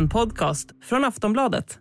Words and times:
En 0.00 0.08
podcast 0.08 0.70
från 0.82 1.04
Aftonbladet. 1.04 1.78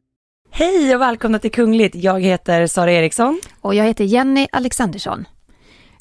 Hej 0.51 0.95
och 0.95 1.01
välkomna 1.01 1.39
till 1.39 1.51
Kungligt. 1.51 1.95
Jag 1.95 2.21
heter 2.21 2.67
Sara 2.67 2.91
Eriksson. 2.91 3.41
Och 3.61 3.75
jag 3.75 3.85
heter 3.85 4.03
Jenny 4.03 4.47
Alexandersson. 4.51 5.25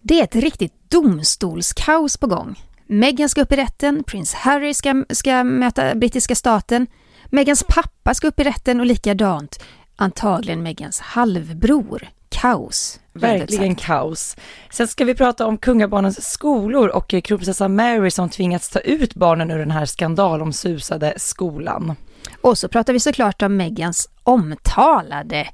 Det 0.02 0.20
är 0.20 0.24
ett 0.24 0.36
riktigt 0.36 0.90
domstolskaos 0.90 2.16
på 2.16 2.26
gång. 2.26 2.58
Meghan 2.86 3.28
ska 3.28 3.42
upp 3.42 3.52
i 3.52 3.56
rätten, 3.56 4.04
prins 4.04 4.34
Harry 4.34 4.74
ska, 4.74 5.04
ska 5.10 5.44
möta 5.44 5.94
brittiska 5.94 6.34
staten, 6.34 6.86
Meghans 7.26 7.64
pappa 7.68 8.14
ska 8.14 8.28
upp 8.28 8.40
i 8.40 8.44
rätten 8.44 8.80
och 8.80 8.86
likadant 8.86 9.64
antagligen 9.96 10.62
Meghans 10.62 11.00
halvbror. 11.00 12.08
Kaos. 12.28 13.00
Verkligen 13.12 13.74
kaos. 13.74 14.36
Sen 14.70 14.88
ska 14.88 15.04
vi 15.04 15.14
prata 15.14 15.46
om 15.46 15.58
kungabarnens 15.58 16.30
skolor 16.32 16.88
och 16.88 17.08
kronprinsessa 17.08 17.68
Mary 17.68 18.10
som 18.10 18.28
tvingats 18.28 18.70
ta 18.70 18.78
ut 18.78 19.14
barnen 19.14 19.50
ur 19.50 19.58
den 19.58 19.70
här 19.70 19.86
skandalomsusade 19.86 21.14
skolan. 21.16 21.96
Och 22.40 22.58
så 22.58 22.68
pratar 22.68 22.92
vi 22.92 23.00
såklart 23.00 23.42
om 23.42 23.56
Meghans 23.56 24.08
omtalade 24.22 25.48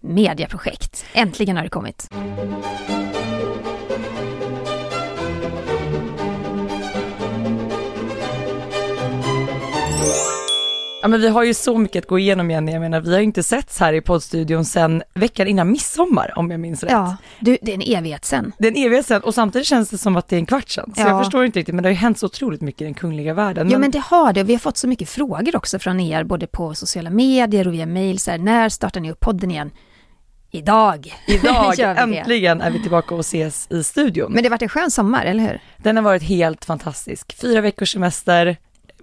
mediaprojekt. 0.00 1.04
Äntligen 1.12 1.56
har 1.56 1.64
det 1.64 1.70
kommit. 1.70 2.08
Ja 11.02 11.08
men 11.08 11.20
vi 11.20 11.28
har 11.28 11.44
ju 11.44 11.54
så 11.54 11.78
mycket 11.78 12.04
att 12.04 12.08
gå 12.08 12.18
igenom 12.18 12.50
Jenny, 12.50 12.72
jag 12.72 12.80
menar 12.80 13.00
vi 13.00 13.12
har 13.12 13.18
ju 13.18 13.24
inte 13.24 13.42
setts 13.42 13.80
här 13.80 13.92
i 13.92 14.00
poddstudion 14.00 14.64
sedan 14.64 15.02
veckan 15.14 15.46
innan 15.46 15.70
midsommar 15.70 16.32
om 16.36 16.50
jag 16.50 16.60
minns 16.60 16.82
rätt. 16.82 16.92
Ja, 16.92 17.16
du, 17.40 17.58
det 17.62 17.70
är 17.70 17.74
en 17.74 17.96
evighet 17.98 18.24
sen. 18.24 18.52
Det 18.58 18.68
är 18.68 18.72
en 18.72 18.76
evighet 18.86 19.06
sen 19.06 19.22
och 19.22 19.34
samtidigt 19.34 19.66
känns 19.68 19.90
det 19.90 19.98
som 19.98 20.16
att 20.16 20.28
det 20.28 20.36
är 20.36 20.38
en 20.38 20.46
kvart 20.46 20.68
sen. 20.68 20.92
Så 20.96 21.00
Ja. 21.00 21.08
jag 21.08 21.20
förstår 21.24 21.44
inte 21.44 21.58
riktigt 21.58 21.74
men 21.74 21.82
det 21.82 21.88
har 21.88 21.92
ju 21.92 21.96
hänt 21.98 22.18
så 22.18 22.26
otroligt 22.26 22.60
mycket 22.60 22.80
i 22.80 22.84
den 22.84 22.94
kungliga 22.94 23.34
världen. 23.34 23.70
Ja 23.70 23.78
men 23.78 23.90
det 23.90 23.98
har 23.98 24.32
det. 24.32 24.42
Vi 24.42 24.52
har 24.54 24.58
fått 24.60 24.76
så 24.76 24.88
mycket 24.88 25.08
frågor 25.08 25.56
också 25.56 25.78
från 25.78 26.00
er, 26.00 26.24
både 26.24 26.46
på 26.46 26.74
sociala 26.74 27.10
medier 27.10 27.66
och 27.68 27.74
via 27.74 27.86
mail. 27.86 28.18
Så 28.18 28.30
här, 28.30 28.38
när 28.38 28.68
startar 28.68 29.00
ni 29.00 29.10
upp 29.10 29.20
podden 29.20 29.50
igen? 29.50 29.70
Idag! 30.50 31.14
Idag 31.26 31.78
äntligen 31.98 32.60
är 32.60 32.70
vi 32.70 32.82
tillbaka 32.82 33.14
och 33.14 33.20
ses 33.20 33.70
i 33.70 33.84
studion. 33.84 34.32
Men 34.32 34.42
det 34.42 34.48
har 34.48 34.50
varit 34.50 34.62
en 34.62 34.68
skön 34.68 34.90
sommar, 34.90 35.24
eller 35.24 35.42
hur? 35.42 35.60
Den 35.76 35.96
har 35.96 36.02
varit 36.02 36.22
helt 36.22 36.64
fantastisk. 36.64 37.36
Fyra 37.40 37.60
veckors 37.60 37.92
semester 37.92 38.56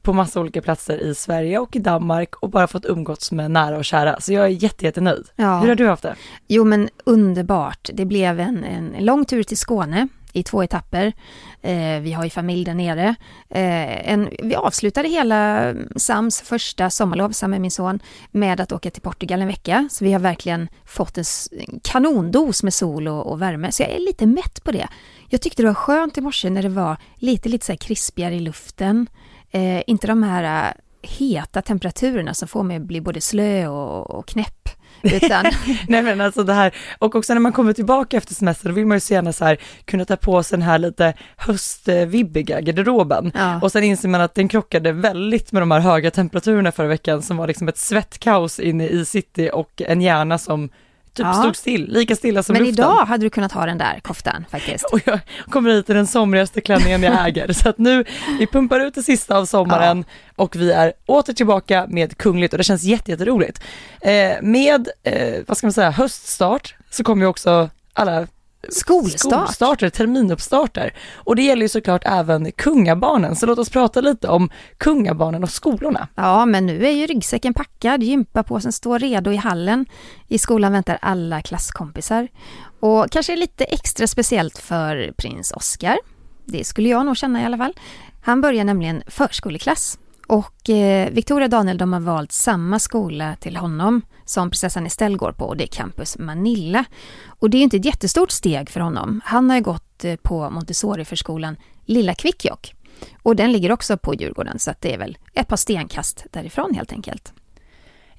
på 0.05 0.13
massa 0.13 0.39
olika 0.39 0.61
platser 0.61 1.03
i 1.03 1.15
Sverige 1.15 1.59
och 1.59 1.75
i 1.75 1.79
Danmark 1.79 2.35
och 2.35 2.49
bara 2.49 2.67
fått 2.67 2.85
umgåtts 2.85 3.31
med 3.31 3.51
nära 3.51 3.77
och 3.77 3.85
kära. 3.85 4.19
Så 4.19 4.33
jag 4.33 4.45
är 4.45 4.49
jätte, 4.49 4.85
jättenöjd. 4.85 5.25
Ja. 5.35 5.59
Hur 5.59 5.67
har 5.67 5.75
du 5.75 5.87
haft 5.87 6.03
det? 6.03 6.15
Jo 6.47 6.63
men 6.63 6.89
underbart. 7.03 7.89
Det 7.93 8.05
blev 8.05 8.39
en, 8.39 8.63
en 8.63 8.95
lång 8.99 9.25
tur 9.25 9.43
till 9.43 9.57
Skåne 9.57 10.07
i 10.33 10.43
två 10.43 10.63
etapper. 10.63 11.13
Eh, 11.61 11.99
vi 12.01 12.11
har 12.11 12.23
ju 12.23 12.29
familj 12.29 12.65
där 12.65 12.73
nere. 12.73 13.15
Eh, 13.49 14.11
en, 14.11 14.29
vi 14.43 14.55
avslutade 14.55 15.09
hela 15.09 15.73
Sams 15.95 16.41
första 16.41 16.89
sommarlov, 16.89 17.31
Sam 17.31 17.53
är 17.53 17.59
min 17.59 17.71
son, 17.71 17.99
med 18.31 18.61
att 18.61 18.71
åka 18.71 18.89
till 18.91 19.01
Portugal 19.01 19.41
en 19.41 19.47
vecka. 19.47 19.89
Så 19.91 20.05
vi 20.05 20.13
har 20.13 20.19
verkligen 20.19 20.67
fått 20.85 21.17
en 21.17 21.23
kanondos 21.83 22.63
med 22.63 22.73
sol 22.73 23.07
och, 23.07 23.31
och 23.31 23.41
värme. 23.41 23.71
Så 23.71 23.83
jag 23.83 23.89
är 23.89 23.99
lite 23.99 24.25
mätt 24.25 24.63
på 24.63 24.71
det. 24.71 24.87
Jag 25.29 25.41
tyckte 25.41 25.61
det 25.63 25.67
var 25.67 25.73
skönt 25.73 26.17
i 26.17 26.21
morse 26.21 26.49
när 26.49 26.63
det 26.63 26.69
var 26.69 26.97
lite, 27.15 27.49
lite 27.49 27.65
så 27.65 27.71
här 27.71 27.77
krispigare 27.77 28.35
i 28.35 28.39
luften. 28.39 29.07
Eh, 29.55 29.83
inte 29.87 30.07
de 30.07 30.23
här 30.23 30.67
eh, 30.67 30.73
heta 31.01 31.61
temperaturerna 31.61 32.33
som 32.33 32.47
får 32.47 32.63
mig 32.63 32.77
att 32.77 32.83
bli 32.83 33.01
både 33.01 33.21
slö 33.21 33.67
och, 33.67 34.09
och 34.11 34.27
knäpp. 34.27 34.69
Utan 35.01 35.45
Nej 35.87 36.01
men 36.01 36.21
alltså 36.21 36.43
det 36.43 36.53
här, 36.53 36.75
och 36.97 37.15
också 37.15 37.33
när 37.33 37.41
man 37.41 37.51
kommer 37.51 37.73
tillbaka 37.73 38.17
efter 38.17 38.33
semester, 38.33 38.69
då 38.69 38.75
vill 38.75 38.85
man 38.85 38.95
ju 38.95 38.99
så 38.99 39.13
gärna 39.13 39.33
så 39.33 39.45
här 39.45 39.57
kunna 39.85 40.05
ta 40.05 40.15
på 40.15 40.43
sig 40.43 40.57
den 40.57 40.67
här 40.67 40.77
lite 40.77 41.13
höstvibbiga 41.37 42.61
garderoben. 42.61 43.31
Ja. 43.35 43.59
Och 43.61 43.71
sen 43.71 43.83
inser 43.83 44.09
man 44.09 44.21
att 44.21 44.35
den 44.35 44.47
krockade 44.47 44.91
väldigt 44.91 45.51
med 45.51 45.61
de 45.61 45.71
här 45.71 45.79
höga 45.79 46.11
temperaturerna 46.11 46.71
förra 46.71 46.87
veckan 46.87 47.21
som 47.21 47.37
var 47.37 47.47
liksom 47.47 47.67
ett 47.67 47.77
svettkaos 47.77 48.59
inne 48.59 48.87
i 48.87 49.05
city 49.05 49.49
och 49.53 49.81
en 49.81 50.01
hjärna 50.01 50.37
som 50.37 50.69
typ 51.15 51.25
Ja. 51.25 51.33
stod 51.33 51.55
still, 51.55 51.87
lika 51.89 52.15
stilla 52.15 52.43
som 52.43 52.53
Men 52.53 52.61
luften. 52.63 52.83
idag 52.85 53.05
hade 53.05 53.25
du 53.25 53.29
kunnat 53.29 53.51
ha 53.51 53.65
den 53.65 53.77
där 53.77 53.99
koftan 54.03 54.45
faktiskt. 54.51 54.83
Och 54.91 54.99
jag 55.05 55.19
kommer 55.49 55.69
hit 55.69 55.89
i 55.89 55.93
den 55.93 56.07
somrigaste 56.07 56.61
klänningen 56.61 57.03
jag 57.03 57.27
äger. 57.27 57.53
Så 57.53 57.69
att 57.69 57.77
nu, 57.77 58.03
vi 58.39 58.47
pumpar 58.47 58.79
ut 58.79 58.95
det 58.95 59.03
sista 59.03 59.37
av 59.37 59.45
sommaren 59.45 60.05
och 60.35 60.55
vi 60.55 60.71
är 60.71 60.93
åter 61.05 61.33
tillbaka 61.33 61.85
med 61.89 62.17
Kungligt 62.17 62.53
och 62.53 62.57
det 62.57 62.63
känns 62.63 62.83
jätte- 62.83 63.11
jätteroligt. 63.11 63.61
Eh, 64.01 64.33
med, 64.41 64.87
eh, 65.03 65.39
vad 65.47 65.57
ska 65.57 65.67
man 65.67 65.73
säga, 65.73 65.91
höststart 65.91 66.75
så 66.89 67.03
kommer 67.03 67.23
ju 67.25 67.29
också 67.29 67.69
alla 67.93 68.27
Skolstart. 68.69 69.19
skolstarter, 69.19 69.89
terminuppstarter. 69.89 70.93
Och 71.15 71.35
det 71.35 71.41
gäller 71.41 71.61
ju 71.61 71.69
såklart 71.69 72.01
även 72.05 72.51
kungabarnen, 72.51 73.35
så 73.35 73.45
låt 73.45 73.59
oss 73.59 73.69
prata 73.69 74.01
lite 74.01 74.27
om 74.27 74.49
kungabarnen 74.77 75.43
och 75.43 75.49
skolorna. 75.49 76.07
Ja, 76.15 76.45
men 76.45 76.65
nu 76.65 76.85
är 76.85 76.91
ju 76.91 77.07
ryggsäcken 77.07 77.53
packad, 77.53 78.03
gympapåsen 78.03 78.71
står 78.71 78.99
redo 78.99 79.31
i 79.31 79.35
hallen. 79.35 79.85
I 80.27 80.37
skolan 80.37 80.71
väntar 80.71 80.97
alla 81.01 81.41
klasskompisar. 81.41 82.27
Och 82.79 83.11
kanske 83.11 83.35
lite 83.35 83.63
extra 83.63 84.07
speciellt 84.07 84.57
för 84.57 85.13
prins 85.17 85.51
Oscar. 85.51 85.97
Det 86.45 86.63
skulle 86.63 86.89
jag 86.89 87.05
nog 87.05 87.17
känna 87.17 87.41
i 87.41 87.45
alla 87.45 87.57
fall. 87.57 87.73
Han 88.21 88.41
börjar 88.41 88.63
nämligen 88.63 89.03
förskoleklass. 89.07 89.97
Och 90.27 90.69
eh, 90.69 91.09
Victoria 91.09 91.45
och 91.45 91.49
Daniel 91.49 91.77
de 91.77 91.93
har 91.93 91.99
valt 91.99 92.31
samma 92.31 92.79
skola 92.79 93.35
till 93.35 93.57
honom 93.57 94.01
som 94.25 94.49
prinsessan 94.49 94.85
Estelle 94.85 95.17
går 95.17 95.31
på 95.31 95.45
och 95.45 95.57
det 95.57 95.63
är 95.63 95.67
Campus 95.67 96.17
Manilla. 96.17 96.85
Och 97.27 97.49
det 97.49 97.57
är 97.57 97.59
ju 97.59 97.63
inte 97.63 97.77
ett 97.77 97.85
jättestort 97.85 98.31
steg 98.31 98.69
för 98.69 98.79
honom. 98.79 99.21
Han 99.25 99.49
har 99.49 99.57
ju 99.57 99.63
gått 99.63 100.03
eh, 100.03 100.15
på 100.15 100.49
Montessori-förskolan 100.49 101.57
Lilla 101.85 102.13
Kvikkjokk. 102.15 102.75
Och 103.23 103.35
den 103.35 103.51
ligger 103.51 103.71
också 103.71 103.97
på 103.97 104.13
Djurgården 104.13 104.59
så 104.59 104.71
att 104.71 104.81
det 104.81 104.93
är 104.93 104.97
väl 104.97 105.17
ett 105.33 105.47
par 105.47 105.57
stenkast 105.57 106.25
därifrån 106.31 106.73
helt 106.75 106.91
enkelt. 106.91 107.33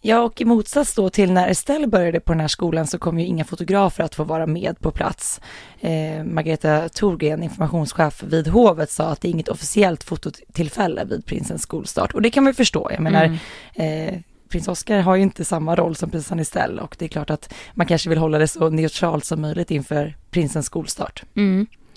Ja, 0.06 0.21
och 0.21 0.41
i 0.41 0.44
motsats 0.44 0.94
då 0.94 1.11
till 1.11 1.33
när 1.33 1.49
Estelle 1.49 1.87
började 1.87 2.21
på 2.21 2.33
den 2.33 2.41
här 2.41 2.49
skolan 2.49 2.87
så 2.87 2.99
kom 2.99 3.19
ju 3.19 3.27
inga 3.27 3.44
fotografer 3.44 4.05
att 4.05 4.15
få 4.15 4.25
vara 4.25 4.47
med 4.47 4.81
på 4.81 4.91
plats. 4.91 5.41
Eh, 5.81 6.25
Margareta 6.25 6.89
Thorgren, 6.89 7.43
informationschef 7.43 8.22
vid 8.22 8.49
hovet, 8.49 8.91
sa 8.91 9.05
att 9.05 9.21
det 9.21 9.28
är 9.28 9.31
inget 9.31 9.49
officiellt 9.49 10.05
fototillfälle 10.05 11.05
vid 11.05 11.27
prinsens 11.27 11.62
skolstart. 11.62 12.15
Och 12.15 12.22
det 12.22 12.31
kan 12.31 12.44
man 12.44 12.50
ju 12.50 12.55
förstå. 12.55 12.91
Jag 12.91 13.00
menar, 13.00 13.39
eh, 13.75 14.15
prins 14.49 14.69
Oscar 14.69 15.00
har 15.00 15.17
ju 15.17 15.22
inte 15.22 15.44
samma 15.44 15.77
roll 15.77 15.97
som 15.97 16.11
prinsessan 16.11 16.41
Estelle 16.41 16.83
och 16.83 16.97
det 16.99 17.05
är 17.05 17.09
klart 17.09 17.31
att 17.31 17.55
man 17.75 17.87
kanske 17.87 18.09
vill 18.09 18.19
hålla 18.19 18.38
det 18.38 18.49
så 18.49 18.71
neutralt 18.71 19.25
som 19.25 19.41
möjligt 19.41 19.71
inför 19.71 20.17
prinsens 20.31 20.67
skolstart. 20.67 21.25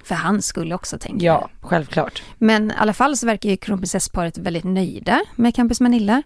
För 0.09 0.15
han 0.15 0.41
skulle 0.41 0.75
också 0.75 0.97
tänka 0.97 1.25
Ja, 1.25 1.49
självklart. 1.61 2.23
Men 2.37 2.71
i 2.71 2.73
alla 2.77 2.93
fall 2.93 3.17
så 3.17 3.25
verkar 3.25 3.49
ju 3.49 3.57
kronprinsessparet 3.57 4.37
väldigt 4.37 4.63
nöjda 4.63 5.21
med 5.35 5.55
Campus 5.55 5.81
Manilla. 5.81 6.23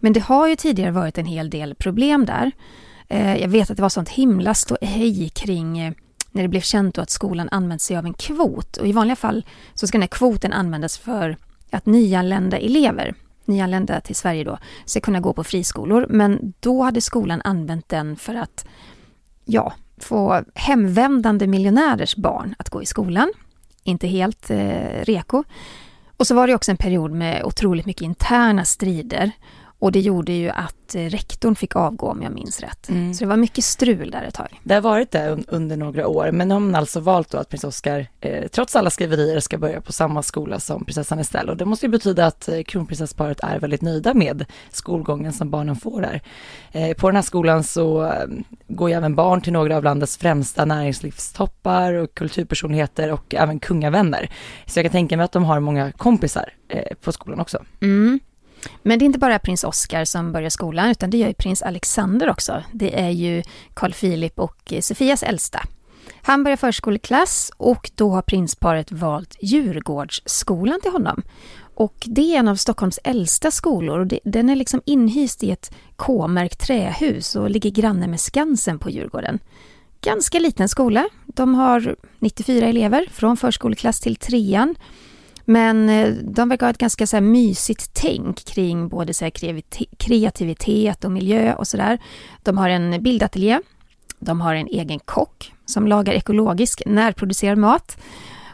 Men 0.00 0.12
det 0.12 0.20
har 0.20 0.48
ju 0.48 0.56
tidigare 0.56 0.90
varit 0.90 1.18
en 1.18 1.26
hel 1.26 1.50
del 1.50 1.74
problem 1.74 2.26
där. 2.26 2.52
Eh, 3.08 3.36
jag 3.36 3.48
vet 3.48 3.70
att 3.70 3.76
det 3.76 3.82
var 3.82 3.88
sånt 3.88 4.08
himla 4.08 4.54
ståhej 4.54 5.28
kring 5.28 5.78
eh, 5.78 5.92
när 6.30 6.42
det 6.42 6.48
blev 6.48 6.60
känt 6.60 6.94
då 6.94 7.02
att 7.02 7.10
skolan 7.10 7.48
använt 7.48 7.82
sig 7.82 7.96
av 7.96 8.04
en 8.04 8.14
kvot. 8.14 8.76
Och 8.76 8.86
i 8.86 8.92
vanliga 8.92 9.16
fall 9.16 9.46
så 9.74 9.86
ska 9.86 9.98
den 9.98 10.02
här 10.02 10.08
kvoten 10.08 10.52
användas 10.52 10.98
för 10.98 11.36
att 11.70 11.86
nyanlända 11.86 12.58
elever, 12.58 13.14
nyanlända 13.44 14.00
till 14.00 14.16
Sverige 14.16 14.44
då, 14.44 14.58
ska 14.84 15.00
kunna 15.00 15.20
gå 15.20 15.32
på 15.32 15.44
friskolor. 15.44 16.06
Men 16.10 16.52
då 16.60 16.82
hade 16.82 17.00
skolan 17.00 17.40
använt 17.44 17.88
den 17.88 18.16
för 18.16 18.34
att, 18.34 18.66
ja, 19.44 19.72
få 19.98 20.42
hemvändande 20.54 21.46
miljonärers 21.46 22.16
barn 22.16 22.54
att 22.58 22.70
gå 22.70 22.82
i 22.82 22.86
skolan. 22.86 23.32
Inte 23.82 24.06
helt 24.06 24.50
eh, 24.50 25.02
reko. 25.02 25.44
Och 26.16 26.26
så 26.26 26.34
var 26.34 26.46
det 26.46 26.54
också 26.54 26.70
en 26.70 26.76
period 26.76 27.10
med 27.10 27.44
otroligt 27.44 27.86
mycket 27.86 28.02
interna 28.02 28.64
strider. 28.64 29.30
Och 29.78 29.92
det 29.92 30.00
gjorde 30.00 30.32
ju 30.32 30.48
att 30.48 30.94
eh, 30.94 31.00
rektorn 31.02 31.54
fick 31.56 31.76
avgå 31.76 32.06
om 32.06 32.22
jag 32.22 32.32
minns 32.32 32.60
rätt. 32.60 32.88
Mm. 32.88 33.14
Så 33.14 33.24
det 33.24 33.28
var 33.28 33.36
mycket 33.36 33.64
strul 33.64 34.10
där 34.10 34.22
ett 34.22 34.34
tag. 34.34 34.60
Det 34.64 34.74
har 34.74 34.80
varit 34.80 35.10
det 35.10 35.18
un- 35.18 35.44
under 35.48 35.76
några 35.76 36.06
år, 36.08 36.30
men 36.32 36.48
nu 36.48 36.54
har 36.54 36.60
man 36.60 36.74
alltså 36.74 37.00
valt 37.00 37.30
då 37.30 37.38
att 37.38 37.48
prins 37.48 37.64
Oscar, 37.64 38.06
eh, 38.20 38.48
trots 38.48 38.76
alla 38.76 38.90
skriverier, 38.90 39.40
ska 39.40 39.58
börja 39.58 39.80
på 39.80 39.92
samma 39.92 40.22
skola 40.22 40.60
som 40.60 40.84
prinsessan 40.84 41.18
Estelle. 41.18 41.50
Och 41.50 41.56
det 41.56 41.64
måste 41.64 41.86
ju 41.86 41.90
betyda 41.90 42.26
att 42.26 42.48
eh, 42.48 42.62
kronprinsessparet 42.62 43.40
är 43.42 43.58
väldigt 43.58 43.82
nöjda 43.82 44.14
med 44.14 44.44
skolgången 44.70 45.32
som 45.32 45.50
barnen 45.50 45.76
får 45.76 46.00
där. 46.00 46.22
Eh, 46.72 46.96
på 46.96 47.08
den 47.08 47.16
här 47.16 47.22
skolan 47.22 47.64
så 47.64 48.04
eh, 48.04 48.26
går 48.68 48.90
ju 48.90 48.96
även 48.96 49.14
barn 49.14 49.40
till 49.40 49.52
några 49.52 49.76
av 49.76 49.84
landets 49.84 50.16
främsta 50.16 50.64
näringslivstoppar 50.64 51.92
och 51.92 52.14
kulturpersonligheter 52.14 53.12
och 53.12 53.34
även 53.34 53.60
kungavänner. 53.60 54.30
Så 54.66 54.78
jag 54.78 54.84
kan 54.84 54.92
tänka 54.92 55.16
mig 55.16 55.24
att 55.24 55.32
de 55.32 55.44
har 55.44 55.60
många 55.60 55.92
kompisar 55.92 56.52
på 57.00 57.12
skolan 57.12 57.40
också. 57.40 57.64
Mm. 57.82 58.20
Men 58.82 58.98
det 58.98 59.04
är 59.04 59.06
inte 59.06 59.18
bara 59.18 59.38
prins 59.38 59.64
Oscar 59.64 60.04
som 60.04 60.32
börjar 60.32 60.50
skolan, 60.50 60.90
utan 60.90 61.10
det 61.10 61.18
gör 61.18 61.28
ju 61.28 61.34
prins 61.34 61.62
Alexander 61.62 62.30
också. 62.30 62.62
Det 62.72 63.00
är 63.00 63.10
ju 63.10 63.42
Carl 63.74 63.92
Philip 63.92 64.38
och 64.38 64.72
eh, 64.72 64.80
Sofias 64.80 65.22
äldsta. 65.22 65.60
Han 66.22 66.44
börjar 66.44 66.56
förskoleklass 66.56 67.52
och 67.56 67.90
då 67.94 68.10
har 68.10 68.22
prinsparet 68.22 68.92
valt 68.92 69.36
Djurgårdsskolan 69.40 70.80
till 70.80 70.92
honom. 70.92 71.22
Och 71.74 72.04
det 72.06 72.34
är 72.34 72.38
en 72.38 72.48
av 72.48 72.56
Stockholms 72.56 72.98
äldsta 73.04 73.50
skolor 73.50 73.98
och 73.98 74.06
det, 74.06 74.20
den 74.24 74.50
är 74.50 74.56
liksom 74.56 74.82
inhyst 74.84 75.42
i 75.42 75.50
ett 75.50 75.74
K-märkt 75.96 76.60
trähus 76.60 77.36
och 77.36 77.50
ligger 77.50 77.70
granne 77.70 78.06
med 78.06 78.20
Skansen 78.20 78.78
på 78.78 78.90
Djurgården. 78.90 79.38
Ganska 80.00 80.38
liten 80.38 80.68
skola. 80.68 81.08
De 81.26 81.54
har 81.54 81.96
94 82.18 82.66
elever 82.66 83.08
från 83.12 83.36
förskoleklass 83.36 84.00
till 84.00 84.16
trean. 84.16 84.74
Men 85.48 85.88
eh, 85.88 86.14
de 86.14 86.48
verkar 86.48 86.66
ha 86.66 86.70
ett 86.70 86.78
ganska 86.78 87.06
så 87.06 87.16
här 87.16 87.20
mysigt 87.20 87.90
tänk 87.92 88.44
kring 88.44 88.88
både 88.88 89.14
så 89.14 89.30
kreativitet 89.98 91.04
och 91.04 91.12
miljö 91.12 91.54
och 91.54 91.68
sådär. 91.68 91.98
De 92.42 92.58
har 92.58 92.68
en 92.68 93.02
bildateljé. 93.02 93.60
De 94.18 94.40
har 94.40 94.54
en 94.54 94.66
egen 94.66 94.98
kock 94.98 95.52
som 95.66 95.86
lagar 95.86 96.12
ekologisk 96.12 96.82
närproducerad 96.86 97.58
mat. 97.58 97.98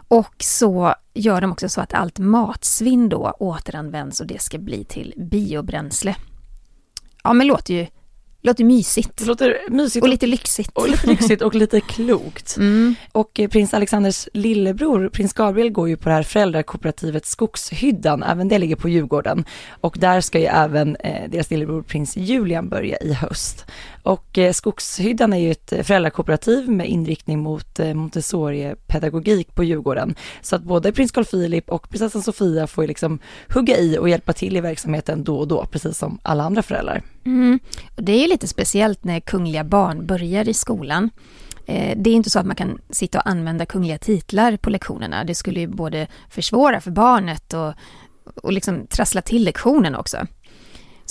Och 0.08 0.34
så 0.38 0.94
gör 1.14 1.40
de 1.40 1.52
också 1.52 1.68
så 1.68 1.80
att 1.80 1.94
allt 1.94 2.18
matsvinn 2.18 3.08
då 3.08 3.36
återanvänds 3.38 4.20
och 4.20 4.26
det 4.26 4.42
ska 4.42 4.58
bli 4.58 4.84
till 4.84 5.14
biobränsle. 5.16 6.16
Ja 7.24 7.32
men 7.32 7.46
låter 7.46 7.74
ju 7.74 7.86
låter 8.42 8.64
mysigt. 8.64 9.16
Det 9.16 9.24
låter 9.24 9.58
mysigt. 9.68 10.02
Och 10.02 10.08
lite 10.08 10.26
lyxigt. 10.26 10.70
Och 10.74 10.88
lite 10.88 11.06
lyxigt 11.06 11.42
och 11.42 11.54
lite 11.54 11.80
klokt. 11.88 12.56
Mm. 12.56 12.94
Och 13.12 13.40
eh, 13.40 13.48
prins 13.48 13.74
Alexanders 13.74 14.28
lillebror, 14.32 15.08
prins 15.08 15.32
Gabriel, 15.32 15.70
går 15.70 15.88
ju 15.88 15.96
på 15.96 16.08
det 16.08 16.14
här 16.14 16.22
föräldrakooperativet 16.22 17.26
Skogshyddan, 17.26 18.22
även 18.22 18.48
det 18.48 18.58
ligger 18.58 18.76
på 18.76 18.88
Djurgården. 18.88 19.44
Och 19.80 19.96
där 20.00 20.20
ska 20.20 20.38
ju 20.38 20.46
även 20.46 20.96
eh, 20.96 21.30
deras 21.30 21.50
lillebror 21.50 21.82
prins 21.82 22.16
Julian 22.16 22.68
börja 22.68 22.96
i 22.96 23.12
höst. 23.12 23.66
Och 24.02 24.38
eh, 24.38 24.52
Skogshyddan 24.52 25.32
är 25.32 25.38
ju 25.38 25.50
ett 25.50 25.72
eh, 25.72 25.82
föräldrakooperativ 25.82 26.70
med 26.70 26.88
inriktning 26.88 27.38
mot 27.38 27.80
eh, 27.80 27.94
Montessori-pedagogik 27.94 29.54
på 29.54 29.64
Djurgården. 29.64 30.14
Så 30.40 30.56
att 30.56 30.62
både 30.62 30.92
prins 30.92 31.12
Carl 31.12 31.24
Philip 31.24 31.70
och 31.70 31.90
prinsessan 31.90 32.22
Sofia 32.22 32.66
får 32.66 32.84
ju 32.84 32.88
liksom 32.88 33.18
hugga 33.48 33.76
i 33.76 33.98
och 33.98 34.08
hjälpa 34.08 34.32
till 34.32 34.56
i 34.56 34.60
verksamheten 34.60 35.24
då 35.24 35.38
och 35.38 35.48
då, 35.48 35.66
precis 35.66 35.98
som 35.98 36.18
alla 36.22 36.44
andra 36.44 36.62
föräldrar. 36.62 37.02
Mm. 37.24 37.60
Och 37.96 38.02
det 38.02 38.12
är 38.12 38.20
ju 38.20 38.28
lite 38.28 38.48
speciellt 38.48 39.04
när 39.04 39.20
kungliga 39.20 39.64
barn 39.64 40.06
börjar 40.06 40.48
i 40.48 40.54
skolan. 40.54 41.10
Det 41.96 42.10
är 42.10 42.14
inte 42.14 42.30
så 42.30 42.38
att 42.38 42.46
man 42.46 42.56
kan 42.56 42.78
sitta 42.90 43.18
och 43.18 43.28
använda 43.28 43.66
kungliga 43.66 43.98
titlar 43.98 44.56
på 44.56 44.70
lektionerna. 44.70 45.24
Det 45.24 45.34
skulle 45.34 45.60
ju 45.60 45.66
både 45.66 46.06
försvåra 46.30 46.80
för 46.80 46.90
barnet 46.90 47.54
och, 47.54 47.74
och 48.42 48.52
liksom 48.52 48.86
trassla 48.86 49.22
till 49.22 49.44
lektionen 49.44 49.94
också. 49.94 50.26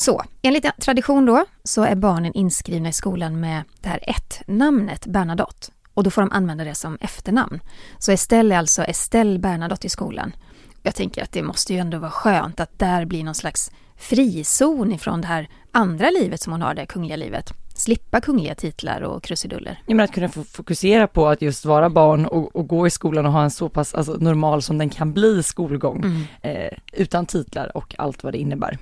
Så, 0.01 0.23
enligt 0.41 0.65
tradition 0.79 1.25
då, 1.25 1.45
så 1.63 1.83
är 1.83 1.95
barnen 1.95 2.33
inskrivna 2.33 2.89
i 2.89 2.93
skolan 2.93 3.39
med 3.39 3.63
det 3.81 3.89
här 3.89 3.99
ett-namnet 4.07 5.05
Bernadotte. 5.05 5.67
Och 5.93 6.03
då 6.03 6.09
får 6.09 6.21
de 6.21 6.31
använda 6.31 6.63
det 6.63 6.75
som 6.75 6.97
efternamn. 7.01 7.59
Så 7.99 8.11
Estelle 8.11 8.55
är 8.55 8.59
alltså 8.59 8.83
Estelle 8.83 9.39
Bernadotte 9.39 9.87
i 9.87 9.89
skolan. 9.89 10.35
Jag 10.83 10.95
tänker 10.95 11.23
att 11.23 11.31
det 11.31 11.43
måste 11.43 11.73
ju 11.73 11.79
ändå 11.79 11.97
vara 11.97 12.11
skönt 12.11 12.59
att 12.59 12.79
där 12.79 13.05
blir 13.05 13.23
någon 13.23 13.35
slags 13.35 13.71
frizon 13.97 14.91
ifrån 14.91 15.21
det 15.21 15.27
här 15.27 15.49
andra 15.71 16.09
livet 16.09 16.41
som 16.41 16.53
hon 16.53 16.61
har, 16.61 16.73
det 16.73 16.85
kungliga 16.85 17.15
livet. 17.15 17.53
Slippa 17.75 18.21
kungliga 18.21 18.55
titlar 18.55 19.01
och 19.01 19.23
krusiduller. 19.23 19.79
Ja, 19.85 19.95
men 19.95 20.03
att 20.03 20.13
kunna 20.13 20.29
fokusera 20.29 21.07
på 21.07 21.27
att 21.27 21.41
just 21.41 21.65
vara 21.65 21.89
barn 21.89 22.25
och, 22.25 22.55
och 22.55 22.67
gå 22.67 22.87
i 22.87 22.89
skolan 22.89 23.25
och 23.25 23.31
ha 23.31 23.43
en 23.43 23.51
så 23.51 23.69
pass 23.69 23.93
alltså, 23.93 24.13
normal 24.13 24.61
som 24.61 24.77
den 24.77 24.89
kan 24.89 25.13
bli 25.13 25.43
skolgång. 25.43 25.97
Mm. 25.97 26.23
Eh, 26.41 26.77
utan 26.93 27.25
titlar 27.25 27.77
och 27.77 27.95
allt 27.97 28.23
vad 28.23 28.33
det 28.33 28.37
innebär. 28.37 28.77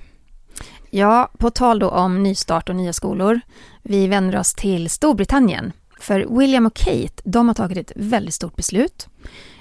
Ja, 0.90 1.30
på 1.38 1.50
tal 1.50 1.78
då 1.78 1.88
om 1.88 2.22
nystart 2.22 2.68
och 2.68 2.76
nya 2.76 2.92
skolor. 2.92 3.40
Vi 3.82 4.06
vänder 4.06 4.38
oss 4.38 4.54
till 4.54 4.90
Storbritannien. 4.90 5.72
För 6.00 6.38
William 6.38 6.66
och 6.66 6.74
Kate, 6.74 7.22
de 7.24 7.48
har 7.48 7.54
tagit 7.54 7.78
ett 7.78 7.92
väldigt 7.96 8.34
stort 8.34 8.56
beslut. 8.56 9.08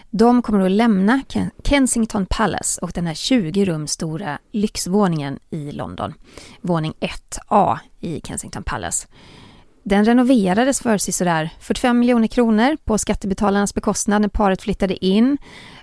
De 0.09 0.41
kommer 0.41 0.65
att 0.65 0.71
lämna 0.71 1.21
Kensington 1.63 2.25
Palace 2.25 2.81
och 2.81 2.91
den 2.95 3.07
här 3.07 3.13
20 3.13 3.65
rum 3.65 3.87
stora 3.87 4.39
lyxvåningen 4.51 5.39
i 5.49 5.71
London. 5.71 6.13
Våning 6.61 6.93
1A 6.99 7.77
i 7.99 8.21
Kensington 8.23 8.63
Palace. 8.63 9.07
Den 9.83 10.05
renoverades 10.05 10.81
för 10.81 10.97
sådär 10.97 11.49
45 11.59 11.99
miljoner 11.99 12.27
kronor 12.27 12.77
på 12.83 12.97
skattebetalarnas 12.97 13.73
bekostnad 13.73 14.21
när 14.21 14.29
paret 14.29 14.61
flyttade 14.61 15.05
in. 15.05 15.37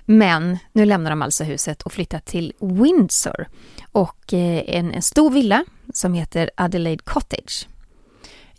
Men 0.09 0.57
nu 0.73 0.85
lämnar 0.85 1.09
de 1.09 1.21
alltså 1.21 1.43
huset 1.43 1.81
och 1.81 1.93
flyttar 1.93 2.19
till 2.19 2.53
Windsor 2.59 3.47
och 3.91 4.33
eh, 4.33 4.63
en, 4.67 4.93
en 4.93 5.01
stor 5.01 5.29
villa 5.29 5.65
som 5.93 6.13
heter 6.13 6.49
Adelaide 6.55 7.05
Cottage. 7.05 7.67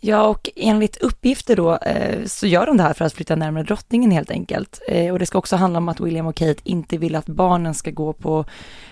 Ja, 0.01 0.27
och 0.27 0.49
enligt 0.55 0.97
uppgifter 0.97 1.55
då 1.55 1.75
eh, 1.75 2.25
så 2.25 2.47
gör 2.47 2.65
de 2.65 2.77
det 2.77 2.83
här 2.83 2.93
för 2.93 3.05
att 3.05 3.13
flytta 3.13 3.35
närmare 3.35 3.63
drottningen 3.63 4.11
helt 4.11 4.31
enkelt. 4.31 4.81
Eh, 4.87 5.11
och 5.11 5.19
det 5.19 5.25
ska 5.25 5.37
också 5.37 5.55
handla 5.55 5.77
om 5.77 5.89
att 5.89 5.99
William 5.99 6.27
och 6.27 6.35
Kate 6.35 6.61
inte 6.63 6.97
vill 6.97 7.15
att 7.15 7.25
barnen 7.25 7.73
ska 7.73 7.91
gå 7.91 8.13
på, 8.13 8.45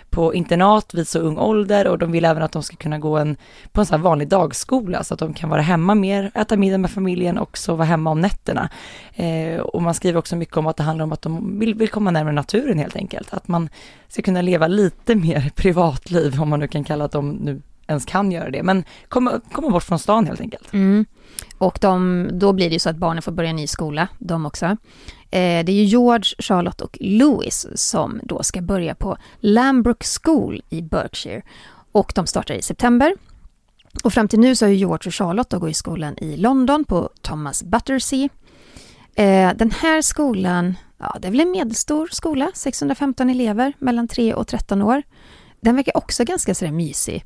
på 0.10 0.34
internat 0.34 0.94
vid 0.94 1.08
så 1.08 1.20
ung 1.20 1.38
ålder 1.38 1.88
och 1.88 1.98
de 1.98 2.12
vill 2.12 2.26
även 2.26 2.44
att 2.44 2.52
de 2.52 2.64
ska 2.64 2.76
kunna 2.76 3.00
gå 3.00 3.18
en, 3.18 3.38
på 3.72 3.82
en 3.82 3.86
sån 3.86 4.00
här 4.00 4.04
vanlig 4.04 4.28
dagskola 4.28 5.04
så 5.04 5.14
att 5.14 5.20
de 5.20 5.34
kan 5.34 5.50
vara 5.50 5.62
hemma 5.62 5.96
mer, 5.96 6.32
äta 6.36 6.58
middag 6.58 6.78
med 6.78 6.92
familjen 6.92 7.38
och 7.38 7.58
sova 7.58 7.84
hemma 7.84 8.12
om 8.12 8.22
nätterna. 8.22 8.70
Eh, 9.16 9.60
och 9.60 9.82
man 9.82 9.94
skriver 9.94 10.20
också 10.20 10.36
mycket 10.36 10.58
om 10.58 10.68
att 10.68 10.78
det 10.78 10.84
handlar 10.84 11.04
om 11.04 11.12
att 11.12 11.22
de 11.22 11.60
vill, 11.60 11.76
vill 11.76 11.90
komma 11.90 12.12
närmare 12.12 12.34
naturen 12.34 12.80
helt 12.80 12.96
enkelt. 12.96 13.34
Att 13.34 13.48
man 13.48 13.70
ska 14.08 14.22
kunna 14.22 14.42
leva 14.42 14.68
lite 14.68 15.16
mer 15.16 15.52
privatliv 15.56 16.42
om 16.42 16.50
man 16.50 16.60
nu 16.60 16.68
kan 16.68 16.84
kalla 16.84 17.06
att 17.06 17.12
de 17.12 17.30
nu 17.30 17.62
ens 17.88 18.06
kan 18.06 18.32
göra 18.32 18.50
det, 18.52 18.64
men 18.64 18.84
komma, 19.10 19.42
komma 19.52 19.70
bort 19.70 19.84
från 19.84 20.00
stan 20.00 20.28
helt 20.28 20.42
enkelt. 20.42 20.74
Mm. 20.74 21.06
Och 21.58 21.78
de, 21.82 22.28
då 22.34 22.54
blir 22.54 22.70
det 22.70 22.74
ju 22.74 22.80
så 22.80 22.90
att 22.90 22.98
barnen 22.98 23.22
får 23.22 23.32
börja 23.32 23.54
ny 23.54 23.68
skola, 23.68 24.08
de 24.20 24.46
också. 24.46 24.66
Eh, 24.66 25.66
det 25.66 25.72
är 25.72 25.76
ju 25.76 25.84
George, 25.84 26.36
Charlotte 26.40 26.82
och 26.82 26.98
Louis 27.02 27.68
som 27.76 28.20
då 28.24 28.44
ska 28.44 28.62
börja 28.62 28.96
på 28.96 29.18
Lambrook 29.40 30.04
School 30.24 30.62
i 30.70 30.82
Berkshire. 30.82 31.42
Och 31.92 32.12
de 32.16 32.28
startar 32.28 32.54
i 32.54 32.62
september. 32.62 33.16
Och 34.04 34.14
fram 34.14 34.28
till 34.28 34.40
nu 34.40 34.56
så 34.56 34.66
har 34.66 34.70
ju 34.70 34.78
George 34.78 35.08
och 35.08 35.14
Charlotte 35.14 35.50
då 35.50 35.70
i 35.70 35.74
skolan 35.74 36.18
i 36.18 36.38
London 36.38 36.86
på 36.86 37.10
Thomas 37.22 37.64
Battersea. 37.64 38.30
Eh, 39.16 39.54
den 39.56 39.72
här 39.72 40.02
skolan, 40.02 40.76
ja 40.98 41.18
det 41.22 41.28
är 41.28 41.32
väl 41.32 41.40
en 41.40 41.52
medelstor 41.52 42.08
skola, 42.12 42.52
615 42.54 43.30
elever 43.30 43.74
mellan 43.80 44.08
3 44.08 44.34
och 44.34 44.48
13 44.48 44.82
år. 44.82 45.04
Den 45.60 45.76
verkar 45.76 45.98
också 45.98 46.24
ganska 46.24 46.56
sådär 46.56 46.72
mysig. 46.72 47.26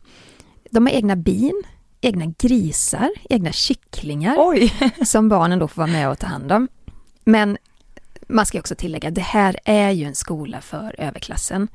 De 0.71 0.85
har 0.85 0.93
egna 0.93 1.15
bin, 1.15 1.63
egna 2.01 2.25
grisar, 2.39 3.09
egna 3.29 3.51
kycklingar 3.51 4.35
Oj. 4.37 4.73
som 5.05 5.29
barnen 5.29 5.59
då 5.59 5.67
får 5.67 5.81
vara 5.81 5.91
med 5.91 6.09
och 6.09 6.19
ta 6.19 6.27
hand 6.27 6.51
om. 6.51 6.67
Men 7.23 7.57
man 8.27 8.45
ska 8.45 8.59
också 8.59 8.75
tillägga, 8.75 9.11
det 9.11 9.21
här 9.21 9.59
är 9.65 9.91
ju 9.91 10.05
en 10.05 10.15
skola 10.15 10.61
för 10.61 10.95
överklassen. 10.97 11.67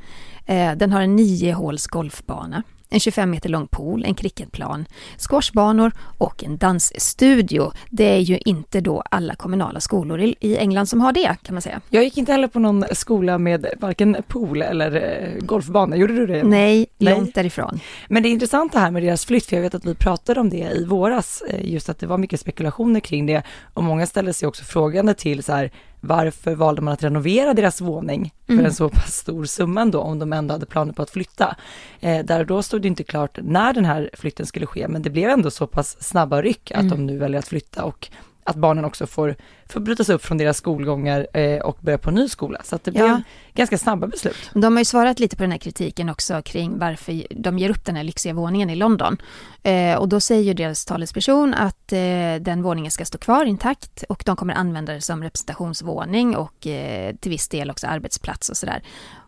Eh, 0.47 0.73
den 0.73 0.93
har 0.93 1.01
en 1.01 1.17
nio 1.17 1.53
håls 1.53 1.87
golfbana 1.87 2.63
en 2.97 3.01
25 3.01 3.31
meter 3.31 3.49
lång 3.49 3.67
pool, 3.67 4.05
en 4.05 4.15
cricketplan, 4.15 4.87
squashbanor 5.19 5.93
och 6.19 6.45
en 6.45 6.57
dansstudio. 6.57 7.73
Det 7.91 8.05
är 8.05 8.19
ju 8.19 8.39
inte 8.45 8.81
då 8.81 9.03
alla 9.11 9.35
kommunala 9.35 9.81
skolor 9.81 10.21
i 10.21 10.57
England 10.57 10.87
som 10.87 11.01
har 11.01 11.13
det 11.13 11.37
kan 11.43 11.55
man 11.55 11.63
säga. 11.63 11.81
Jag 11.91 12.05
gick 12.05 12.19
inte 12.19 12.33
heller 12.33 12.49
på 12.49 12.59
någon 12.59 12.85
skola 12.93 13.39
med 13.39 13.67
varken 13.81 14.17
pool 14.29 14.63
eller 14.63 14.95
eh, 14.97 15.45
golfbana, 15.47 15.97
gjorde 15.97 16.15
du 16.15 16.27
det? 16.27 16.43
Nej, 16.43 16.87
Nej, 16.99 17.15
långt 17.15 17.35
därifrån. 17.35 17.81
Men 18.09 18.23
det 18.23 18.29
är 18.29 18.31
intressant 18.31 18.73
det 18.73 18.79
här 18.79 18.91
med 18.91 19.03
deras 19.03 19.27
flytt, 19.27 19.47
för 19.47 19.57
jag 19.57 19.63
vet 19.63 19.75
att 19.75 19.85
vi 19.85 19.95
pratade 19.95 20.41
om 20.41 20.51
det 20.51 20.57
i 20.57 20.85
våras, 20.85 21.43
eh, 21.49 21.73
just 21.73 21.89
att 21.89 21.99
det 21.99 22.07
var 22.07 22.19
mycket 22.19 22.41
spekulationer 22.41 23.01
kring 23.01 23.27
det 23.27 23.43
och 23.75 23.85
många 23.85 24.07
ställde 24.07 24.33
sig 24.33 24.49
också 24.49 24.65
frågande 24.65 25.15
till 25.15 25.43
så 25.43 25.53
här, 25.53 25.71
varför 26.07 26.55
valde 26.55 26.83
man 26.83 26.95
att 26.95 27.03
renovera 27.03 27.55
deras 27.55 27.81
våning 27.81 28.35
för 28.47 28.53
mm. 28.53 28.67
en 28.67 28.75
så 28.75 28.89
pass 28.89 29.17
stor 29.17 29.45
summa 29.45 29.81
ändå 29.81 30.01
om 30.01 30.19
de 30.19 30.33
ändå 30.33 30.55
hade 30.55 30.67
planer 30.67 30.93
på 30.93 31.03
att 31.03 31.11
flytta. 31.11 31.57
Eh, 32.01 32.25
där 32.25 32.41
och 32.41 32.47
då 32.47 32.63
stod 32.63 32.83
det 32.83 32.89
inte 32.89 33.05
klart 33.05 33.39
när 33.43 33.73
den 33.73 33.85
här 33.85 34.11
flytten 34.13 34.47
skulle 34.47 34.67
ske, 34.67 34.89
men 34.89 35.03
det 35.03 35.11
blev 35.11 35.31
ändå 35.31 35.51
så 35.51 35.67
pass 35.67 36.03
snabba 36.03 36.43
ryck 36.43 36.71
att 36.71 36.81
mm. 36.81 36.91
de 36.91 37.07
nu 37.07 37.19
väljer 37.19 37.39
att 37.39 37.49
flytta 37.49 37.85
och 37.85 38.11
att 38.47 38.57
barnen 38.57 38.85
också 38.85 39.07
får, 39.07 39.37
får 39.69 39.81
brytas 39.81 40.09
upp 40.09 40.25
från 40.25 40.39
deras 40.39 40.57
skolgångar 40.57 41.27
eh, 41.33 41.59
och 41.59 41.79
börja 41.81 41.99
på 41.99 42.11
en 42.11 42.15
ny 42.15 42.29
skola. 42.29 42.61
Så 42.65 42.77
att 42.77 42.85
det 42.85 42.91
blev 42.91 43.23
ganska 43.55 43.79
snabba 43.79 44.07
beslut. 44.07 44.51
De 44.55 44.73
har 44.73 44.81
ju 44.81 44.85
svarat 44.85 45.21
lite 45.21 45.37
på 45.37 45.43
den 45.43 45.51
här 45.51 45.59
kritiken 45.59 46.09
också 46.09 46.43
kring 46.43 46.79
varför 46.79 47.27
de 47.31 47.59
ger 47.59 47.71
upp 47.71 47.85
den 47.85 47.97
här 47.97 48.05
lyxiga 48.05 48.35
våningen 48.35 48.71
i 48.71 48.77
London. 48.77 49.17
Eh, 49.63 49.97
och 49.97 50.09
då 50.09 50.21
säger 50.21 50.43
ju 50.43 50.55
deras 50.55 50.85
talesperson 50.85 51.55
att 51.55 51.93
eh, 51.93 51.99
den 52.41 52.63
våningen 52.63 52.91
ska 52.91 53.05
stå 53.05 53.19
kvar 53.19 53.45
intakt 53.45 54.05
och 54.09 54.23
de 54.27 54.37
kommer 54.37 54.55
använda 54.55 54.93
det 54.93 55.01
som 55.01 55.23
representationsvåning 55.23 56.37
och 56.37 56.67
eh, 56.67 57.17
till 57.17 57.31
viss 57.31 57.49
del 57.49 57.71
också 57.71 57.87
arbetsplats 57.87 58.49
och 58.49 58.57
sådär. 58.57 58.83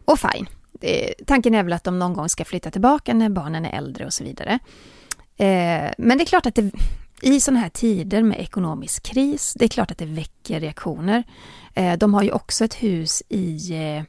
Och 0.04 0.18
fine. 0.18 0.48
tanken 1.26 1.54
är 1.54 1.62
väl 1.62 1.72
att 1.72 1.84
de 1.84 1.98
någon 1.98 2.14
gång 2.14 2.28
ska 2.28 2.44
flytta 2.44 2.70
tillbaka 2.70 3.14
när 3.14 3.28
barnen 3.28 3.64
är 3.64 3.78
äldre 3.78 4.06
och 4.06 4.12
så 4.12 4.24
vidare. 4.24 4.58
Eh, 5.38 5.90
men 5.98 6.18
det 6.18 6.24
är 6.24 6.26
klart 6.26 6.46
att 6.46 6.54
det, 6.54 6.70
i 7.22 7.40
sådana 7.40 7.60
här 7.60 7.68
tider 7.68 8.22
med 8.22 8.40
ekonomisk 8.40 9.02
kris, 9.02 9.54
det 9.58 9.64
är 9.64 9.68
klart 9.68 9.90
att 9.90 9.98
det 9.98 10.06
väcker 10.06 10.60
reaktioner. 10.60 11.24
Eh, 11.74 11.98
de 11.98 12.14
har 12.14 12.22
ju 12.22 12.30
också 12.30 12.64
ett 12.64 12.74
hus 12.74 13.22
i, 13.28 13.74
eh, 13.74 14.02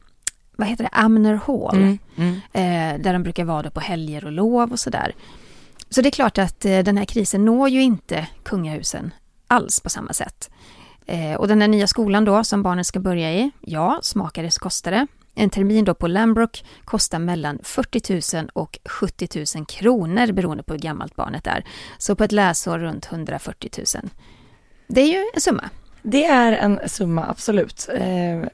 vad 0.56 0.68
heter 0.68 0.84
det, 0.84 0.90
Amner 0.94 1.40
Hall, 1.48 1.78
mm, 1.78 2.00
mm. 2.16 2.34
Eh, 2.34 3.02
där 3.04 3.14
de 3.14 3.24
brukar 3.24 3.46
vara 3.46 3.72
på 3.72 3.80
helger 3.80 4.26
och 4.26 4.32
lov 4.32 4.72
och 4.72 4.80
sådär. 4.80 5.16
Så 5.90 6.02
det 6.02 6.10
är 6.10 6.12
klart 6.12 6.38
att 6.38 6.60
den 6.60 6.98
här 6.98 7.06
krisen 7.06 7.46
når 7.46 7.70
ju 7.70 7.82
inte 7.82 8.28
kungahusen 8.44 9.14
alls 9.48 9.80
på 9.80 9.90
samma 9.90 10.14
sätt. 10.14 10.50
Och 11.38 11.48
den 11.48 11.62
här 11.62 11.68
nya 11.68 11.88
skolan 11.88 12.26
då 12.26 12.44
som 12.44 12.64
barnen 12.64 12.86
ska 12.86 13.00
börja 13.00 13.34
i, 13.34 13.52
ja, 13.62 14.00
smakar 14.02 14.44
det 14.44 14.52
så 14.52 14.60
kostar 14.60 14.92
det. 14.92 15.08
En 15.36 15.50
termin 15.50 15.86
då 15.86 15.94
på 15.94 16.08
Lambrook 16.08 16.64
kostar 16.86 17.20
mellan 17.20 17.60
40 17.64 18.36
000 18.38 18.50
och 18.54 18.80
70 18.86 19.46
000 19.58 19.66
kronor 19.66 20.32
beroende 20.32 20.64
på 20.64 20.74
hur 20.74 20.80
gammalt 20.80 21.16
barnet 21.16 21.48
är. 21.48 21.66
Så 21.98 22.16
på 22.16 22.24
ett 22.24 22.32
läsår 22.32 22.80
runt 22.80 23.08
140 23.12 23.70
000. 23.78 24.10
Det 24.88 25.02
är 25.02 25.08
ju 25.08 25.30
en 25.34 25.42
summa. 25.42 25.70
Det 26.02 26.26
är 26.26 26.52
en 26.52 26.80
summa, 26.90 27.26
absolut. 27.30 27.90
Eh, 27.94 28.02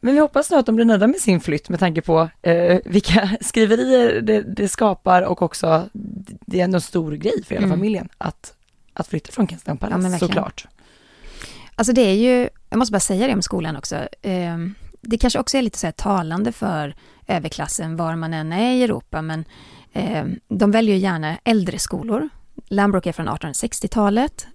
men 0.01 0.13
vi 0.13 0.19
hoppas 0.19 0.51
nu 0.51 0.57
att 0.57 0.65
de 0.65 0.75
blir 0.75 0.85
nöjda 0.85 1.07
med 1.07 1.19
sin 1.19 1.41
flytt 1.41 1.69
med 1.69 1.79
tanke 1.79 2.01
på 2.01 2.29
eh, 2.41 2.79
vilka 2.85 3.37
skriverier 3.41 4.21
det, 4.21 4.41
det, 4.41 4.69
skapar 4.69 5.21
och 5.21 5.41
också 5.41 5.89
det 6.45 6.59
är 6.59 6.63
ändå 6.63 6.75
en 6.75 6.81
stor 6.81 7.11
grej 7.11 7.43
för 7.43 7.55
hela 7.55 7.65
mm. 7.65 7.77
familjen 7.77 8.09
att, 8.17 8.53
att 8.93 9.07
flytta 9.07 9.31
från 9.31 9.47
Kensington 9.47 9.77
Palace, 9.77 10.09
ja, 10.09 10.19
såklart. 10.19 10.67
Alltså 11.75 11.93
det 11.93 12.01
är 12.01 12.13
ju, 12.13 12.49
jag 12.69 12.77
måste 12.77 12.91
bara 12.91 12.99
säga 12.99 13.27
det 13.27 13.33
om 13.33 13.41
skolan 13.41 13.75
också, 13.75 13.95
eh, 14.21 14.57
det 15.05 15.17
kanske 15.17 15.39
också 15.39 15.57
är 15.57 15.61
lite 15.61 15.77
så 15.77 15.87
här 15.87 15.91
talande 15.91 16.51
för 16.51 16.95
överklassen 17.27 17.95
var 17.95 18.15
man 18.15 18.33
än 18.33 18.53
är 18.53 18.73
i 18.73 18.83
Europa, 18.83 19.21
men 19.21 19.45
eh, 19.93 20.25
de 20.47 20.71
väljer 20.71 20.95
gärna 20.95 21.37
äldre 21.43 21.79
skolor. 21.79 22.29
Lambrook 22.67 23.05
är 23.05 23.11
från 23.11 23.29
1860-talet. 23.29 24.47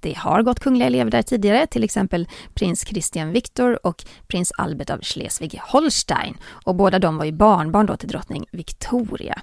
Det 0.00 0.16
har 0.18 0.42
gått 0.42 0.60
kungliga 0.60 0.86
elever 0.86 1.10
där 1.10 1.22
tidigare, 1.22 1.66
till 1.66 1.84
exempel 1.84 2.28
prins 2.54 2.86
Christian 2.86 3.32
Victor 3.32 3.86
och 3.86 4.04
prins 4.26 4.52
Albert 4.58 4.90
av 4.90 5.00
Schleswig-Holstein. 5.00 6.34
Och 6.46 6.74
båda 6.74 6.98
de 6.98 7.16
var 7.16 7.24
ju 7.24 7.32
barnbarn 7.32 7.86
då 7.86 7.96
till 7.96 8.08
drottning 8.08 8.46
Victoria. 8.52 9.42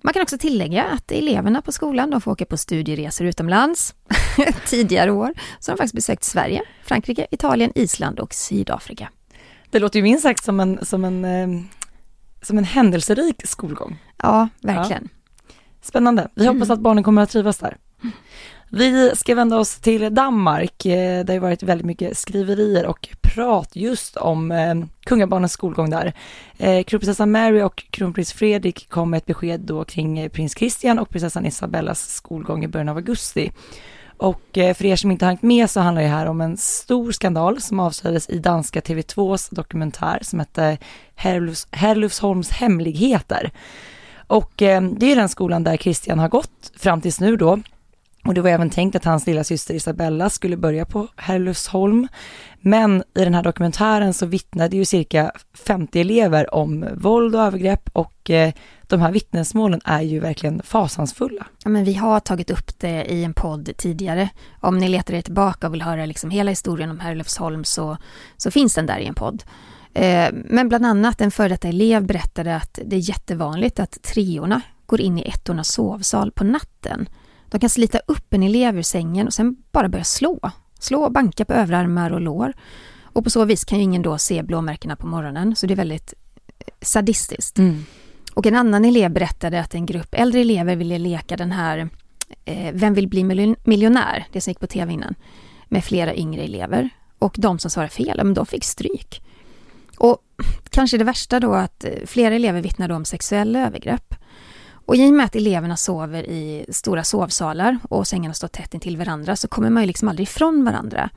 Man 0.00 0.12
kan 0.12 0.22
också 0.22 0.38
tillägga 0.38 0.84
att 0.84 1.12
eleverna 1.12 1.62
på 1.62 1.72
skolan 1.72 2.10
de 2.10 2.20
får 2.20 2.32
åka 2.32 2.44
på 2.44 2.56
studieresor 2.56 3.26
utomlands 3.26 3.94
tidigare 4.66 5.10
år. 5.10 5.34
Så 5.58 5.70
de 5.70 5.72
har 5.72 5.76
faktiskt 5.76 5.94
besökt 5.94 6.24
Sverige, 6.24 6.62
Frankrike, 6.84 7.26
Italien, 7.30 7.72
Island 7.74 8.20
och 8.20 8.34
Sydafrika. 8.34 9.08
Det 9.70 9.78
låter 9.78 9.98
ju 9.98 10.02
minst 10.02 10.22
sagt 10.22 10.44
som 10.44 10.60
en, 10.60 10.78
som 10.82 11.04
en, 11.04 11.24
eh, 11.24 11.62
som 12.42 12.58
en 12.58 12.64
händelserik 12.64 13.46
skolgång. 13.46 13.98
Ja, 14.22 14.48
verkligen. 14.62 15.08
Ja. 15.12 15.54
Spännande. 15.82 16.28
Vi 16.34 16.46
hoppas 16.46 16.68
mm. 16.68 16.70
att 16.70 16.80
barnen 16.80 17.04
kommer 17.04 17.22
att 17.22 17.30
trivas 17.30 17.58
där. 17.58 17.76
Vi 18.70 19.10
ska 19.14 19.34
vända 19.34 19.58
oss 19.58 19.78
till 19.78 20.14
Danmark. 20.14 20.86
Eh, 20.86 21.24
det 21.24 21.32
har 21.32 21.40
varit 21.40 21.62
väldigt 21.62 21.86
mycket 21.86 22.18
skriverier 22.18 22.86
och 22.86 23.08
prat 23.20 23.76
just 23.76 24.16
om 24.16 24.52
eh, 24.52 24.74
kungabarnens 25.04 25.52
skolgång 25.52 25.90
där. 25.90 26.12
Kronprinsessan 26.82 27.30
Mary 27.30 27.62
och 27.62 27.84
kronprins 27.90 28.32
Fredrik 28.32 28.88
kom 28.88 29.10
med 29.10 29.18
ett 29.18 29.26
besked 29.26 29.60
då 29.60 29.84
kring 29.84 30.30
prins 30.30 30.58
Christian 30.58 30.98
och 30.98 31.10
prinsessan 31.10 31.46
Isabellas 31.46 32.08
skolgång 32.14 32.64
i 32.64 32.68
början 32.68 32.88
av 32.88 32.96
augusti. 32.96 33.52
Och 34.18 34.58
eh, 34.58 34.74
för 34.74 34.84
er 34.84 34.96
som 34.96 35.10
inte 35.10 35.26
hängt 35.26 35.42
med 35.42 35.70
så 35.70 35.80
handlar 35.80 36.02
det 36.02 36.08
här 36.08 36.26
om 36.26 36.40
en 36.40 36.56
stor 36.56 37.12
skandal 37.12 37.60
som 37.60 37.80
avslöjades 37.80 38.30
i 38.30 38.38
danska 38.38 38.80
TV2s 38.80 39.54
dokumentär 39.54 40.18
som 40.22 40.38
hette 40.38 40.78
Herlufs, 41.14 41.66
Herlufsholms 41.70 42.50
hemligheter. 42.50 43.50
Och 44.26 44.62
eh, 44.62 44.82
det 44.82 45.12
är 45.12 45.16
den 45.16 45.28
skolan 45.28 45.64
där 45.64 45.76
Christian 45.76 46.18
har 46.18 46.28
gått 46.28 46.72
fram 46.76 47.00
tills 47.00 47.20
nu 47.20 47.36
då. 47.36 47.58
Och 48.26 48.34
det 48.34 48.40
var 48.40 48.50
även 48.50 48.70
tänkt 48.70 48.96
att 48.96 49.04
hans 49.04 49.26
lilla 49.26 49.44
syster 49.44 49.74
Isabella 49.74 50.30
skulle 50.30 50.56
börja 50.56 50.84
på 50.84 51.08
Herlufsholm. 51.16 52.08
Men 52.60 53.02
i 53.14 53.24
den 53.24 53.34
här 53.34 53.42
dokumentären 53.42 54.14
så 54.14 54.26
vittnade 54.26 54.76
ju 54.76 54.84
cirka 54.84 55.32
50 55.54 56.00
elever 56.00 56.54
om 56.54 56.86
våld 56.94 57.34
och 57.34 57.42
övergrepp 57.42 57.90
och 57.92 58.30
eh, 58.30 58.52
de 58.82 59.00
här 59.00 59.12
vittnesmålen 59.12 59.80
är 59.84 60.00
ju 60.00 60.20
verkligen 60.20 60.62
fasansfulla. 60.62 61.46
Ja, 61.64 61.70
men 61.70 61.84
vi 61.84 61.94
har 61.94 62.20
tagit 62.20 62.50
upp 62.50 62.78
det 62.78 63.04
i 63.04 63.24
en 63.24 63.34
podd 63.34 63.70
tidigare. 63.76 64.28
Om 64.60 64.78
ni 64.78 64.88
letar 64.88 65.14
er 65.14 65.22
tillbaka 65.22 65.66
och 65.66 65.74
vill 65.74 65.82
höra 65.82 66.06
liksom 66.06 66.30
hela 66.30 66.50
historien 66.50 66.90
om 66.90 67.00
Herlufsholm 67.00 67.64
så, 67.64 67.96
så 68.36 68.50
finns 68.50 68.74
den 68.74 68.86
där 68.86 68.98
i 68.98 69.06
en 69.06 69.14
podd. 69.14 69.42
Eh, 69.94 70.28
men 70.32 70.68
bland 70.68 70.86
annat 70.86 71.20
en 71.20 71.30
före 71.30 71.48
detta 71.48 71.68
elev 71.68 72.06
berättade 72.06 72.56
att 72.56 72.78
det 72.84 72.96
är 72.96 73.08
jättevanligt 73.08 73.80
att 73.80 74.02
treorna 74.02 74.60
går 74.86 75.00
in 75.00 75.18
i 75.18 75.22
ettornas 75.22 75.68
sovsal 75.68 76.32
på 76.32 76.44
natten. 76.44 77.08
De 77.56 77.60
kan 77.60 77.70
slita 77.70 77.98
upp 78.06 78.34
en 78.34 78.42
elev 78.42 78.78
ur 78.78 78.82
sängen 78.82 79.26
och 79.26 79.34
sen 79.34 79.56
bara 79.72 79.88
börja 79.88 80.04
slå. 80.04 80.50
Slå 80.78 81.04
och 81.04 81.12
banka 81.12 81.44
på 81.44 81.52
överarmar 81.52 82.10
och 82.10 82.20
lår. 82.20 82.52
Och 83.02 83.24
på 83.24 83.30
så 83.30 83.44
vis 83.44 83.64
kan 83.64 83.78
ju 83.78 83.84
ingen 83.84 84.02
då 84.02 84.18
se 84.18 84.42
blåmärkena 84.42 84.96
på 84.96 85.06
morgonen, 85.06 85.56
så 85.56 85.66
det 85.66 85.74
är 85.74 85.76
väldigt 85.76 86.14
eh, 86.58 86.66
sadistiskt. 86.80 87.58
Mm. 87.58 87.84
Och 88.34 88.46
en 88.46 88.54
annan 88.54 88.84
elev 88.84 89.10
berättade 89.10 89.60
att 89.60 89.74
en 89.74 89.86
grupp 89.86 90.14
äldre 90.14 90.40
elever 90.40 90.76
ville 90.76 90.98
leka 90.98 91.36
den 91.36 91.52
här 91.52 91.88
eh, 92.44 92.72
Vem 92.72 92.94
vill 92.94 93.08
bli 93.08 93.54
miljonär? 93.64 94.26
Det 94.32 94.40
som 94.40 94.50
gick 94.50 94.60
på 94.60 94.66
tv 94.66 94.92
innan. 94.92 95.14
Med 95.68 95.84
flera 95.84 96.14
yngre 96.14 96.42
elever. 96.42 96.90
Och 97.18 97.34
de 97.38 97.58
som 97.58 97.70
svarade 97.70 97.92
fel, 97.92 98.20
men 98.24 98.34
de 98.34 98.46
fick 98.46 98.64
stryk. 98.64 99.22
Och 99.98 100.18
kanske 100.70 100.98
det 100.98 101.04
värsta 101.04 101.40
då 101.40 101.54
att 101.54 101.84
eh, 101.84 101.90
flera 102.06 102.34
elever 102.34 102.60
vittnade 102.60 102.94
om 102.94 103.04
sexuella 103.04 103.66
övergrepp. 103.66 104.14
Och 104.86 104.96
i 104.96 105.10
och 105.10 105.14
med 105.14 105.26
att 105.26 105.36
eleverna 105.36 105.76
sover 105.76 106.22
i 106.22 106.66
stora 106.68 107.04
sovsalar 107.04 107.78
och 107.88 108.06
sängarna 108.06 108.34
står 108.34 108.48
tätt 108.48 108.74
intill 108.74 108.96
varandra 108.96 109.36
så 109.36 109.48
kommer 109.48 109.70
man 109.70 109.82
ju 109.82 109.86
liksom 109.86 110.08
aldrig 110.08 110.28
ifrån 110.28 110.64
varandra. 110.64 111.10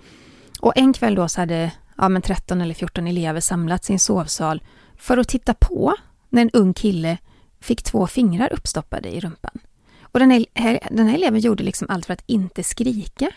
Och 0.60 0.78
en 0.78 0.94
kväll 0.94 1.16
då 1.16 1.30
så 1.30 1.42
hade 1.42 1.72
ja, 1.98 2.10
men 2.10 2.22
13 2.22 2.62
eller 2.62 2.74
14 2.74 3.08
elever 3.08 3.40
samlats 3.40 3.90
i 3.90 3.94
en 3.94 4.00
sovsal 4.00 4.64
för 4.98 5.18
att 5.18 5.28
titta 5.28 5.54
på 5.54 5.96
när 6.30 6.42
en 6.42 6.50
ung 6.50 6.74
kille 6.74 7.18
fick 7.60 7.84
två 7.84 8.08
fingrar 8.08 8.54
uppstoppade 8.54 9.10
i 9.10 9.20
rumpan. 9.20 9.60
Och 10.02 10.20
den 10.20 10.32
här, 10.32 10.80
den 10.92 11.08
här 11.08 11.16
eleven 11.16 11.40
gjorde 11.40 11.64
liksom 11.64 11.88
allt 11.90 12.06
för 12.06 12.14
att 12.14 12.24
inte 12.26 12.64
skrika. 12.64 13.32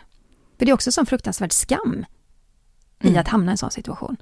För 0.59 0.67
det 0.67 0.71
är 0.71 0.75
också 0.75 0.89
en 0.89 0.93
sån 0.93 1.07
fruktansvärd 1.07 1.53
skam 1.53 2.05
i 3.01 3.09
mm. 3.09 3.21
att 3.21 3.29
hamna 3.29 3.51
i 3.51 3.53
en 3.53 3.59
sån 3.59 3.71
situation. 3.71 4.17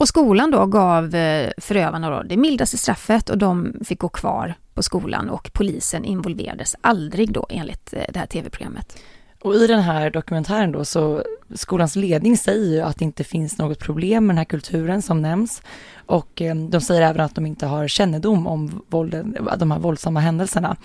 Och 0.00 0.08
skolan 0.08 0.50
då 0.50 0.66
gav 0.66 1.14
eh, 1.14 1.50
förövarna 1.58 2.10
då 2.10 2.22
det 2.22 2.36
mildaste 2.36 2.78
straffet 2.78 3.30
och 3.30 3.38
de 3.38 3.74
fick 3.84 3.98
gå 3.98 4.08
kvar 4.08 4.54
på 4.74 4.82
skolan 4.82 5.30
och 5.30 5.50
polisen 5.52 6.04
involverades 6.04 6.76
aldrig 6.80 7.32
då 7.32 7.46
enligt 7.50 7.92
eh, 7.92 8.04
det 8.08 8.18
här 8.18 8.26
tv-programmet. 8.26 8.98
Och 9.42 9.54
i 9.54 9.66
den 9.66 9.80
här 9.80 10.10
dokumentären 10.10 10.72
då 10.72 10.84
så 10.84 11.24
skolans 11.54 11.96
ledning 11.96 12.36
säger 12.36 12.74
ju 12.74 12.80
att 12.80 12.98
det 12.98 13.04
inte 13.04 13.24
finns 13.24 13.58
något 13.58 13.78
problem 13.78 14.26
med 14.26 14.34
den 14.34 14.38
här 14.38 14.44
kulturen 14.44 15.02
som 15.02 15.22
nämns. 15.22 15.62
Och 16.06 16.42
eh, 16.42 16.54
de 16.54 16.80
säger 16.80 17.02
även 17.02 17.20
att 17.20 17.34
de 17.34 17.46
inte 17.46 17.66
har 17.66 17.88
kännedom 17.88 18.46
om 18.46 18.82
vålden, 18.88 19.36
de 19.58 19.70
här 19.70 19.78
våldsamma 19.78 20.20
händelserna. 20.20 20.76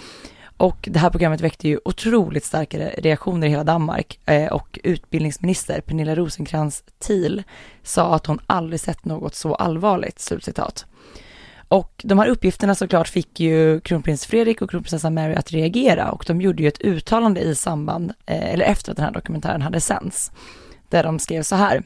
Och 0.57 0.89
det 0.91 1.00
här 1.00 1.09
programmet 1.09 1.41
väckte 1.41 1.67
ju 1.67 1.79
otroligt 1.85 2.45
starka 2.45 2.77
reaktioner 2.97 3.47
i 3.47 3.50
hela 3.50 3.63
Danmark 3.63 4.19
eh, 4.25 4.53
och 4.53 4.79
utbildningsminister 4.83 5.81
Pernilla 5.81 6.15
Rosenkrantz 6.15 6.83
Thiel 7.00 7.43
sa 7.83 8.15
att 8.15 8.25
hon 8.25 8.39
aldrig 8.47 8.79
sett 8.79 9.05
något 9.05 9.35
så 9.35 9.55
allvarligt, 9.55 10.19
slutcitat. 10.19 10.85
Och 11.67 12.01
de 12.03 12.19
här 12.19 12.27
uppgifterna 12.27 12.75
såklart 12.75 13.07
fick 13.07 13.39
ju 13.39 13.79
kronprins 13.79 14.25
Fredrik 14.25 14.62
och 14.62 14.69
kronprinsessan 14.69 15.13
Mary 15.13 15.33
att 15.33 15.51
reagera 15.51 16.12
och 16.12 16.24
de 16.27 16.41
gjorde 16.41 16.63
ju 16.63 16.67
ett 16.67 16.81
uttalande 16.81 17.41
i 17.41 17.55
samband, 17.55 18.13
eh, 18.25 18.53
eller 18.53 18.65
efter 18.65 18.91
att 18.91 18.97
den 18.97 19.05
här 19.05 19.13
dokumentären 19.13 19.62
hade 19.62 19.81
sänts, 19.81 20.31
där 20.89 21.03
de 21.03 21.19
skrev 21.19 21.43
så 21.43 21.55
här. 21.55 21.83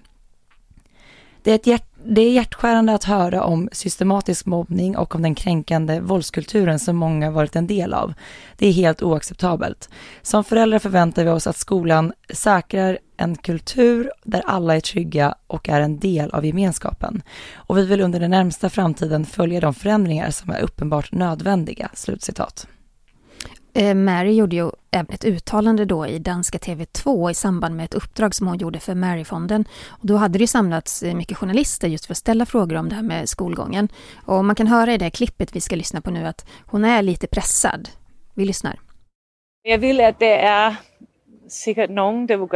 Det 1.44 1.52
är, 1.52 1.56
ett 1.56 1.68
hjärt, 1.68 1.86
det 2.06 2.22
är 2.22 2.32
hjärtskärande 2.32 2.94
att 2.94 3.04
höra 3.04 3.44
om 3.44 3.70
systematisk 3.72 4.46
mobbning 4.46 4.98
och 4.98 5.16
om 5.16 5.22
den 5.22 5.36
kränkande 5.36 6.00
våldskulturen 6.00 6.80
som 6.80 6.96
många 6.96 7.32
varit 7.32 7.56
en 7.56 7.68
del 7.68 7.94
av. 7.94 8.14
Det 8.58 8.68
är 8.68 8.72
helt 8.72 9.04
oacceptabelt. 9.04 9.90
Som 10.22 10.44
föräldrar 10.44 10.80
förväntar 10.80 11.24
vi 11.24 11.30
oss 11.30 11.48
att 11.48 11.58
skolan 11.58 12.14
säkrar 12.34 13.00
en 13.18 13.36
kultur 13.36 14.12
där 14.24 14.44
alla 14.46 14.76
är 14.76 14.80
trygga 14.80 15.36
och 15.48 15.70
är 15.70 15.82
en 15.82 16.00
del 16.00 16.32
av 16.32 16.46
gemenskapen. 16.46 17.22
Och 17.54 17.78
vi 17.78 17.86
vill 17.86 18.02
under 18.02 18.20
den 18.20 18.32
närmsta 18.32 18.70
framtiden 18.70 19.26
följa 19.26 19.60
de 19.60 19.74
förändringar 19.74 20.32
som 20.32 20.50
är 20.50 20.62
uppenbart 20.62 21.12
nödvändiga." 21.12 21.90
Slutcitat. 21.94 22.68
Eh, 23.74 23.96
Mary 23.96 24.34
gjorde 24.34 24.56
ju 24.56 24.72
även 24.92 25.16
ett 25.16 25.26
uttalande 25.26 25.86
då 25.86 26.08
i 26.08 26.20
danska 26.20 26.58
TV2 26.58 27.32
i 27.32 27.34
samband 27.34 27.76
med 27.76 27.86
ett 27.86 27.94
uppdrag 27.94 28.36
som 28.36 28.48
hon 28.48 28.58
gjorde 28.58 28.80
för 28.80 28.96
Maryfonden. 28.96 29.66
Och 29.88 30.08
då 30.08 30.16
hade 30.16 30.38
det 30.38 30.44
ju 30.44 30.48
samlats 30.48 31.04
eh, 31.04 31.16
mycket 31.16 31.38
journalister 31.38 31.88
just 31.88 32.06
för 32.06 32.14
att 32.14 32.18
ställa 32.18 32.46
frågor 32.46 32.76
om 32.76 32.90
det 32.90 32.96
här 32.96 33.04
med 33.04 33.30
skolgången. 33.30 33.90
Och 34.26 34.46
man 34.46 34.56
kan 34.56 34.68
höra 34.68 34.94
i 34.94 34.98
det 34.98 35.10
klippet 35.10 35.56
vi 35.56 35.62
ska 35.62 35.76
lyssna 35.76 36.02
på 36.02 36.12
nu 36.12 36.26
att 36.26 36.50
hon 36.66 36.86
är 36.86 37.02
lite 37.02 37.28
pressad. 37.28 37.90
Vi 38.34 38.46
lyssnar. 38.46 38.80
Jag 39.64 39.78
vill 39.78 40.02
att 40.02 40.20
det 40.20 40.40
är 40.40 40.76
säkert 41.50 41.90
någon 41.90 42.28
som 42.28 42.48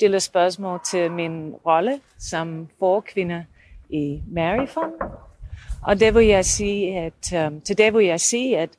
vill 0.00 0.20
ställa 0.20 0.20
en, 0.20 0.80
till 0.90 1.10
min 1.10 1.54
roll 1.64 1.98
som 2.16 2.68
kvinna 3.06 3.44
i 3.88 4.22
Maryfonden. 4.30 5.08
Och 5.86 5.96
det 5.96 6.10
vill 6.10 6.28
jag 6.28 6.46
säga 6.46 7.06
att 7.06 7.32
um, 7.32 7.60
det 7.76 7.90
vill 7.90 8.06
jag 8.06 8.20
säga 8.20 8.64
att 8.64 8.70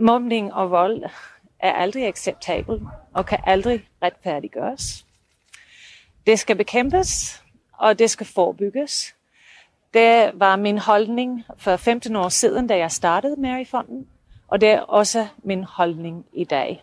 Mobbning 0.00 0.54
og 0.54 0.70
vold 0.70 1.02
er 1.58 1.72
aldrig 1.72 2.06
acceptabelt 2.06 2.82
og 3.14 3.26
kan 3.26 3.38
aldrig 3.46 3.88
retfærdiggøres. 4.02 5.04
Det 6.26 6.38
skal 6.38 6.56
bekæmpes, 6.56 7.42
og 7.72 7.98
det 7.98 8.10
skal 8.10 8.26
forebygges. 8.26 9.14
Det 9.94 10.30
var 10.34 10.56
min 10.56 10.78
holdning 10.78 11.44
for 11.56 11.76
15 11.76 12.16
år 12.16 12.28
siden, 12.28 12.66
da 12.66 12.76
jeg 12.76 12.92
startede 12.92 13.40
Maryfonden, 13.40 14.08
og 14.48 14.60
det 14.60 14.68
er 14.68 14.80
også 14.80 15.26
min 15.42 15.64
holdning 15.64 16.26
i 16.32 16.44
dag. 16.44 16.82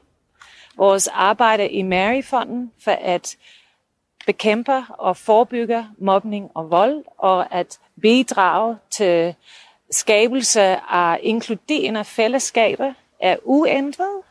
Vores 0.77 1.07
arbejde 1.07 1.69
i 1.69 1.81
Maryfonden 1.81 2.72
for 2.79 2.91
at 2.91 3.38
bekæmpe 4.25 4.84
og 4.89 5.17
forebygge 5.17 5.88
mobbning 5.98 6.51
og 6.53 6.72
vold, 6.72 7.03
og 7.17 7.53
at 7.53 7.79
bidrage 8.01 8.77
til 8.89 9.36
skabelse 9.91 10.62
af 10.89 11.19
inkluderende 11.24 12.03
fællesskaber 12.03 12.93
är 13.19 13.39
oändrad 13.43 14.24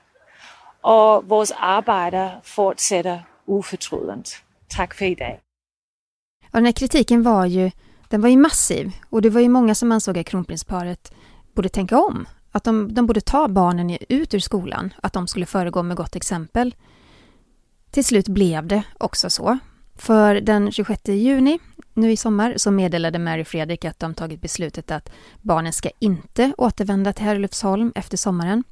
och 0.80 1.28
vårt 1.28 1.48
arbete 1.56 2.40
fortsätter 2.42 3.24
oförtrutet. 3.46 4.30
Tack 4.68 4.94
för 4.94 5.04
idag. 5.04 5.40
Och 6.46 6.58
den 6.58 6.64
här 6.64 6.72
kritiken 6.72 7.22
var 7.22 7.46
ju, 7.46 7.70
den 8.08 8.20
var 8.20 8.28
ju 8.28 8.36
massiv 8.36 8.92
och 9.10 9.22
det 9.22 9.30
var 9.30 9.40
ju 9.40 9.48
många 9.48 9.74
som 9.74 9.92
ansåg 9.92 10.18
att 10.18 10.26
kronprinsparet 10.26 11.12
borde 11.52 11.68
tänka 11.68 11.98
om. 11.98 12.26
Att 12.52 12.64
de, 12.64 12.94
de 12.94 13.06
borde 13.06 13.20
ta 13.20 13.48
barnen 13.48 13.98
ut 14.08 14.34
ur 14.34 14.38
skolan, 14.38 14.94
att 15.02 15.12
de 15.12 15.26
skulle 15.26 15.46
föregå 15.46 15.82
med 15.82 15.96
gott 15.96 16.16
exempel. 16.16 16.74
Till 17.90 18.04
slut 18.04 18.28
blev 18.28 18.66
det 18.66 18.82
också 18.98 19.30
så. 19.30 19.58
För 19.94 20.34
den 20.34 20.72
26 20.72 21.08
juni, 21.08 21.58
nu 21.94 22.12
i 22.12 22.16
sommar, 22.16 22.54
så 22.56 22.70
meddelade 22.70 23.18
Mary 23.18 23.44
Fredrik 23.44 23.84
att 23.84 23.98
de 23.98 24.14
tagit 24.14 24.40
beslutet 24.40 24.90
att 24.90 25.12
barnen 25.42 25.72
ska 25.72 25.90
inte 25.98 26.52
återvända 26.58 27.12
till 27.12 27.24
Herlufsholm 27.24 27.92
efter 27.94 28.16
sommaren. 28.16 28.64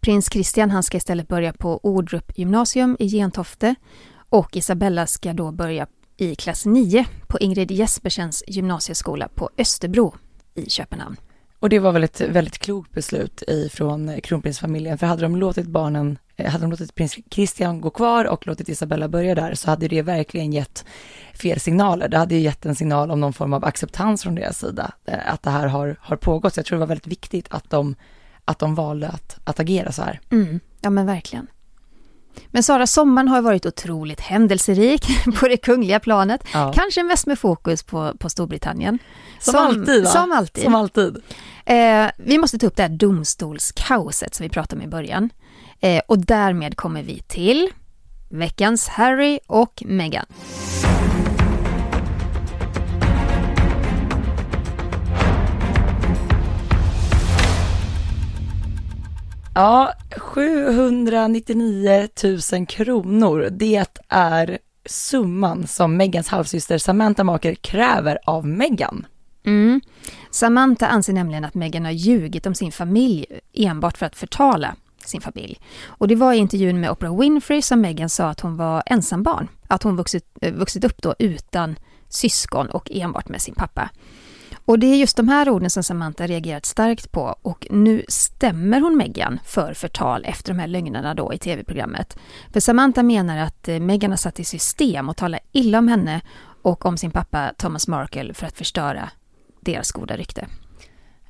Prins 0.00 0.28
Christian 0.32 0.70
han 0.70 0.82
ska 0.82 0.96
istället 0.96 1.28
börja 1.28 1.52
på 1.52 1.80
Ordrup 1.82 2.38
gymnasium 2.38 2.96
i 2.98 3.08
Gentofte 3.08 3.74
och 4.28 4.56
Isabella 4.56 5.06
ska 5.06 5.32
då 5.32 5.52
börja 5.52 5.86
i 6.16 6.34
klass 6.34 6.66
9 6.66 7.06
på 7.26 7.38
Ingrid 7.38 7.70
Jespersens 7.70 8.44
gymnasieskola 8.46 9.28
på 9.28 9.50
Österbro 9.58 10.14
i 10.54 10.70
Köpenhamn. 10.70 11.16
Och 11.58 11.68
det 11.68 11.78
var 11.78 11.92
väl 11.92 12.04
ett 12.04 12.20
väldigt 12.20 12.58
klokt 12.58 12.90
beslut 12.90 13.42
ifrån 13.48 14.20
kronprinsfamiljen, 14.20 14.98
för 14.98 15.06
hade 15.06 15.22
de 15.22 15.36
låtit 15.36 15.66
barnen, 15.66 16.18
eh, 16.36 16.50
hade 16.50 16.64
de 16.64 16.70
låtit 16.70 16.94
prins 16.94 17.16
Christian 17.30 17.80
gå 17.80 17.90
kvar 17.90 18.24
och 18.24 18.46
låtit 18.46 18.68
Isabella 18.68 19.08
börja 19.08 19.34
där 19.34 19.54
så 19.54 19.70
hade 19.70 19.88
det 19.88 20.02
verkligen 20.02 20.52
gett 20.52 20.84
fel 21.34 21.60
signaler. 21.60 22.08
Det 22.08 22.18
hade 22.18 22.34
ju 22.34 22.40
gett 22.40 22.66
en 22.66 22.74
signal 22.74 23.10
om 23.10 23.20
någon 23.20 23.32
form 23.32 23.52
av 23.52 23.64
acceptans 23.64 24.22
från 24.22 24.34
deras 24.34 24.58
sida, 24.58 24.92
eh, 25.04 25.32
att 25.32 25.42
det 25.42 25.50
här 25.50 25.66
har, 25.66 25.96
har 26.00 26.16
pågått. 26.16 26.54
Så 26.54 26.58
jag 26.58 26.66
tror 26.66 26.76
det 26.76 26.80
var 26.80 26.86
väldigt 26.86 27.06
viktigt 27.06 27.46
att 27.50 27.70
de, 27.70 27.94
att 28.46 28.58
de 28.58 28.74
valde 28.74 29.08
att, 29.08 29.38
att 29.44 29.60
agera 29.60 29.92
så 29.92 30.02
här. 30.02 30.20
Mm, 30.30 30.60
ja 30.80 30.90
men 30.90 31.06
verkligen. 31.06 31.46
Men 32.46 32.62
Sara, 32.62 32.86
sommaren 32.86 33.28
har 33.28 33.42
varit 33.42 33.66
otroligt 33.66 34.20
händelserik 34.20 35.06
på 35.40 35.48
det 35.48 35.56
kungliga 35.56 36.00
planet. 36.00 36.44
Ja. 36.52 36.72
Kanske 36.74 37.02
mest 37.02 37.26
med 37.26 37.38
fokus 37.38 37.82
på, 37.82 38.12
på 38.18 38.30
Storbritannien. 38.30 38.98
Som, 39.38 39.52
som 39.52 39.66
alltid 39.66 40.04
va? 40.04 40.10
Som 40.10 40.32
alltid. 40.32 40.64
Som 40.64 40.74
alltid. 40.74 41.16
Eh, 41.64 42.06
vi 42.16 42.38
måste 42.38 42.58
ta 42.58 42.66
upp 42.66 42.76
det 42.76 42.82
här 42.82 42.88
domstolskaoset 42.88 44.34
som 44.34 44.44
vi 44.44 44.50
pratade 44.50 44.82
om 44.82 44.88
i 44.88 44.90
början. 44.90 45.30
Eh, 45.80 46.02
och 46.08 46.18
därmed 46.18 46.76
kommer 46.76 47.02
vi 47.02 47.22
till 47.26 47.70
veckans 48.28 48.88
Harry 48.88 49.38
och 49.46 49.82
Meghan. 49.86 50.26
Ja, 59.58 59.92
799 60.16 62.08
000 62.52 62.66
kronor. 62.66 63.48
Det 63.50 63.86
är 64.08 64.58
summan 64.86 65.66
som 65.66 65.96
Megans 65.96 66.28
halvsyster 66.28 66.78
Samantha 66.78 67.24
Marker 67.24 67.54
kräver 67.54 68.18
av 68.24 68.46
Meghan. 68.46 69.06
Mm. 69.44 69.80
Samantha 70.30 70.86
anser 70.86 71.12
nämligen 71.12 71.44
att 71.44 71.54
Meghan 71.54 71.84
har 71.84 71.92
ljugit 71.92 72.46
om 72.46 72.54
sin 72.54 72.72
familj 72.72 73.26
enbart 73.52 73.98
för 73.98 74.06
att 74.06 74.16
förtala 74.16 74.74
sin 75.04 75.20
familj. 75.20 75.60
Och 75.86 76.08
det 76.08 76.14
var 76.14 76.32
i 76.32 76.36
intervjun 76.36 76.80
med 76.80 76.90
Oprah 76.90 77.20
Winfrey 77.20 77.62
som 77.62 77.80
Meghan 77.80 78.08
sa 78.08 78.28
att 78.28 78.40
hon 78.40 78.56
var 78.56 78.82
ensambarn. 78.86 79.48
Att 79.68 79.82
hon 79.82 79.96
vuxit, 79.96 80.24
eh, 80.40 80.54
vuxit 80.54 80.84
upp 80.84 81.02
då 81.02 81.14
utan 81.18 81.76
syskon 82.08 82.66
och 82.66 82.90
enbart 82.92 83.28
med 83.28 83.42
sin 83.42 83.54
pappa. 83.54 83.90
Och 84.66 84.78
det 84.78 84.86
är 84.86 84.96
just 84.96 85.16
de 85.16 85.28
här 85.28 85.48
orden 85.48 85.70
som 85.70 85.82
Samantha 85.82 86.26
reagerat 86.26 86.66
starkt 86.66 87.12
på 87.12 87.36
och 87.42 87.66
nu 87.70 88.04
stämmer 88.08 88.80
hon 88.80 88.96
Meghan 88.96 89.38
för 89.44 89.74
förtal 89.74 90.24
efter 90.24 90.52
de 90.52 90.58
här 90.58 90.66
lögnerna 90.66 91.14
då 91.14 91.34
i 91.34 91.38
tv-programmet. 91.38 92.16
För 92.52 92.60
Samantha 92.60 93.02
menar 93.02 93.38
att 93.38 93.68
eh, 93.68 93.80
Meghan 93.80 94.10
har 94.10 94.16
satt 94.16 94.40
i 94.40 94.44
system 94.44 95.08
att 95.08 95.16
tala 95.16 95.38
illa 95.52 95.78
om 95.78 95.88
henne 95.88 96.20
och 96.62 96.86
om 96.86 96.96
sin 96.96 97.10
pappa 97.10 97.52
Thomas 97.58 97.88
Markle 97.88 98.34
för 98.34 98.46
att 98.46 98.58
förstöra 98.58 99.10
deras 99.60 99.92
goda 99.92 100.16
rykte. 100.16 100.46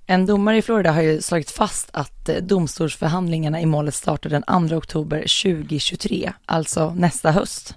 En 0.07 0.27
domare 0.27 0.57
i 0.57 0.63
Florida 0.63 0.93
har 0.93 1.03
ju 1.03 1.23
slagit 1.23 1.51
fast 1.51 1.89
att 1.93 2.29
eh, 2.29 2.37
domstolsförhandlingarna 2.37 3.61
i 3.61 3.67
målet 3.67 3.95
startar 3.95 4.31
den 4.31 4.69
2 4.69 4.77
oktober 4.77 5.19
2023, 5.19 6.33
alltså 6.47 6.95
nästa 6.95 7.31
höst. 7.31 7.75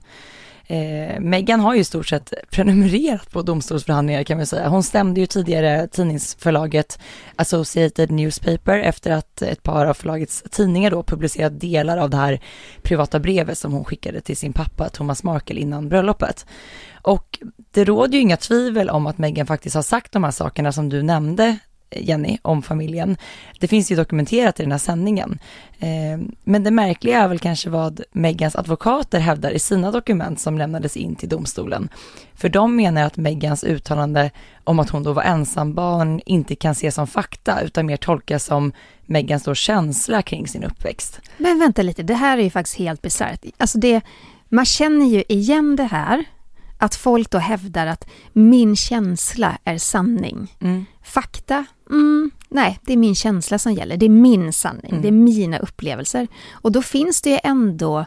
Eh, 0.71 1.19
Meghan 1.19 1.59
har 1.59 1.73
ju 1.73 1.79
i 1.79 1.83
stort 1.83 2.07
sett 2.07 2.33
prenumererat 2.49 3.31
på 3.31 3.41
domstolsförhandlingar 3.41 4.23
kan 4.23 4.37
man 4.37 4.45
säga. 4.45 4.69
Hon 4.69 4.83
stämde 4.83 5.19
ju 5.19 5.25
tidigare 5.25 5.87
tidningsförlaget 5.87 6.99
Associated 7.35 8.11
Newspaper 8.11 8.79
efter 8.79 9.11
att 9.11 9.41
ett 9.41 9.63
par 9.63 9.85
av 9.85 9.93
förlagets 9.93 10.43
tidningar 10.51 10.91
då 10.91 11.03
publicerat 11.03 11.59
delar 11.59 11.97
av 11.97 12.09
det 12.09 12.17
här 12.17 12.41
privata 12.81 13.19
brevet 13.19 13.57
som 13.57 13.73
hon 13.73 13.85
skickade 13.85 14.21
till 14.21 14.37
sin 14.37 14.53
pappa 14.53 14.89
Thomas 14.89 15.23
Markle 15.23 15.59
innan 15.59 15.89
bröllopet. 15.89 16.45
Och 17.01 17.39
det 17.71 17.85
råder 17.85 18.13
ju 18.13 18.19
inga 18.19 18.37
tvivel 18.37 18.89
om 18.89 19.07
att 19.07 19.17
Meghan 19.17 19.47
faktiskt 19.47 19.75
har 19.75 19.83
sagt 19.83 20.11
de 20.11 20.23
här 20.23 20.31
sakerna 20.31 20.71
som 20.71 20.89
du 20.89 21.03
nämnde 21.03 21.57
Jenny, 21.91 22.37
om 22.41 22.61
familjen. 22.61 23.17
Det 23.59 23.67
finns 23.67 23.91
ju 23.91 23.95
dokumenterat 23.95 24.59
i 24.59 24.63
den 24.63 24.71
här 24.71 24.79
sändningen. 24.79 25.39
Eh, 25.79 26.19
men 26.43 26.63
det 26.63 26.71
märkliga 26.71 27.19
är 27.19 27.27
väl 27.27 27.39
kanske 27.39 27.69
vad 27.69 28.01
Megans 28.11 28.55
advokater 28.55 29.19
hävdar 29.19 29.51
i 29.51 29.59
sina 29.59 29.91
dokument 29.91 30.39
som 30.39 30.57
lämnades 30.57 30.97
in 30.97 31.15
till 31.15 31.29
domstolen. 31.29 31.89
För 32.35 32.49
de 32.49 32.75
menar 32.75 33.03
att 33.03 33.17
Megans 33.17 33.63
uttalande 33.63 34.31
om 34.63 34.79
att 34.79 34.89
hon 34.89 35.03
då 35.03 35.13
var 35.13 35.23
ensambarn 35.23 36.21
inte 36.25 36.55
kan 36.55 36.71
ses 36.71 36.95
som 36.95 37.07
fakta 37.07 37.61
utan 37.61 37.85
mer 37.85 37.97
tolkas 37.97 38.45
som 38.45 38.71
Megans 39.05 39.43
då 39.43 39.55
känsla 39.55 40.21
kring 40.21 40.47
sin 40.47 40.63
uppväxt. 40.63 41.21
Men 41.37 41.59
vänta 41.59 41.81
lite, 41.81 42.03
det 42.03 42.13
här 42.13 42.37
är 42.37 42.43
ju 42.43 42.49
faktiskt 42.49 42.77
helt 42.77 43.01
bisarrt. 43.01 43.45
Alltså 43.57 43.77
det, 43.77 44.01
man 44.49 44.65
känner 44.65 45.05
ju 45.05 45.23
igen 45.27 45.75
det 45.75 45.83
här 45.83 46.25
att 46.79 46.95
folk 46.95 47.29
då 47.29 47.37
hävdar 47.37 47.87
att 47.87 48.09
min 48.33 48.75
känsla 48.75 49.57
är 49.63 49.77
sanning. 49.77 50.55
Mm. 50.59 50.85
Fakta, 51.03 51.65
mm, 51.89 52.31
nej, 52.49 52.79
det 52.81 52.93
är 52.93 52.97
min 52.97 53.15
känsla 53.15 53.59
som 53.59 53.73
gäller. 53.73 53.97
Det 53.97 54.05
är 54.05 54.09
min 54.09 54.53
sanning, 54.53 54.91
mm. 54.91 55.01
det 55.01 55.07
är 55.07 55.11
mina 55.11 55.57
upplevelser. 55.59 56.27
Och 56.51 56.71
då 56.71 56.81
finns 56.81 57.21
det 57.21 57.29
ju 57.29 57.39
ändå, 57.43 58.05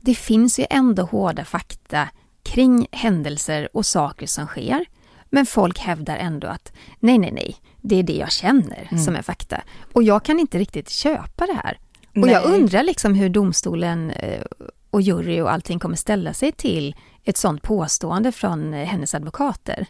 det 0.00 0.14
finns 0.14 0.58
ju 0.58 0.66
ändå 0.70 1.02
hårda 1.02 1.44
fakta 1.44 2.08
kring 2.42 2.86
händelser 2.92 3.68
och 3.72 3.86
saker 3.86 4.26
som 4.26 4.46
sker. 4.46 4.84
Men 5.30 5.46
folk 5.46 5.78
hävdar 5.78 6.16
ändå 6.16 6.48
att 6.48 6.72
nej, 7.00 7.18
nej, 7.18 7.32
nej, 7.32 7.56
det 7.80 7.96
är 7.96 8.02
det 8.02 8.16
jag 8.16 8.32
känner 8.32 8.88
mm. 8.90 9.04
som 9.04 9.16
är 9.16 9.22
fakta. 9.22 9.60
Och 9.92 10.02
jag 10.02 10.24
kan 10.24 10.40
inte 10.40 10.58
riktigt 10.58 10.90
köpa 10.90 11.46
det 11.46 11.58
här. 11.64 11.78
Och 12.08 12.26
nej. 12.26 12.30
jag 12.30 12.44
undrar 12.44 12.82
liksom 12.82 13.14
hur 13.14 13.28
domstolen 13.28 14.10
eh, 14.10 14.42
och 14.90 15.02
jury 15.02 15.40
och 15.40 15.52
allting 15.52 15.78
kommer 15.78 15.96
ställa 15.96 16.32
sig 16.34 16.52
till 16.52 16.94
ett 17.24 17.36
sånt 17.36 17.62
påstående 17.62 18.32
från 18.32 18.74
eh, 18.74 18.86
hennes 18.86 19.14
advokater. 19.14 19.86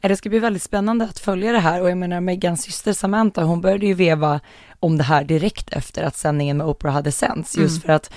Det 0.00 0.16
ska 0.16 0.28
bli 0.28 0.38
väldigt 0.38 0.62
spännande 0.62 1.04
att 1.04 1.18
följa 1.18 1.52
det 1.52 1.58
här 1.58 1.82
och 1.82 1.90
jag 1.90 1.98
menar 1.98 2.20
Megans 2.20 2.62
syster 2.62 2.92
Samantha, 2.92 3.42
hon 3.42 3.60
började 3.60 3.86
ju 3.86 3.94
veva 3.94 4.40
om 4.80 4.98
det 4.98 5.04
här 5.04 5.24
direkt 5.24 5.70
efter 5.72 6.02
att 6.02 6.16
sändningen 6.16 6.56
med 6.56 6.66
Oprah 6.66 6.92
hade 6.92 7.12
sänts, 7.12 7.56
just 7.56 7.84
mm. 7.84 7.86
för 7.86 7.92
att 7.92 8.10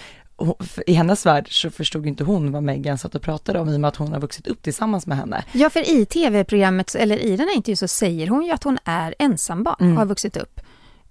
i 0.88 0.94
hennes 0.94 1.26
värld 1.26 1.62
så 1.62 1.70
förstod 1.70 2.08
inte 2.08 2.24
hon 2.24 2.52
vad 2.52 2.64
Megan 2.64 2.98
satt 2.98 3.16
och 3.16 3.22
pratade 3.22 3.60
om 3.60 3.70
i 3.70 3.76
och 3.76 3.80
med 3.80 3.88
att 3.88 3.96
hon 3.96 4.14
har 4.14 4.20
vuxit 4.20 4.48
upp 4.48 4.62
tillsammans 4.62 5.08
med 5.08 5.18
henne. 5.18 5.44
Ja, 5.52 5.70
för 5.70 5.90
i 5.90 6.06
tv-programmet, 6.06 6.96
eller 6.96 7.18
i 7.18 7.38
den 7.38 7.48
här 7.48 7.56
intervjun 7.56 7.78
så 7.78 7.88
säger 7.88 8.28
hon 8.28 8.46
ju 8.46 8.52
att 8.52 8.64
hon 8.64 8.78
är 8.84 9.16
ensambarn, 9.20 9.78
mm. 9.80 9.98
har 9.98 10.06
vuxit 10.06 10.38
upp 10.38 10.60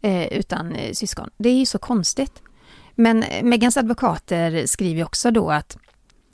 eh, 0.00 0.26
utan 0.26 0.74
eh, 0.74 0.92
syskon. 0.92 1.30
Det 1.36 1.48
är 1.48 1.58
ju 1.58 1.66
så 1.66 1.78
konstigt. 1.78 2.42
Men 2.94 3.24
Megans 3.42 3.76
advokater 3.76 4.66
skriver 4.66 5.04
också 5.04 5.30
då 5.30 5.50
att 5.50 5.78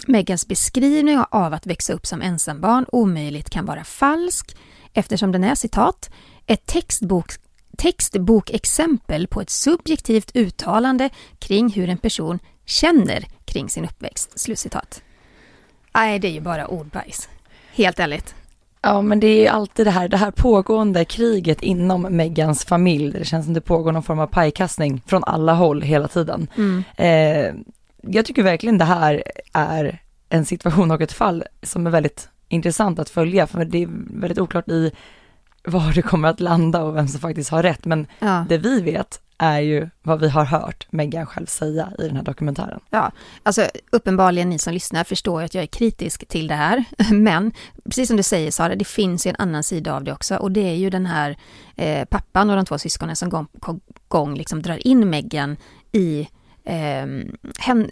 Megans 0.06 0.48
beskrivning 0.48 1.18
av 1.30 1.54
att 1.54 1.66
växa 1.66 1.92
upp 1.92 2.06
som 2.06 2.22
ensambarn 2.22 2.87
omöjligt 2.92 3.50
kan 3.50 3.66
vara 3.66 3.85
falsk 3.85 4.56
eftersom 4.92 5.32
den 5.32 5.44
är 5.44 5.54
citat 5.54 6.11
ett 6.46 6.66
textbok, 6.66 7.32
textbokexempel 7.78 9.26
på 9.26 9.40
ett 9.40 9.50
subjektivt 9.50 10.37
uttalande 10.37 11.11
kring 11.38 11.70
hur 11.70 11.88
en 11.88 11.98
person 11.98 12.38
känner 12.64 13.24
kring 13.44 13.68
sin 13.68 13.85
uppväxt. 13.85 14.38
Slutcitat. 14.38 15.02
Nej, 15.94 16.18
det 16.18 16.28
är 16.28 16.32
ju 16.32 16.40
bara 16.40 16.66
ordbajs. 16.66 17.28
Helt 17.74 18.00
ärligt. 18.00 18.35
Ja, 18.82 19.02
men 19.02 19.20
det 19.20 19.46
är 19.46 19.50
alltid 19.50 19.87
det 19.87 19.90
här, 19.90 20.09
det 20.09 20.16
här 20.16 20.30
pågående 20.30 21.04
kriget 21.04 21.62
inom 21.62 22.02
Megans 22.02 22.64
familj. 22.64 23.12
Det 23.12 23.24
känns 23.24 23.44
som 23.44 23.54
det 23.54 23.61
pågår 23.61 23.92
någon 23.92 24.02
form 24.02 24.18
av 24.18 24.26
pajkastning 24.26 25.02
från 25.06 25.24
alla 25.24 25.54
håll 25.54 25.82
hela 25.82 26.09
tiden. 26.09 26.48
Mm. 26.56 26.85
Eh, 26.96 27.54
jag 28.08 28.24
tycker 28.24 28.42
verkligen 28.42 28.78
det 28.78 28.84
här 28.84 29.22
är 29.52 30.00
en 30.28 30.44
situation 30.44 30.90
och 30.90 31.00
ett 31.00 31.12
fall 31.12 31.44
som 31.62 31.86
är 31.86 31.90
väldigt 31.90 32.28
intressant 32.48 32.98
att 32.98 33.10
följa, 33.10 33.46
för 33.46 33.64
det 33.64 33.82
är 33.82 33.88
väldigt 34.20 34.38
oklart 34.38 34.68
i 34.68 34.92
var 35.64 35.92
det 35.92 36.02
kommer 36.02 36.28
att 36.28 36.40
landa 36.40 36.82
och 36.82 36.96
vem 36.96 37.08
som 37.08 37.20
faktiskt 37.20 37.50
har 37.50 37.62
rätt. 37.62 37.84
Men 37.84 38.06
ja. 38.18 38.46
det 38.48 38.58
vi 38.58 38.80
vet 38.80 39.20
är 39.38 39.60
ju 39.60 39.88
vad 40.02 40.20
vi 40.20 40.28
har 40.28 40.44
hört 40.44 40.86
Meghan 40.90 41.26
själv 41.26 41.46
säga 41.46 41.92
i 41.98 42.02
den 42.02 42.16
här 42.16 42.22
dokumentären. 42.22 42.80
Ja, 42.90 43.12
alltså 43.42 43.66
uppenbarligen 43.90 44.50
ni 44.50 44.58
som 44.58 44.74
lyssnar 44.74 45.04
förstår 45.04 45.42
att 45.42 45.54
jag 45.54 45.62
är 45.62 45.66
kritisk 45.66 46.28
till 46.28 46.46
det 46.46 46.54
här. 46.54 46.84
Men 47.12 47.52
precis 47.84 48.08
som 48.08 48.16
du 48.16 48.22
säger 48.22 48.50
Sara, 48.50 48.76
det 48.76 48.84
finns 48.84 49.26
ju 49.26 49.30
en 49.30 49.36
annan 49.38 49.62
sida 49.62 49.94
av 49.94 50.04
det 50.04 50.12
också 50.12 50.36
och 50.36 50.52
det 50.52 50.68
är 50.68 50.74
ju 50.74 50.90
den 50.90 51.06
här 51.06 51.36
eh, 51.76 52.04
pappan 52.04 52.50
och 52.50 52.56
de 52.56 52.64
två 52.64 52.78
syskonen 52.78 53.16
som 53.16 53.28
gång 53.28 53.46
på 53.60 53.80
gång 54.08 54.34
liksom 54.34 54.62
drar 54.62 54.86
in 54.86 55.10
Meghan 55.10 55.56
i 55.92 56.28
eh, 56.66 57.07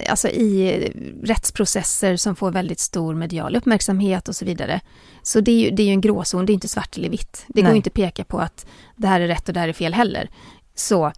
alltså 0.08 0.28
i 0.28 0.92
rättsprocesser 1.22 2.16
som 2.16 2.36
får 2.36 2.50
väldigt 2.50 2.80
stor 2.80 3.14
medial 3.14 3.56
uppmärksamhet 3.56 4.28
och 4.28 4.36
så 4.36 4.44
vidare. 4.44 4.80
Så 5.22 5.40
det 5.40 5.50
är 5.50 5.58
ju, 5.58 5.70
det 5.70 5.82
är 5.82 5.86
ju 5.86 5.92
en 5.92 6.00
gråzon, 6.00 6.46
det 6.46 6.52
är 6.52 6.54
inte 6.54 6.68
svart 6.68 6.96
eller 6.96 7.08
vitt. 7.08 7.44
Det 7.46 7.62
Nej. 7.62 7.70
går 7.70 7.76
inte 7.76 7.88
att 7.88 7.94
peka 7.94 8.24
på 8.24 8.38
att 8.38 8.66
det 8.96 9.08
här 9.08 9.20
är 9.20 9.28
rätt 9.28 9.48
och 9.48 9.54
det 9.54 9.60
här 9.60 9.68
är 9.68 9.72
fel 9.72 9.94
heller. 9.94 10.30
Så, 10.74 11.12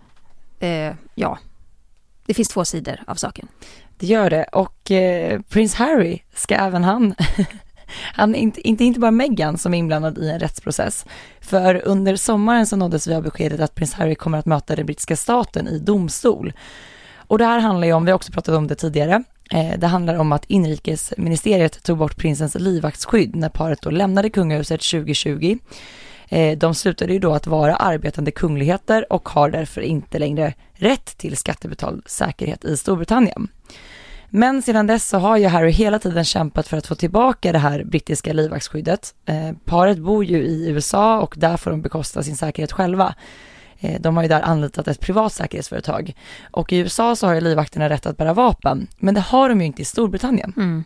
eh, 0.61 0.95
ja, 1.15 1.39
det 2.27 2.35
finns 2.35 2.49
två 2.49 2.65
sidor 2.65 3.03
av 3.07 3.15
saken. 3.15 3.49
Det 3.99 4.07
gör 4.07 4.31
det 4.31 4.45
och 4.45 4.91
eh, 4.91 5.41
prins 5.41 5.75
Harry 5.75 6.23
ska 6.35 6.55
även 6.55 6.85
han 6.85 7.15
han 8.15 8.35
inte, 8.35 8.69
inte, 8.69 8.85
inte 8.85 9.01
bara 9.01 9.11
Meghan 9.11 9.59
som 9.59 9.75
är 9.75 9.79
inblandad 9.79 10.19
i 10.19 10.31
en 10.31 10.39
rättsprocess. 10.39 11.07
För 11.41 11.89
under 11.89 12.17
sommaren 12.17 12.67
så 12.67 12.77
nåddes 12.77 13.07
vi 13.07 13.15
av 13.15 13.23
beskedet 13.23 13.61
att 13.61 13.75
prins 13.75 13.95
Harry 13.95 14.15
kommer 14.15 14.39
att 14.39 14.47
möta 14.47 14.77
den 14.77 14.87
brittiska 14.87 15.17
staten 15.17 15.69
i 15.69 15.79
domstol. 15.79 16.53
Och 17.29 17.39
det 17.39 17.45
här 17.45 17.59
handlar 17.59 17.87
ju 17.87 17.93
om, 17.93 18.05
vi 18.05 18.11
har 18.11 18.17
också 18.17 18.33
pratat 18.33 18.55
om 18.55 18.67
det 18.67 18.75
tidigare, 18.75 19.23
eh, 19.51 19.79
det 19.79 19.87
handlar 19.87 20.15
om 20.15 20.33
att 20.33 20.45
inrikesministeriet 20.45 21.83
tog 21.83 21.99
bort 21.99 22.17
prinsens 22.17 22.55
livvaktsskydd 22.55 23.37
när 23.37 23.49
paret 23.49 23.83
då 23.83 23.91
lämnade 23.91 24.31
kungahuset 24.31 24.81
2020. 24.81 25.59
Eh, 26.29 26.59
de 26.59 26.75
slutade 26.75 27.13
ju 27.13 27.19
då 27.19 27.35
att 27.35 27.47
vara 27.47 27.77
arbetande 27.77 28.31
kungligheter 28.31 29.13
och 29.13 29.29
har 29.29 29.51
därför 29.51 29.81
inte 29.81 30.19
längre 30.19 30.55
rätt 30.73 31.19
till 31.19 31.37
skattebetald 31.37 32.03
säkerhet 32.07 32.65
i 32.65 32.77
Storbritannien. 32.77 33.49
Men 34.29 34.63
sedan 34.63 34.87
dess 34.87 35.09
så 35.09 35.19
har 35.19 35.37
ju 35.37 35.47
Harry 35.47 35.71
hela 35.71 35.99
tiden 35.99 36.25
kämpat 36.25 36.69
för 36.69 36.77
att 36.77 36.87
få 36.87 36.95
tillbaka 36.95 37.53
det 37.53 37.59
här 37.59 37.85
brittiska 37.85 38.33
livvaktsskyddet. 38.33 39.15
Eh, 39.27 39.53
paret 39.65 39.99
bor 39.99 40.25
ju 40.25 40.43
i 40.43 40.69
USA 40.69 41.21
och 41.21 41.35
där 41.39 41.57
får 41.57 41.71
de 41.71 41.83
bekosta 41.83 42.23
sin 42.23 42.37
säkerhet 42.37 42.73
själva. 42.73 43.15
Eh, 43.81 44.01
de 44.01 44.17
har 44.17 44.23
ju 44.23 44.29
där 44.29 44.43
anlitat 44.43 44.89
ett 44.89 45.01
privat 45.01 45.33
säkerhetsföretag. 45.33 46.15
Och 46.51 46.73
i 46.73 46.77
USA 46.77 47.17
så 47.17 47.27
har 47.27 47.35
ju 47.35 47.41
livvakterna 47.41 47.89
rätt 47.89 48.07
att 48.07 48.17
bära 48.17 48.35
vapen, 48.35 48.87
men 48.99 49.15
det 49.15 49.21
har 49.21 49.49
de 49.49 49.61
ju 49.61 49.67
inte 49.67 49.83
i 49.83 49.85
Storbritannien. 49.85 50.53
Mm. 50.57 50.85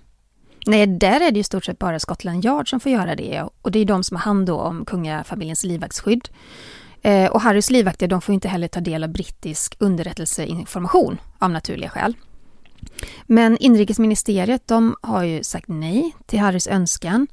Nej, 0.66 0.86
där 0.86 1.20
är 1.20 1.30
det 1.30 1.36
ju 1.36 1.42
stort 1.42 1.64
sett 1.64 1.78
bara 1.78 1.98
Scotland 1.98 2.44
Yard 2.44 2.70
som 2.70 2.80
får 2.80 2.92
göra 2.92 3.16
det 3.16 3.44
och 3.62 3.70
det 3.70 3.78
är 3.78 3.84
de 3.84 4.04
som 4.04 4.16
har 4.16 4.24
hand 4.24 4.50
om 4.50 4.84
kungafamiljens 4.84 5.64
livvaktsskydd. 5.64 6.28
Eh, 7.02 7.30
och 7.30 7.40
Harrys 7.40 7.70
livvakter 7.70 8.08
de 8.08 8.20
får 8.20 8.34
inte 8.34 8.48
heller 8.48 8.68
ta 8.68 8.80
del 8.80 9.04
av 9.04 9.10
brittisk 9.10 9.76
underrättelseinformation 9.78 11.20
av 11.38 11.50
naturliga 11.50 11.90
skäl. 11.90 12.14
Men 13.26 13.56
inrikesministeriet 13.56 14.68
de 14.68 14.96
har 15.02 15.22
ju 15.22 15.42
sagt 15.42 15.68
nej 15.68 16.16
till 16.26 16.38
Harrys 16.38 16.66
önskan. 16.66 17.26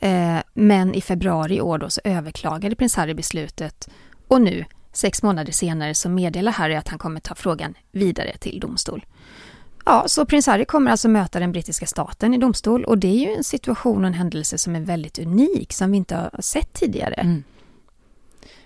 Eh, 0.00 0.38
men 0.54 0.94
i 0.94 1.00
februari 1.00 1.56
i 1.56 1.60
år 1.60 1.78
då 1.78 1.90
så 1.90 2.00
överklagade 2.04 2.76
prins 2.76 2.96
Harry 2.96 3.14
beslutet 3.14 3.88
och 4.28 4.40
nu, 4.40 4.64
sex 4.92 5.22
månader 5.22 5.52
senare, 5.52 5.94
så 5.94 6.08
meddelar 6.08 6.52
Harry 6.52 6.74
att 6.74 6.88
han 6.88 6.98
kommer 6.98 7.20
ta 7.20 7.34
frågan 7.34 7.74
vidare 7.92 8.36
till 8.36 8.60
domstol. 8.60 9.04
Ja, 9.84 10.04
så 10.06 10.26
prins 10.26 10.46
Harry 10.46 10.64
kommer 10.64 10.90
alltså 10.90 11.08
möta 11.08 11.40
den 11.40 11.52
brittiska 11.52 11.86
staten 11.86 12.34
i 12.34 12.38
domstol 12.38 12.84
och 12.84 12.98
det 12.98 13.08
är 13.08 13.28
ju 13.28 13.34
en 13.34 13.44
situation 13.44 14.00
och 14.04 14.06
en 14.06 14.14
händelse 14.14 14.58
som 14.58 14.76
är 14.76 14.80
väldigt 14.80 15.18
unik, 15.18 15.72
som 15.72 15.90
vi 15.90 15.96
inte 15.96 16.16
har 16.16 16.42
sett 16.42 16.72
tidigare. 16.72 17.14
Mm. 17.14 17.44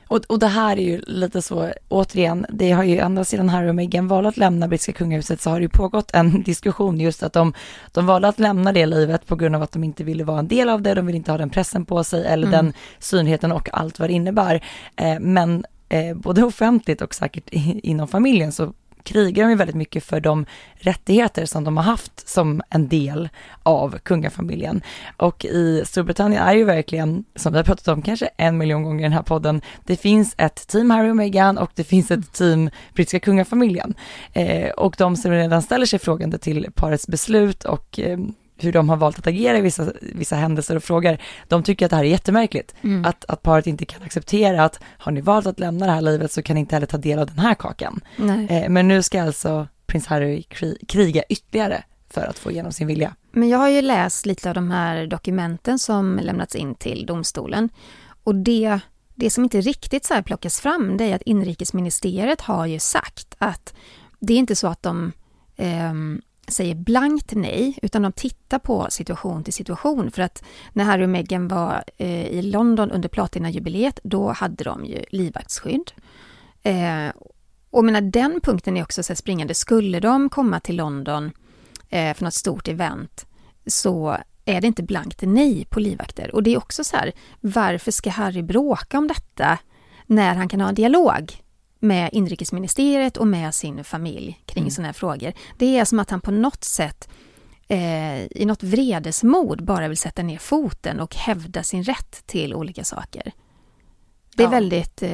Och, 0.09 0.25
och 0.29 0.39
det 0.39 0.47
här 0.47 0.77
är 0.77 0.83
ju 0.83 1.01
lite 1.07 1.43
så, 1.43 1.73
återigen, 1.89 2.47
det 2.49 2.73
har 2.73 2.85
ju 2.85 2.99
ända 2.99 3.25
sedan 3.25 3.49
Harry 3.49 3.71
och 3.71 3.75
Meghan 3.75 4.09
valde 4.09 4.29
att 4.29 4.37
lämna 4.37 4.69
brittiska 4.69 4.93
kungahuset 4.93 5.41
så 5.41 5.51
har 5.51 5.61
det 5.61 5.63
ju 5.63 5.69
pågått 5.69 6.11
en 6.15 6.43
diskussion 6.47 7.01
just 7.01 7.23
att 7.23 7.33
de, 7.33 7.53
de 7.93 8.07
valde 8.07 8.29
att 8.29 8.39
lämna 8.39 8.73
det 8.73 8.87
livet 8.87 9.27
på 9.27 9.37
grund 9.37 9.57
av 9.57 9.63
att 9.63 9.73
de 9.73 9.85
inte 9.85 10.05
ville 10.05 10.25
vara 10.25 10.39
en 10.39 10.49
del 10.49 10.69
av 10.69 10.83
det, 10.83 10.95
de 10.95 11.07
vill 11.07 11.17
inte 11.17 11.31
ha 11.31 11.39
den 11.39 11.51
pressen 11.51 11.85
på 11.85 12.05
sig 12.05 12.27
eller 12.27 12.47
mm. 12.47 12.65
den 12.65 12.73
synligheten 12.99 13.53
och 13.53 13.69
allt 13.73 13.99
vad 13.99 14.09
det 14.09 14.13
innebär. 14.13 14.65
Eh, 14.97 15.21
men 15.21 15.65
eh, 15.89 16.17
både 16.17 16.45
offentligt 16.45 17.03
och 17.03 17.15
säkert 17.15 17.49
inom 17.51 18.09
familjen 18.09 18.53
så 18.53 18.73
krigar 19.07 19.45
de 19.45 19.51
ju 19.51 19.57
väldigt 19.57 19.77
mycket 19.77 20.05
för 20.05 20.21
de 20.21 20.47
rättigheter 20.75 21.47
som 21.47 21.65
de 21.65 21.77
har 21.77 21.85
haft 21.85 22.29
som 22.29 22.63
en 22.71 22.89
del 22.89 23.29
av 23.63 23.99
kungafamiljen. 23.99 24.83
Och 25.17 25.45
i 25.45 25.83
Storbritannien 25.87 26.43
är 26.43 26.55
ju 26.55 26.65
verkligen, 26.65 27.25
som 27.35 27.53
vi 27.53 27.59
har 27.59 27.65
pratat 27.65 27.89
om 27.89 28.03
kanske 28.03 28.29
en 28.37 28.59
miljon 28.59 28.83
gånger 28.83 29.01
i 29.01 29.03
den 29.03 29.13
här 29.13 29.23
podden, 29.23 29.61
det 29.85 29.97
finns 29.97 30.35
ett 30.39 30.69
team 30.69 30.91
Harry 30.91 31.11
och 31.11 31.17
Meghan 31.17 31.59
och 31.59 31.71
det 31.75 31.85
finns 31.85 32.11
ett 32.11 32.33
team 32.33 32.71
brittiska 32.95 33.21
kungafamiljen. 33.21 33.95
Eh, 34.33 34.71
och 34.71 34.95
de 34.99 35.17
som 35.17 35.31
redan 35.31 35.63
ställer 35.63 35.87
sig 35.87 35.99
frågande 35.99 36.39
till 36.39 36.67
parets 36.75 37.07
beslut 37.07 37.65
och 37.65 38.01
eh, 38.01 38.19
hur 38.59 38.73
de 38.73 38.89
har 38.89 38.97
valt 38.97 39.19
att 39.19 39.27
agera 39.27 39.59
i 39.59 39.61
vissa, 39.61 39.93
vissa 40.01 40.37
händelser 40.37 40.77
och 40.77 40.85
frågor, 40.85 41.19
de 41.49 41.63
tycker 41.63 41.87
att 41.87 41.91
det 41.91 41.97
här 41.97 42.05
är 42.05 42.09
jättemärkligt. 42.09 42.75
Mm. 42.83 43.05
Att, 43.05 43.25
att 43.29 43.43
paret 43.43 43.67
inte 43.67 43.85
kan 43.85 44.03
acceptera 44.03 44.65
att 44.65 44.81
har 44.99 45.13
ni 45.13 45.21
valt 45.21 45.47
att 45.47 45.61
lämna 45.61 45.87
det 45.87 45.93
här 45.93 46.01
livet 46.01 46.33
så 46.33 46.43
kan 46.43 46.55
ni 46.55 46.61
inte 46.61 46.77
heller 46.77 46.87
ta 46.87 46.99
del 46.99 47.19
av 47.19 47.27
den 47.27 47.39
här 47.39 47.55
kakan. 47.55 48.01
Eh, 48.49 48.69
men 48.69 48.89
nu 48.89 49.03
ska 49.03 49.23
alltså 49.23 49.69
prins 49.87 50.07
Harry 50.07 50.43
kri 50.43 50.79
kriga 50.89 51.23
ytterligare 51.29 51.85
för 52.11 52.27
att 52.27 52.39
få 52.39 52.51
igenom 52.51 52.73
sin 52.73 52.87
vilja. 52.87 53.15
Men 53.33 53.49
jag 53.49 53.59
har 53.59 53.69
ju 53.69 53.83
läst 53.83 54.27
lite 54.27 54.49
av 54.49 54.55
de 54.55 54.71
här 54.71 55.07
dokumenten 55.07 55.79
som 55.79 56.21
lämnats 56.23 56.55
in 56.55 56.75
till 56.75 57.07
domstolen 57.07 57.69
och 58.25 58.35
det, 58.35 58.81
det 59.15 59.31
som 59.31 59.45
inte 59.45 59.61
riktigt 59.61 60.05
så 60.05 60.15
här 60.15 60.23
plockas 60.23 60.61
fram 60.61 60.97
det 60.97 61.05
är 61.05 61.15
att 61.15 61.23
inrikesministeriet 61.23 62.41
har 62.41 62.67
ju 62.67 62.79
sagt 62.79 63.35
att 63.39 63.75
det 64.21 64.33
är 64.33 64.39
inte 64.39 64.57
så 64.57 64.67
att 64.67 64.83
de 64.83 65.13
eh, 65.57 65.93
säger 66.49 66.75
blankt 66.75 67.33
nej, 67.35 67.79
utan 67.83 68.03
de 68.03 68.13
tittar 68.13 68.59
på 68.59 68.87
situation 68.91 69.45
till 69.45 69.53
situation. 69.53 70.11
För 70.11 70.23
att 70.23 70.45
när 70.73 70.85
Harry 70.85 71.05
och 71.05 71.09
Meghan 71.09 71.49
var 71.49 71.85
eh, 71.97 72.27
i 72.27 72.43
London 72.43 72.91
under 72.91 73.09
platinajubileet, 73.09 74.01
då 74.03 74.33
hade 74.33 74.65
de 74.65 74.85
ju 74.85 75.05
livvaktsskydd. 75.11 75.93
Eh, 76.63 77.09
och 77.71 77.85
menar, 77.85 78.01
den 78.01 78.41
punkten 78.41 78.77
är 78.77 78.83
också 78.83 79.03
så 79.03 79.15
springande. 79.15 79.55
Skulle 79.55 80.01
de 80.01 80.29
komma 80.29 80.61
till 80.61 80.77
London 80.77 81.31
eh, 81.89 82.15
för 82.15 82.25
något 82.25 82.35
stort 82.35 82.69
event, 82.69 83.27
så 83.67 84.17
är 84.45 84.61
det 84.61 84.67
inte 84.67 84.83
blankt 84.83 85.23
nej 85.23 85.67
på 85.71 85.81
livvakter. 85.81 86.35
Och 86.35 86.43
det 86.43 86.55
är 86.55 86.59
också 86.59 86.85
så 86.85 86.97
här, 86.97 87.13
varför 87.41 87.91
ska 87.91 88.11
Harry 88.11 88.43
bråka 88.43 88.99
om 88.99 89.09
detta 89.09 89.59
när 90.07 90.35
han 90.35 90.49
kan 90.49 90.61
ha 90.61 90.69
en 90.69 90.75
dialog 90.75 91.46
med 91.87 92.11
inrikesministeriet 92.13 93.17
och 93.17 93.27
med 93.27 93.55
sin 93.55 93.85
familj 93.85 94.41
kring 94.47 94.63
mm. 94.63 94.71
sådana 94.71 94.89
här 94.89 94.93
frågor. 94.93 95.33
Det 95.59 95.79
är 95.79 95.85
som 95.85 95.99
att 95.99 96.11
han 96.11 96.21
på 96.21 96.31
något 96.31 96.65
sätt 96.65 97.09
eh, 97.69 98.25
i 98.25 98.45
något 98.47 98.63
vredesmod 98.63 99.65
bara 99.65 99.89
vill 99.89 99.97
sätta 99.97 100.23
ner 100.23 100.39
foten 100.39 101.01
och 101.01 101.15
hävda 101.15 101.63
sin 101.63 101.83
rätt 101.83 102.27
till 102.27 102.55
olika 102.55 102.85
saker. 102.85 103.33
Det 104.37 104.43
är 104.43 104.47
ja. 104.47 104.51
väldigt... 104.51 105.03
Eh, 105.03 105.09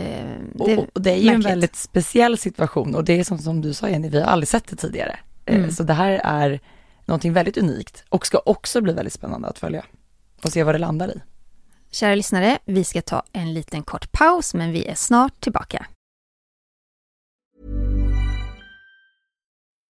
det, 0.55 0.77
och, 0.79 0.87
och 0.95 1.03
det 1.03 1.11
är 1.11 1.17
ju 1.17 1.25
märkligt. 1.25 1.45
en 1.45 1.51
väldigt 1.51 1.77
speciell 1.77 2.39
situation 2.39 2.95
och 2.95 3.05
det 3.05 3.21
är 3.21 3.25
som, 3.25 3.39
som 3.39 3.61
du 3.61 3.75
sa 3.75 3.89
Jenny, 3.89 4.09
vi 4.09 4.21
har 4.21 4.27
aldrig 4.27 4.49
sett 4.49 4.67
det 4.69 4.77
tidigare. 4.77 5.19
Eh, 5.47 5.57
mm. 5.57 5.71
så 5.71 5.83
det 5.83 5.95
här 5.95 6.21
är 6.25 6.61
någonting 7.05 7.33
väldigt 7.33 7.57
unikt 7.57 8.05
och 8.09 8.27
ska 8.27 8.43
också 8.47 8.81
bli 8.81 8.93
väldigt 8.93 9.13
spännande 9.13 9.49
att 9.49 9.59
följa 9.59 9.85
och 10.45 10.53
se 10.53 10.63
vad 10.63 10.75
det 10.75 10.79
landar 10.79 11.09
i. 11.09 11.21
Kära 11.91 12.15
lyssnare, 12.15 12.59
vi 12.65 12.85
ska 12.85 13.03
ta 13.03 13.23
en 13.33 13.55
liten 13.55 13.83
kort 13.83 14.13
paus 14.13 14.55
men 14.55 14.73
vi 14.73 14.87
är 14.87 14.95
snart 14.95 15.41
tillbaka. 15.41 15.87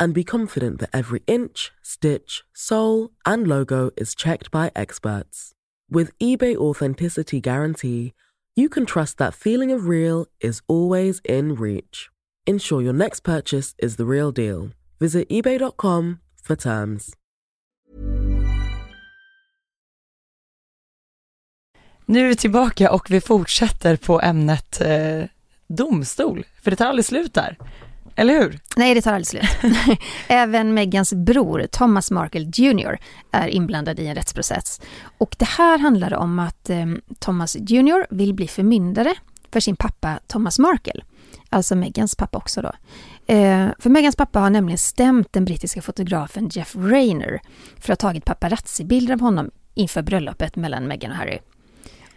and 0.00 0.14
be 0.14 0.24
confident 0.24 0.80
that 0.80 0.90
every 0.92 1.22
inch, 1.26 1.70
stitch, 1.82 2.42
sole, 2.54 3.10
and 3.24 3.46
logo 3.46 3.90
is 3.96 4.14
checked 4.14 4.50
by 4.50 4.72
experts. 4.74 5.52
With 5.90 6.18
eBay 6.18 6.56
Authenticity 6.56 7.40
Guarantee, 7.40 8.14
you 8.56 8.68
can 8.68 8.86
trust 8.86 9.18
that 9.18 9.34
feeling 9.34 9.70
of 9.70 9.86
real 9.86 10.26
is 10.40 10.62
always 10.66 11.20
in 11.24 11.54
reach. 11.54 12.08
Ensure 12.46 12.82
your 12.82 12.94
next 12.94 13.20
purchase 13.20 13.74
is 13.78 13.96
the 13.96 14.06
real 14.06 14.32
deal. 14.32 14.70
Visit 14.98 15.28
eBay.com 15.28 16.20
for 16.42 16.56
terms. 16.56 17.14
Nu 22.06 22.20
är 22.20 22.28
vi 22.28 22.36
tillbaka 22.36 22.90
och 22.90 23.10
vi 23.10 23.20
fortsätter 23.20 23.96
på 23.96 24.20
ämnet 24.20 24.80
eh, 24.80 25.24
domstol, 25.66 26.46
för 26.62 26.70
det 26.70 26.76
tar 26.76 26.86
aldrig 26.86 27.04
slut 27.04 27.34
där. 27.34 27.56
Eller 28.16 28.34
hur? 28.40 28.58
Nej, 28.76 28.94
det 28.94 29.02
tar 29.02 29.12
aldrig 29.12 29.26
slut. 29.26 29.74
Även 30.28 30.74
Megans 30.74 31.12
bror, 31.12 31.66
Thomas 31.72 32.10
Markle 32.10 32.50
Jr, 32.54 32.98
är 33.30 33.48
inblandad 33.48 33.98
i 33.98 34.06
en 34.06 34.14
rättsprocess. 34.14 34.80
Och 35.18 35.36
det 35.38 35.48
här 35.48 35.78
handlar 35.78 36.14
om 36.14 36.38
att 36.38 36.70
eh, 36.70 36.86
Thomas 37.18 37.56
Jr 37.56 38.06
vill 38.14 38.34
bli 38.34 38.48
förmyndare 38.48 39.14
för 39.52 39.60
sin 39.60 39.76
pappa 39.76 40.20
Thomas 40.26 40.58
Markle. 40.58 41.02
Alltså 41.48 41.76
Megans 41.76 42.16
pappa 42.16 42.38
också 42.38 42.62
då. 42.62 42.72
Eh, 43.34 43.68
för 43.78 43.90
Megans 43.90 44.16
pappa 44.16 44.40
har 44.40 44.50
nämligen 44.50 44.78
stämt 44.78 45.32
den 45.32 45.44
brittiska 45.44 45.82
fotografen 45.82 46.48
Jeff 46.52 46.76
Rayner 46.76 47.40
för 47.78 47.92
att 47.92 48.02
ha 48.02 48.08
tagit 48.08 48.24
paparazzi-bilder 48.24 49.14
av 49.14 49.20
honom 49.20 49.50
inför 49.74 50.02
bröllopet 50.02 50.56
mellan 50.56 50.88
Meghan 50.88 51.10
och 51.10 51.16
Harry. 51.16 51.38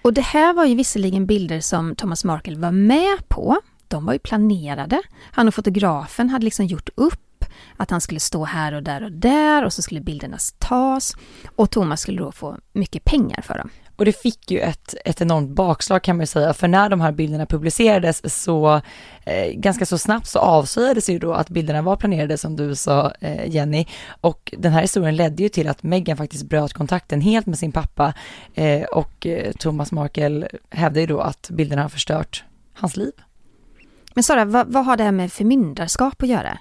Och 0.02 0.14
det 0.14 0.22
här 0.22 0.54
var 0.54 0.66
ju 0.66 0.76
visserligen 0.76 1.26
bilder 1.26 1.60
som 1.60 1.96
Thomas 1.96 2.24
Markle 2.24 2.60
var 2.60 2.72
med 2.72 3.30
på. 3.30 3.58
De 3.94 4.06
var 4.06 4.14
ju 4.14 4.20
planerade. 4.20 5.02
Han 5.32 5.48
och 5.48 5.54
fotografen 5.54 6.30
hade 6.30 6.46
liksom 6.46 6.66
gjort 6.66 6.90
upp 6.96 7.46
att 7.78 7.92
han 7.92 8.02
skulle 8.02 8.20
stå 8.20 8.46
här 8.46 8.74
och 8.74 8.84
där 8.84 9.04
och 9.04 9.12
där 9.12 9.66
och 9.66 9.74
så 9.74 9.82
skulle 9.82 10.02
bilderna 10.02 10.38
tas. 10.58 11.16
Och 11.56 11.72
Thomas 11.72 12.02
skulle 12.02 12.22
då 12.22 12.32
få 12.32 12.58
mycket 12.74 13.04
pengar 13.04 13.42
för 13.42 13.58
dem. 13.58 13.70
Och 13.96 14.06
det 14.06 14.14
fick 14.22 14.52
ju 14.52 14.60
ett, 14.60 14.96
ett 15.06 15.22
enormt 15.22 15.50
bakslag 15.50 16.04
kan 16.04 16.16
man 16.16 16.22
ju 16.24 16.28
säga, 16.28 16.54
för 16.54 16.68
när 16.68 16.90
de 16.90 17.02
här 17.02 17.12
bilderna 17.12 17.46
publicerades 17.46 18.44
så 18.44 18.82
eh, 19.24 19.52
ganska 19.54 19.86
så 19.86 19.98
snabbt 19.98 20.28
så 20.28 20.40
avslöjades 20.40 21.10
ju 21.10 21.20
då 21.20 21.34
att 21.34 21.50
bilderna 21.50 21.82
var 21.82 21.96
planerade 21.96 22.38
som 22.38 22.56
du 22.56 22.76
sa 22.76 23.12
eh, 23.20 23.50
Jenny. 23.50 23.86
Och 24.22 24.54
den 24.58 24.72
här 24.72 24.82
historien 24.82 25.16
ledde 25.16 25.44
ju 25.44 25.50
till 25.50 25.68
att 25.68 25.84
Meghan 25.84 26.18
faktiskt 26.18 26.44
bröt 26.44 26.74
kontakten 26.74 27.22
helt 27.22 27.46
med 27.46 27.60
sin 27.60 27.72
pappa 27.72 28.14
eh, 28.54 28.84
och 28.84 29.28
eh, 29.28 29.52
Thomas 29.52 29.92
Markle 29.92 30.48
hävdade 30.70 31.02
ju 31.02 31.08
då 31.08 31.20
att 31.20 31.50
bilderna 31.50 31.82
har 31.82 31.90
förstört 31.90 32.44
hans 32.74 32.98
liv. 32.98 33.14
Men 34.16 34.24
Sara, 34.24 34.46
vad, 34.46 34.68
vad 34.68 34.86
har 34.86 34.98
det 34.98 35.04
här 35.04 35.12
med 35.12 35.32
förmyndarskap 35.32 36.24
att 36.24 36.30
göra? 36.30 36.58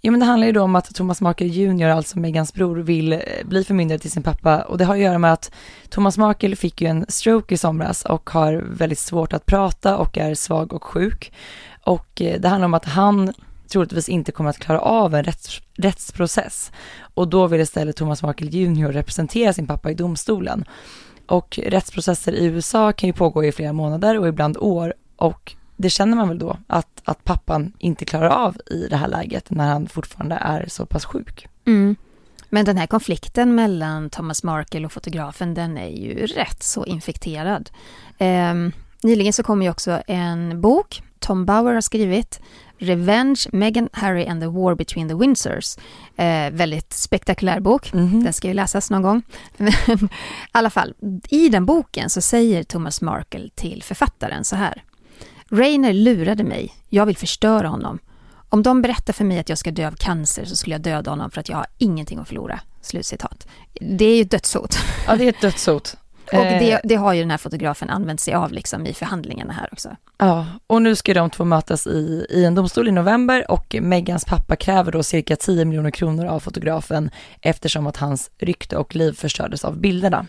Jo 0.00 0.10
men 0.10 0.20
det 0.20 0.26
handlar 0.26 0.46
ju 0.46 0.52
då 0.52 0.62
om 0.62 0.76
att 0.76 0.94
Thomas 0.94 1.20
Markle 1.20 1.46
Jr, 1.46 1.88
alltså 1.88 2.18
Megans 2.18 2.54
bror, 2.54 2.76
vill 2.76 3.12
eh, 3.12 3.18
bli 3.44 3.64
förmyndare 3.64 3.98
till 3.98 4.10
sin 4.10 4.22
pappa 4.22 4.62
och 4.62 4.78
det 4.78 4.84
har 4.84 4.94
att 4.94 5.00
göra 5.00 5.18
med 5.18 5.32
att 5.32 5.52
Thomas 5.88 6.18
Markle 6.18 6.56
fick 6.56 6.80
ju 6.80 6.88
en 6.88 7.06
stroke 7.08 7.54
i 7.54 7.58
somras 7.58 8.04
och 8.04 8.30
har 8.30 8.52
väldigt 8.52 8.98
svårt 8.98 9.32
att 9.32 9.46
prata 9.46 9.96
och 9.96 10.18
är 10.18 10.34
svag 10.34 10.72
och 10.72 10.84
sjuk. 10.84 11.32
Och 11.84 12.22
eh, 12.22 12.40
det 12.40 12.48
handlar 12.48 12.66
om 12.66 12.74
att 12.74 12.84
han 12.84 13.32
troligtvis 13.68 14.08
inte 14.08 14.32
kommer 14.32 14.50
att 14.50 14.58
klara 14.58 14.80
av 14.80 15.14
en 15.14 15.24
rätts, 15.24 15.60
rättsprocess 15.74 16.72
och 17.14 17.28
då 17.28 17.46
vill 17.46 17.60
istället 17.60 17.96
Thomas 17.96 18.22
Markle 18.22 18.50
Jr 18.50 18.92
representera 18.92 19.52
sin 19.52 19.66
pappa 19.66 19.90
i 19.90 19.94
domstolen. 19.94 20.64
Och 21.26 21.58
rättsprocesser 21.66 22.32
i 22.32 22.44
USA 22.44 22.92
kan 22.92 23.06
ju 23.06 23.12
pågå 23.12 23.44
i 23.44 23.52
flera 23.52 23.72
månader 23.72 24.18
och 24.18 24.28
ibland 24.28 24.56
år 24.56 24.94
och 25.16 25.56
det 25.76 25.90
känner 25.90 26.16
man 26.16 26.28
väl 26.28 26.38
då, 26.38 26.56
att, 26.66 27.02
att 27.04 27.24
pappan 27.24 27.72
inte 27.78 28.04
klarar 28.04 28.28
av 28.28 28.56
i 28.66 28.86
det 28.90 28.96
här 28.96 29.08
läget 29.08 29.50
när 29.50 29.68
han 29.68 29.88
fortfarande 29.88 30.34
är 30.34 30.66
så 30.68 30.86
pass 30.86 31.04
sjuk. 31.04 31.48
Mm. 31.66 31.96
Men 32.48 32.64
den 32.64 32.76
här 32.76 32.86
konflikten 32.86 33.54
mellan 33.54 34.10
Thomas 34.10 34.42
Markle 34.42 34.86
och 34.86 34.92
fotografen, 34.92 35.54
den 35.54 35.78
är 35.78 35.88
ju 35.88 36.26
rätt 36.26 36.62
så 36.62 36.86
infekterad. 36.86 37.70
Eh, 38.18 38.54
nyligen 39.02 39.32
så 39.32 39.42
kom 39.42 39.62
ju 39.62 39.70
också 39.70 40.02
en 40.06 40.60
bok, 40.60 41.02
Tom 41.18 41.46
Bauer 41.46 41.74
har 41.74 41.80
skrivit, 41.80 42.40
Revenge, 42.78 43.40
Meghan, 43.52 43.88
Harry 43.92 44.26
and 44.26 44.40
the 44.40 44.46
War 44.46 44.74
Between 44.74 45.08
the 45.08 45.14
Windsors. 45.14 45.76
Eh, 46.16 46.50
väldigt 46.50 46.92
spektakulär 46.92 47.60
bok, 47.60 47.92
mm 47.92 48.08
-hmm. 48.08 48.24
den 48.24 48.32
ska 48.32 48.48
ju 48.48 48.54
läsas 48.54 48.90
någon 48.90 49.02
gång. 49.02 49.22
Men 49.56 49.72
i 50.04 50.08
alla 50.52 50.70
fall, 50.70 50.94
i 51.28 51.48
den 51.48 51.66
boken 51.66 52.10
så 52.10 52.20
säger 52.20 52.62
Thomas 52.62 53.00
Markle 53.00 53.48
till 53.54 53.82
författaren 53.82 54.44
så 54.44 54.56
här. 54.56 54.82
Rainer 55.54 55.92
lurade 55.92 56.44
mig. 56.44 56.74
Jag 56.88 57.06
vill 57.06 57.16
förstöra 57.16 57.68
honom. 57.68 57.98
Om 58.48 58.62
de 58.62 58.82
berättar 58.82 59.12
för 59.12 59.24
mig 59.24 59.38
att 59.38 59.48
jag 59.48 59.58
ska 59.58 59.70
dö 59.70 59.86
av 59.86 59.92
cancer 59.92 60.44
så 60.44 60.56
skulle 60.56 60.74
jag 60.74 60.82
döda 60.82 61.10
honom 61.10 61.30
för 61.30 61.40
att 61.40 61.48
jag 61.48 61.56
har 61.56 61.66
ingenting 61.78 62.18
att 62.18 62.28
förlora. 62.28 62.60
Slutcitat. 62.80 63.46
Det 63.80 64.04
är 64.04 64.16
ju 64.16 64.22
ett 64.22 64.30
dödshot. 64.30 64.78
Ja, 65.06 65.16
det 65.16 65.24
är 65.24 65.28
ett 65.28 65.40
dödshot. 65.40 65.96
Och 66.32 66.44
det, 66.44 66.72
eh. 66.72 66.78
det, 66.84 66.94
har 66.94 67.12
ju 67.12 67.20
den 67.20 67.30
här 67.30 67.38
fotografen 67.38 67.90
använt 67.90 68.20
sig 68.20 68.34
av 68.34 68.52
liksom 68.52 68.86
i 68.86 68.94
förhandlingarna 68.94 69.52
här 69.52 69.68
också. 69.72 69.96
Ja, 70.18 70.46
och 70.66 70.82
nu 70.82 70.96
ska 70.96 71.14
de 71.14 71.30
två 71.30 71.44
mötas 71.44 71.86
i, 71.86 72.26
i 72.30 72.44
en 72.44 72.54
domstol 72.54 72.88
i 72.88 72.92
november 72.92 73.50
och 73.50 73.76
Megans 73.80 74.24
pappa 74.24 74.56
kräver 74.56 74.92
då 74.92 75.02
cirka 75.02 75.36
10 75.36 75.64
miljoner 75.64 75.90
kronor 75.90 76.26
av 76.26 76.40
fotografen 76.40 77.10
eftersom 77.40 77.86
att 77.86 77.96
hans 77.96 78.30
rykte 78.38 78.76
och 78.76 78.94
liv 78.94 79.12
förstördes 79.12 79.64
av 79.64 79.78
bilderna. 79.78 80.26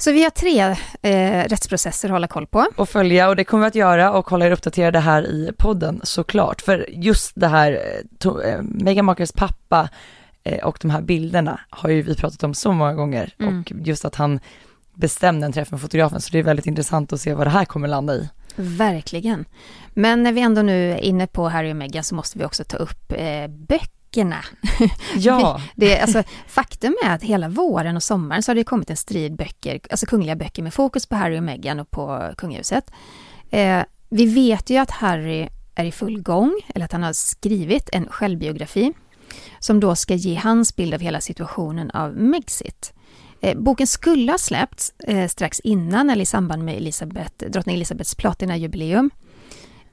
Så 0.00 0.12
vi 0.12 0.22
har 0.22 0.30
tre 0.30 0.76
eh, 1.02 1.48
rättsprocesser 1.48 2.08
att 2.08 2.12
hålla 2.12 2.26
koll 2.26 2.46
på. 2.46 2.66
Och 2.76 2.88
följa 2.88 3.28
och 3.28 3.36
det 3.36 3.44
kommer 3.44 3.62
vi 3.64 3.68
att 3.68 3.74
göra 3.74 4.12
och 4.12 4.30
hålla 4.30 4.46
er 4.46 4.50
uppdaterade 4.50 4.98
här 4.98 5.22
i 5.22 5.52
podden 5.58 6.00
såklart. 6.02 6.60
För 6.60 6.86
just 6.90 7.32
det 7.34 7.48
här, 7.48 7.72
eh, 7.72 7.78
to, 8.18 8.40
eh, 8.40 8.62
Meghan 8.62 9.04
Markles 9.04 9.32
pappa 9.32 9.88
eh, 10.44 10.64
och 10.64 10.78
de 10.80 10.90
här 10.90 11.00
bilderna 11.00 11.60
har 11.70 11.88
ju 11.88 12.02
vi 12.02 12.14
pratat 12.14 12.42
om 12.42 12.54
så 12.54 12.72
många 12.72 12.94
gånger 12.94 13.34
mm. 13.38 13.60
och 13.60 13.72
just 13.86 14.04
att 14.04 14.14
han 14.14 14.40
bestämde 15.00 15.46
en 15.46 15.52
träff 15.52 15.70
med 15.70 15.80
fotografen 15.80 16.20
så 16.20 16.30
det 16.32 16.38
är 16.38 16.42
väldigt 16.42 16.66
intressant 16.66 17.12
att 17.12 17.20
se 17.20 17.34
vad 17.34 17.46
det 17.46 17.50
här 17.50 17.64
kommer 17.64 17.88
landa 17.88 18.14
i. 18.14 18.28
Verkligen. 18.56 19.44
Men 19.94 20.22
när 20.22 20.32
vi 20.32 20.40
ändå 20.40 20.62
nu 20.62 20.92
är 20.92 20.96
inne 20.96 21.26
på 21.26 21.48
Harry 21.48 21.72
och 21.72 21.76
Meghan 21.76 22.04
så 22.04 22.14
måste 22.14 22.38
vi 22.38 22.44
också 22.44 22.64
ta 22.64 22.76
upp 22.76 23.12
eh, 23.12 23.48
böcker 23.48 24.00
böckerna. 24.10 24.44
Ja. 25.16 25.60
det, 25.76 26.00
alltså, 26.00 26.22
faktum 26.46 26.96
är 27.04 27.14
att 27.14 27.22
hela 27.22 27.48
våren 27.48 27.96
och 27.96 28.02
sommaren 28.02 28.42
så 28.42 28.50
har 28.50 28.54
det 28.54 28.64
kommit 28.64 28.90
en 28.90 28.96
strid 28.96 29.36
böcker, 29.36 29.80
alltså 29.90 30.06
kungliga 30.06 30.36
böcker 30.36 30.62
med 30.62 30.74
fokus 30.74 31.06
på 31.06 31.16
Harry 31.16 31.38
och 31.38 31.42
Meghan 31.42 31.80
och 31.80 31.90
på 31.90 32.32
kungahuset. 32.36 32.90
Eh, 33.50 33.82
vi 34.10 34.26
vet 34.26 34.70
ju 34.70 34.76
att 34.76 34.90
Harry 34.90 35.48
är 35.74 35.84
i 35.84 35.92
full 35.92 36.22
gång, 36.22 36.60
eller 36.74 36.84
att 36.84 36.92
han 36.92 37.02
har 37.02 37.12
skrivit 37.12 37.88
en 37.92 38.08
självbiografi 38.08 38.92
som 39.58 39.80
då 39.80 39.94
ska 39.94 40.14
ge 40.14 40.34
hans 40.34 40.76
bild 40.76 40.94
av 40.94 41.00
hela 41.00 41.20
situationen 41.20 41.90
av 41.90 42.16
Megxit. 42.16 42.92
Eh, 43.40 43.58
boken 43.58 43.86
skulle 43.86 44.32
ha 44.32 44.38
släppts 44.38 44.92
eh, 44.98 45.28
strax 45.28 45.60
innan 45.60 46.10
eller 46.10 46.22
i 46.22 46.26
samband 46.26 46.64
med 46.64 46.76
Elisabeth, 46.76 47.46
drottning 47.46 47.76
Elisabeths 47.76 48.14
platinajubileum. 48.14 49.10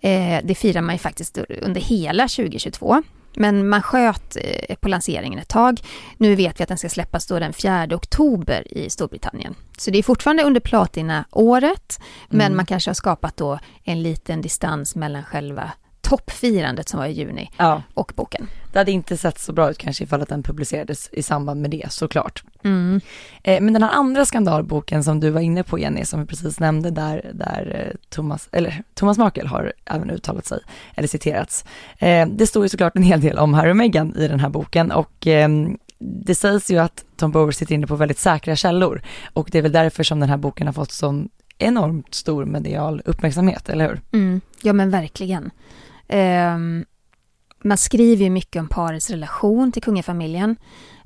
Eh, 0.01 0.39
det 0.43 0.55
firar 0.55 0.81
man 0.81 0.95
ju 0.95 0.99
faktiskt 0.99 1.37
under 1.61 1.81
hela 1.81 2.27
2022. 2.27 3.03
Men 3.39 3.69
man 3.69 3.81
sköt 3.81 4.37
på 4.79 4.89
lanseringen 4.89 5.39
ett 5.39 5.47
tag. 5.47 5.81
Nu 6.17 6.35
vet 6.35 6.59
vi 6.59 6.63
att 6.63 6.69
den 6.69 6.77
ska 6.77 6.89
släppas 6.89 7.27
då 7.27 7.39
den 7.39 7.53
4 7.53 7.87
oktober 7.91 8.77
i 8.77 8.89
Storbritannien. 8.89 9.55
Så 9.77 9.91
det 9.91 9.97
är 9.97 10.03
fortfarande 10.03 10.43
under 10.43 10.61
platina-året, 10.61 11.99
men 12.29 12.45
mm. 12.45 12.57
man 12.57 12.65
kanske 12.65 12.89
har 12.89 12.95
skapat 12.95 13.37
då 13.37 13.59
en 13.83 14.03
liten 14.03 14.41
distans 14.41 14.95
mellan 14.95 15.23
själva 15.23 15.71
toppfirandet 16.07 16.89
som 16.89 16.99
var 16.99 17.07
i 17.07 17.11
juni 17.11 17.51
ja. 17.57 17.83
och 17.93 18.13
boken. 18.15 18.47
Det 18.71 18.79
hade 18.79 18.91
inte 18.91 19.17
sett 19.17 19.39
så 19.39 19.53
bra 19.53 19.69
ut 19.69 19.77
kanske 19.77 20.03
ifall 20.03 20.21
att 20.21 20.29
den 20.29 20.43
publicerades 20.43 21.09
i 21.11 21.23
samband 21.23 21.61
med 21.61 21.71
det 21.71 21.91
såklart. 21.91 22.43
Mm. 22.63 23.01
Eh, 23.43 23.61
men 23.61 23.73
den 23.73 23.83
här 23.83 23.91
andra 23.91 24.25
skandalboken 24.25 25.03
som 25.03 25.19
du 25.19 25.29
var 25.29 25.41
inne 25.41 25.63
på 25.63 25.79
Jenny, 25.79 26.05
som 26.05 26.19
vi 26.19 26.25
precis 26.25 26.59
nämnde 26.59 26.91
där, 26.91 27.31
där 27.33 27.87
eh, 27.87 27.97
Thomas, 28.09 28.49
eller 28.51 28.83
Thomas 28.93 29.17
Markel 29.17 29.47
har 29.47 29.73
även 29.85 30.09
uttalat 30.09 30.45
sig, 30.45 30.59
eller 30.95 31.07
citerats. 31.07 31.65
Eh, 31.97 32.27
det 32.27 32.47
står 32.47 32.63
ju 32.63 32.69
såklart 32.69 32.95
en 32.95 33.03
hel 33.03 33.21
del 33.21 33.37
om 33.37 33.53
Harry 33.53 33.71
och 33.71 33.77
Meghan 33.77 34.15
i 34.15 34.27
den 34.27 34.39
här 34.39 34.49
boken 34.49 34.91
och 34.91 35.27
ehm, 35.27 35.77
det 35.99 36.35
sägs 36.35 36.71
ju 36.71 36.77
att 36.77 37.05
Tom 37.15 37.31
Bower 37.31 37.51
sitter 37.51 37.75
inne 37.75 37.87
på 37.87 37.95
väldigt 37.95 38.19
säkra 38.19 38.55
källor 38.55 39.01
och 39.33 39.49
det 39.51 39.57
är 39.57 39.61
väl 39.61 39.71
därför 39.71 40.03
som 40.03 40.19
den 40.19 40.29
här 40.29 40.37
boken 40.37 40.67
har 40.67 40.73
fått 40.73 40.91
sån 40.91 41.29
enormt 41.57 42.13
stor 42.13 42.45
medial 42.45 43.01
uppmärksamhet, 43.05 43.69
eller 43.69 43.87
hur? 43.87 44.01
Mm, 44.11 44.41
ja 44.61 44.73
men 44.73 44.89
verkligen. 44.89 45.51
Eh, 46.07 46.57
man 47.63 47.77
skriver 47.77 48.23
ju 48.23 48.29
mycket 48.29 48.59
om 48.59 48.67
parets 48.67 49.09
relation 49.09 49.71
till 49.71 49.83
kungafamiljen. 49.83 50.55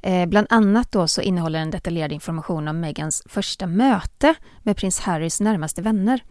Eh, 0.04 0.26
bland 0.26 0.48
annat 0.50 0.92
då 0.92 1.08
så 1.08 1.22
innehåller 1.22 1.60
den 1.60 1.72
detaljerad 1.72 2.12
information 2.12 2.68
om 2.68 2.80
Megans 2.80 3.24
första 3.26 3.68
möte 3.68 4.36
med 4.64 4.78
prins 4.78 5.00
Harrys 5.00 5.42
närmaste 5.42 5.82
vänner. 5.82 6.24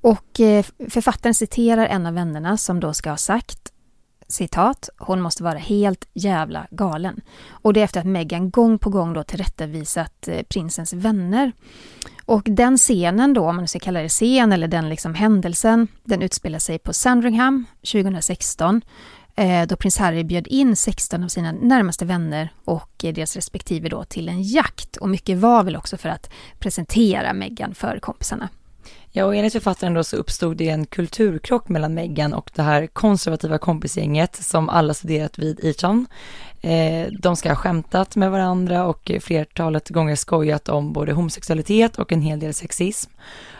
Och 0.00 0.40
eh, 0.40 0.64
författaren 0.90 1.34
citerar 1.34 1.86
en 1.86 2.06
av 2.06 2.14
vännerna 2.14 2.56
som 2.56 2.80
då 2.80 2.92
ska 2.92 3.10
ha 3.10 3.16
sagt 3.16 3.72
citat, 4.28 4.88
hon 4.98 5.20
måste 5.20 5.42
vara 5.42 5.58
helt 5.58 6.08
jävla 6.14 6.66
galen. 6.70 7.20
Och 7.48 7.72
det 7.72 7.80
är 7.80 7.84
efter 7.84 8.00
att 8.00 8.06
Meghan 8.06 8.50
gång 8.50 8.78
på 8.78 8.90
gång 8.90 9.12
då 9.12 9.22
tillrättavisat 9.22 10.28
eh, 10.28 10.42
prinsens 10.42 10.92
vänner. 10.92 11.52
Och 12.26 12.42
den 12.46 12.76
scenen 12.76 13.34
då, 13.34 13.48
om 13.48 13.56
man 13.56 13.68
ska 13.68 13.78
kalla 13.78 14.02
det 14.02 14.08
scen 14.08 14.52
eller 14.52 14.68
den 14.68 14.88
liksom 14.88 15.14
händelsen, 15.14 15.88
den 16.04 16.22
utspelar 16.22 16.58
sig 16.58 16.78
på 16.78 16.92
Sandringham 16.92 17.64
2016 17.92 18.82
eh, 19.36 19.66
då 19.66 19.76
prins 19.76 19.98
Harry 19.98 20.24
bjöd 20.24 20.46
in 20.46 20.76
16 20.76 21.24
av 21.24 21.28
sina 21.28 21.52
närmaste 21.52 22.04
vänner 22.04 22.48
och 22.64 23.04
eh, 23.04 23.14
deras 23.14 23.36
respektive 23.36 23.88
då 23.88 24.04
till 24.04 24.28
en 24.28 24.42
jakt. 24.42 24.96
Och 24.96 25.08
mycket 25.08 25.38
var 25.38 25.64
väl 25.64 25.76
också 25.76 25.96
för 25.96 26.08
att 26.08 26.30
presentera 26.58 27.32
Meghan 27.32 27.74
för 27.74 27.98
kompisarna. 27.98 28.48
Ja, 29.18 29.24
och 29.24 29.36
enligt 29.36 29.52
författaren 29.52 29.94
då 29.94 30.04
så 30.04 30.16
uppstod 30.16 30.56
det 30.56 30.68
en 30.68 30.86
kulturkrock 30.86 31.68
mellan 31.68 31.94
Meghan 31.94 32.34
och 32.34 32.50
det 32.54 32.62
här 32.62 32.86
konservativa 32.86 33.58
kompisgänget 33.58 34.36
som 34.36 34.68
alla 34.68 34.94
studerat 34.94 35.38
vid 35.38 35.64
Eton. 35.64 36.06
Eh, 36.60 37.06
de 37.20 37.36
ska 37.36 37.48
ha 37.48 37.56
skämtat 37.56 38.16
med 38.16 38.30
varandra 38.30 38.86
och 38.86 39.10
flertalet 39.20 39.88
gånger 39.88 40.16
skojat 40.16 40.68
om 40.68 40.92
både 40.92 41.12
homosexualitet 41.12 41.98
och 41.98 42.12
en 42.12 42.22
hel 42.22 42.40
del 42.40 42.54
sexism. 42.54 43.10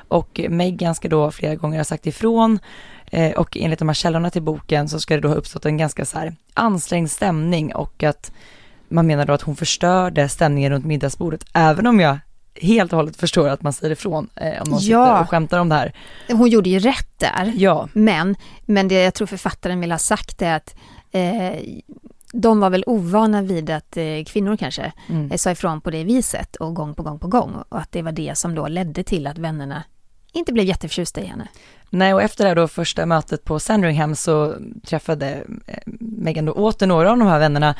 Och 0.08 0.40
Meghan 0.48 0.94
ska 0.94 1.08
då 1.08 1.30
flera 1.30 1.54
gånger 1.54 1.78
ha 1.78 1.84
sagt 1.84 2.06
ifrån 2.06 2.58
eh, 3.06 3.32
och 3.32 3.56
enligt 3.56 3.78
de 3.78 3.88
här 3.88 3.94
källorna 3.94 4.30
till 4.30 4.42
boken 4.42 4.88
så 4.88 5.00
ska 5.00 5.14
det 5.14 5.20
då 5.20 5.28
ha 5.28 5.34
uppstått 5.34 5.66
en 5.66 5.76
ganska 5.76 6.04
så 6.04 6.18
här 6.18 6.36
ansträngd 6.54 7.10
stämning 7.10 7.74
och 7.74 8.02
att 8.02 8.32
man 8.88 9.06
menar 9.06 9.26
då 9.26 9.32
att 9.32 9.42
hon 9.42 9.56
förstörde 9.56 10.28
stämningen 10.28 10.72
runt 10.72 10.84
middagsbordet, 10.86 11.44
även 11.52 11.86
om 11.86 12.00
jag 12.00 12.18
helt 12.62 12.92
och 12.92 12.96
hållet 12.96 13.16
förstår 13.16 13.48
att 13.48 13.62
man 13.62 13.72
säger 13.72 13.92
ifrån 13.92 14.28
eh, 14.34 14.62
om 14.62 14.70
någon 14.70 14.80
ja. 14.80 15.04
sitter 15.06 15.20
och 15.20 15.28
skämtar 15.30 15.58
om 15.58 15.68
det 15.68 15.74
här. 15.74 15.92
Hon 16.28 16.48
gjorde 16.48 16.70
ju 16.70 16.78
rätt 16.78 17.18
där. 17.18 17.52
Ja. 17.56 17.88
Men, 17.92 18.36
men 18.66 18.88
det 18.88 19.02
jag 19.02 19.14
tror 19.14 19.26
författaren 19.26 19.80
vill 19.80 19.90
ha 19.90 19.98
sagt 19.98 20.42
är 20.42 20.56
att 20.56 20.74
eh, 21.10 21.60
de 22.32 22.60
var 22.60 22.70
väl 22.70 22.84
ovana 22.86 23.42
vid 23.42 23.70
att 23.70 23.96
eh, 23.96 24.04
kvinnor 24.26 24.56
kanske 24.56 24.92
Mm. 25.08 25.30
eh, 25.30 25.36
sa 25.36 25.50
ifrån 25.50 25.80
på 25.80 25.90
det 25.90 26.04
viset 26.04 26.56
och 26.56 26.74
gång 26.74 26.94
på 26.94 27.02
gång 27.02 27.18
på 27.18 27.28
gång. 27.28 27.54
Och 27.68 27.78
att 27.80 27.92
det 27.92 28.02
var 28.02 28.12
det 28.12 28.38
som 28.38 28.54
då 28.54 28.68
ledde 28.68 29.02
till 29.02 29.26
att 29.26 29.38
vännerna 29.38 29.82
inte 30.36 30.52
blev 30.52 30.66
jätteförtjusta 30.66 31.20
i 31.20 31.24
henne. 31.24 31.48
Nej, 31.90 32.14
och 32.14 32.22
efter 32.22 32.44
det 32.44 32.48
här 32.48 32.56
då 32.56 32.68
första 32.68 33.06
mötet 33.06 33.44
på 33.44 33.60
Sandringham 33.60 34.14
så 34.14 34.54
träffade 34.84 35.44
eh, 35.66 35.78
Meghan 35.98 36.44
då 36.44 36.52
åter 36.52 36.86
några 36.86 37.10
av 37.10 37.18
de 37.18 37.28
här 37.28 37.38
vännerna 37.38 37.74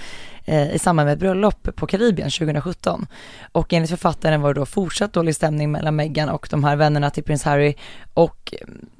eh, 0.45 0.75
i 0.75 0.79
samband 0.79 1.07
med 1.07 1.13
ett 1.13 1.19
bröllop 1.19 1.77
på 1.77 1.87
Karibien 1.87 2.31
2017. 2.31 3.07
Och 3.53 3.73
enligt 3.73 3.91
författaren 3.91 4.41
var 4.41 4.55
det 4.55 4.61
då 4.61 4.67
fortsatt 4.67 5.13
dålig 5.13 5.35
stämning 5.35 5.73
mellan 5.73 5.97
Meghan 5.97 6.29
och 6.29 6.49
de 6.51 6.65
här 6.65 6.77
vännerna 6.77 7.11
till 7.11 7.25
prins 7.25 7.43
Harry 7.43 7.75
och 8.15 8.55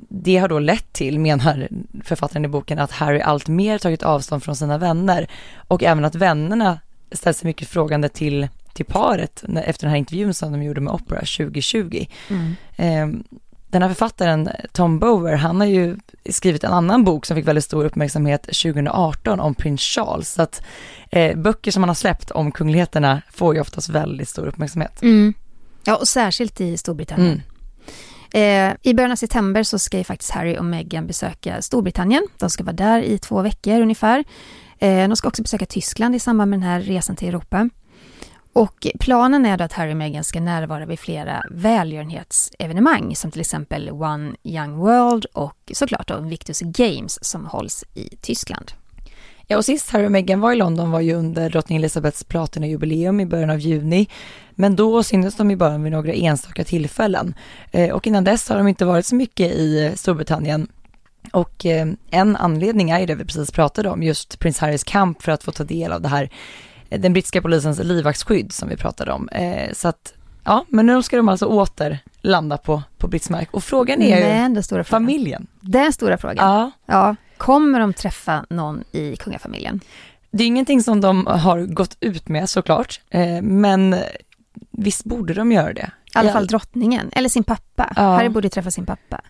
det 0.09 0.37
har 0.37 0.49
då 0.49 0.59
lett 0.59 0.93
till, 0.93 1.21
menar 1.21 1.69
författaren 2.05 2.45
i 2.45 2.49
boken, 2.49 2.79
att 2.79 2.91
Harry 2.91 3.21
allt 3.21 3.49
mer 3.49 3.79
tagit 3.79 4.03
avstånd 4.03 4.43
från 4.43 4.57
sina 4.57 4.79
vänner 4.79 5.29
och 5.57 5.83
även 5.83 6.05
att 6.05 6.15
vännerna 6.15 6.81
ställt 7.13 7.37
sig 7.37 7.47
mycket 7.47 7.69
frågande 7.69 8.09
till, 8.09 8.49
till 8.73 8.85
paret 8.85 9.45
efter 9.65 9.87
den 9.87 9.91
här 9.91 9.99
intervjun 9.99 10.35
som 10.35 10.53
de 10.53 10.63
gjorde 10.63 10.81
med 10.81 10.93
Oprah 10.93 11.21
2020. 11.21 12.07
Eh, 12.77 13.07
den 13.69 13.83
här 13.83 13.89
författaren 13.89 14.49
Tom 14.73 14.99
Bower, 14.99 15.37
han 15.37 15.61
har 15.61 15.67
ju 15.67 15.97
skrivit 16.31 16.65
en 16.65 16.73
annan 16.73 17.05
bok 17.05 17.27
som 17.27 17.37
fick 17.37 17.47
väldigt 17.47 17.65
stor 17.65 17.85
uppmärksamhet 17.85 18.43
2018 18.43 19.41
om 19.41 19.55
prins 19.55 19.81
Charles. 19.81 20.33
Så 20.33 20.43
att 20.43 20.63
eh, 21.11 21.37
böcker 21.37 21.71
som 21.71 21.83
han 21.83 21.89
har 21.89 21.95
släppt 21.95 22.31
om 22.31 22.53
kungligheterna 22.53 23.23
får 23.33 23.55
ju 23.55 23.61
oftast 23.61 23.89
väldigt 23.89 24.29
stor 24.29 24.47
uppmärksamhet. 24.47 25.03
Mm. 25.03 25.35
Ja, 25.85 25.97
och 25.97 26.09
särskilt 26.09 26.61
i 26.61 26.77
Storbritannien. 26.77 27.31
Mm. 27.33 27.43
Eh, 28.33 28.77
I 28.83 28.95
början 28.95 29.13
av 29.13 29.17
september 29.17 29.63
så 29.63 29.79
ska 29.79 29.99
ju 29.99 30.05
faktiskt 30.05 30.31
Harry 30.31 30.59
och 30.59 30.65
Meghan 30.65 31.07
besöka 31.07 31.63
Storbritannien. 31.63 32.27
De 32.39 32.51
ska 32.51 32.65
vara 32.65 32.77
där 32.77 33.03
i 33.03 33.19
två 33.19 33.43
veckor 33.43 33.81
ungefär. 33.81 34.25
Eh, 34.79 35.09
de 35.09 35.17
ska 35.17 35.29
också 35.29 35.43
besöka 35.43 35.67
Tyskland 35.67 36.15
i 36.15 36.19
samband 36.19 36.51
med 36.51 36.59
den 36.59 36.69
här 36.69 36.81
resan 36.81 37.17
till 37.17 37.29
Europa. 37.29 37.69
Och 38.57 38.87
planen 39.01 39.47
är 39.47 39.57
då 39.57 39.65
att 39.65 39.73
Harry 39.73 39.93
och 39.93 39.97
Meghan 39.97 40.25
ska 40.25 40.41
närvara 40.41 40.87
vid 40.87 40.99
flera 40.99 41.45
välgörenhetsevenemang 41.51 43.17
som 43.17 43.31
till 43.31 43.41
exempel 43.41 43.91
One 43.91 44.35
Young 44.43 44.77
World 44.77 45.25
och 45.25 45.73
såklart 45.73 46.09
då 46.09 46.21
Victus 46.21 46.61
Games 46.61 47.25
som 47.25 47.47
hålls 47.47 47.85
i 47.95 48.17
Tyskland. 48.21 48.73
Ja, 49.47 49.57
och 49.57 49.65
sist 49.65 49.91
Harry 49.91 50.07
och 50.07 50.13
Meghan 50.13 50.41
var 50.41 50.53
i 50.53 50.57
London 50.57 50.91
var 50.91 51.01
ju 51.01 51.15
under 51.15 51.51
drottning 51.51 51.79
Elizabeths 51.79 52.25
platinajubileum 52.25 53.21
i 53.21 53.27
början 53.27 53.51
av 53.51 53.59
juni. 53.59 54.09
Men 54.51 54.77
då 54.77 55.03
syntes 55.03 55.37
de 55.37 55.51
ju 55.51 55.57
bara 55.57 55.79
vid 55.79 55.93
några 55.93 56.13
enstaka 56.13 56.65
tillfällen. 56.65 57.35
Eh, 57.71 57.91
och 57.91 58.07
innan 58.07 58.25
dess 58.25 58.49
har 58.49 58.57
de 58.57 58.69
inte 58.69 58.85
varit 58.85 59.07
så 59.07 59.15
mycket 59.15 59.53
i 59.53 59.93
Storbritannien. 59.97 60.69
Och 61.33 61.67
eh, 61.67 61.87
en 62.11 62.37
anledning 62.37 62.91
är 62.91 63.01
ju 63.01 63.07
det 63.07 63.15
vi 63.15 63.25
precis 63.25 63.51
pratade 63.51 63.89
om, 63.89 64.03
just 64.03 64.39
prins 64.39 64.59
Harrys 64.59 64.85
kamp 64.85 65.23
för 65.23 65.33
att 65.33 65.45
få 65.45 65.53
ta 65.53 65.65
del 65.65 65.93
av 65.93 66.01
det 66.01 66.09
här, 66.09 66.31
den 66.89 67.13
brittiska 67.13 67.43
polisens 67.43 67.79
livvaktsskydd 67.79 68.53
som 68.53 68.69
vi 68.69 68.77
pratade 68.77 69.13
om. 69.13 69.29
Eh, 69.29 69.73
så 69.73 69.89
att, 69.89 70.15
ja, 70.45 70.65
men 70.69 70.87
nu 70.87 71.03
ska 71.03 71.17
de 71.17 71.29
alltså 71.29 71.47
åter 71.47 71.99
landa 72.21 72.57
på, 72.59 72.83
på 72.99 73.09
brittisk 73.09 73.31
mark. 73.31 73.49
Och 73.51 73.65
frågan 73.65 74.03
är 74.03 74.21
ju 74.21 74.25
Men 74.27 74.55
den 74.55 74.63
stora 74.63 74.85
frågan. 74.85 75.03
familjen. 75.03 75.47
Den 75.61 75.93
stora 75.93 76.19
frågan. 76.19 76.37
Ja, 76.37 76.71
Ja, 76.87 77.17
kommer 77.37 77.81
de 77.81 77.93
träffa 77.93 78.47
någon 78.51 78.85
i 78.93 79.17
kungafamiljen? 79.17 79.81
Det 80.31 80.45
är 80.45 80.47
ingenting 80.49 80.83
som 80.83 81.01
de 81.01 81.27
har 81.27 81.61
gått 81.61 81.97
ut 82.01 82.29
med 82.29 82.49
såklart, 82.49 83.01
eh, 83.11 83.43
men 83.43 83.97
visst 84.71 85.05
borde 85.05 85.35
de 85.35 85.53
göra 85.53 85.73
det. 85.73 85.91
I 86.15 86.19
alla 86.19 86.33
fall 86.33 86.47
drottningen, 86.47 87.11
eller 87.13 87.29
sin 87.29 87.45
pappa. 87.45 87.93
Ja. 87.97 88.03
Harry 88.03 88.29
borde 88.29 88.49
träffa 88.49 88.71
sin 88.71 88.87
pappa. 88.87 89.21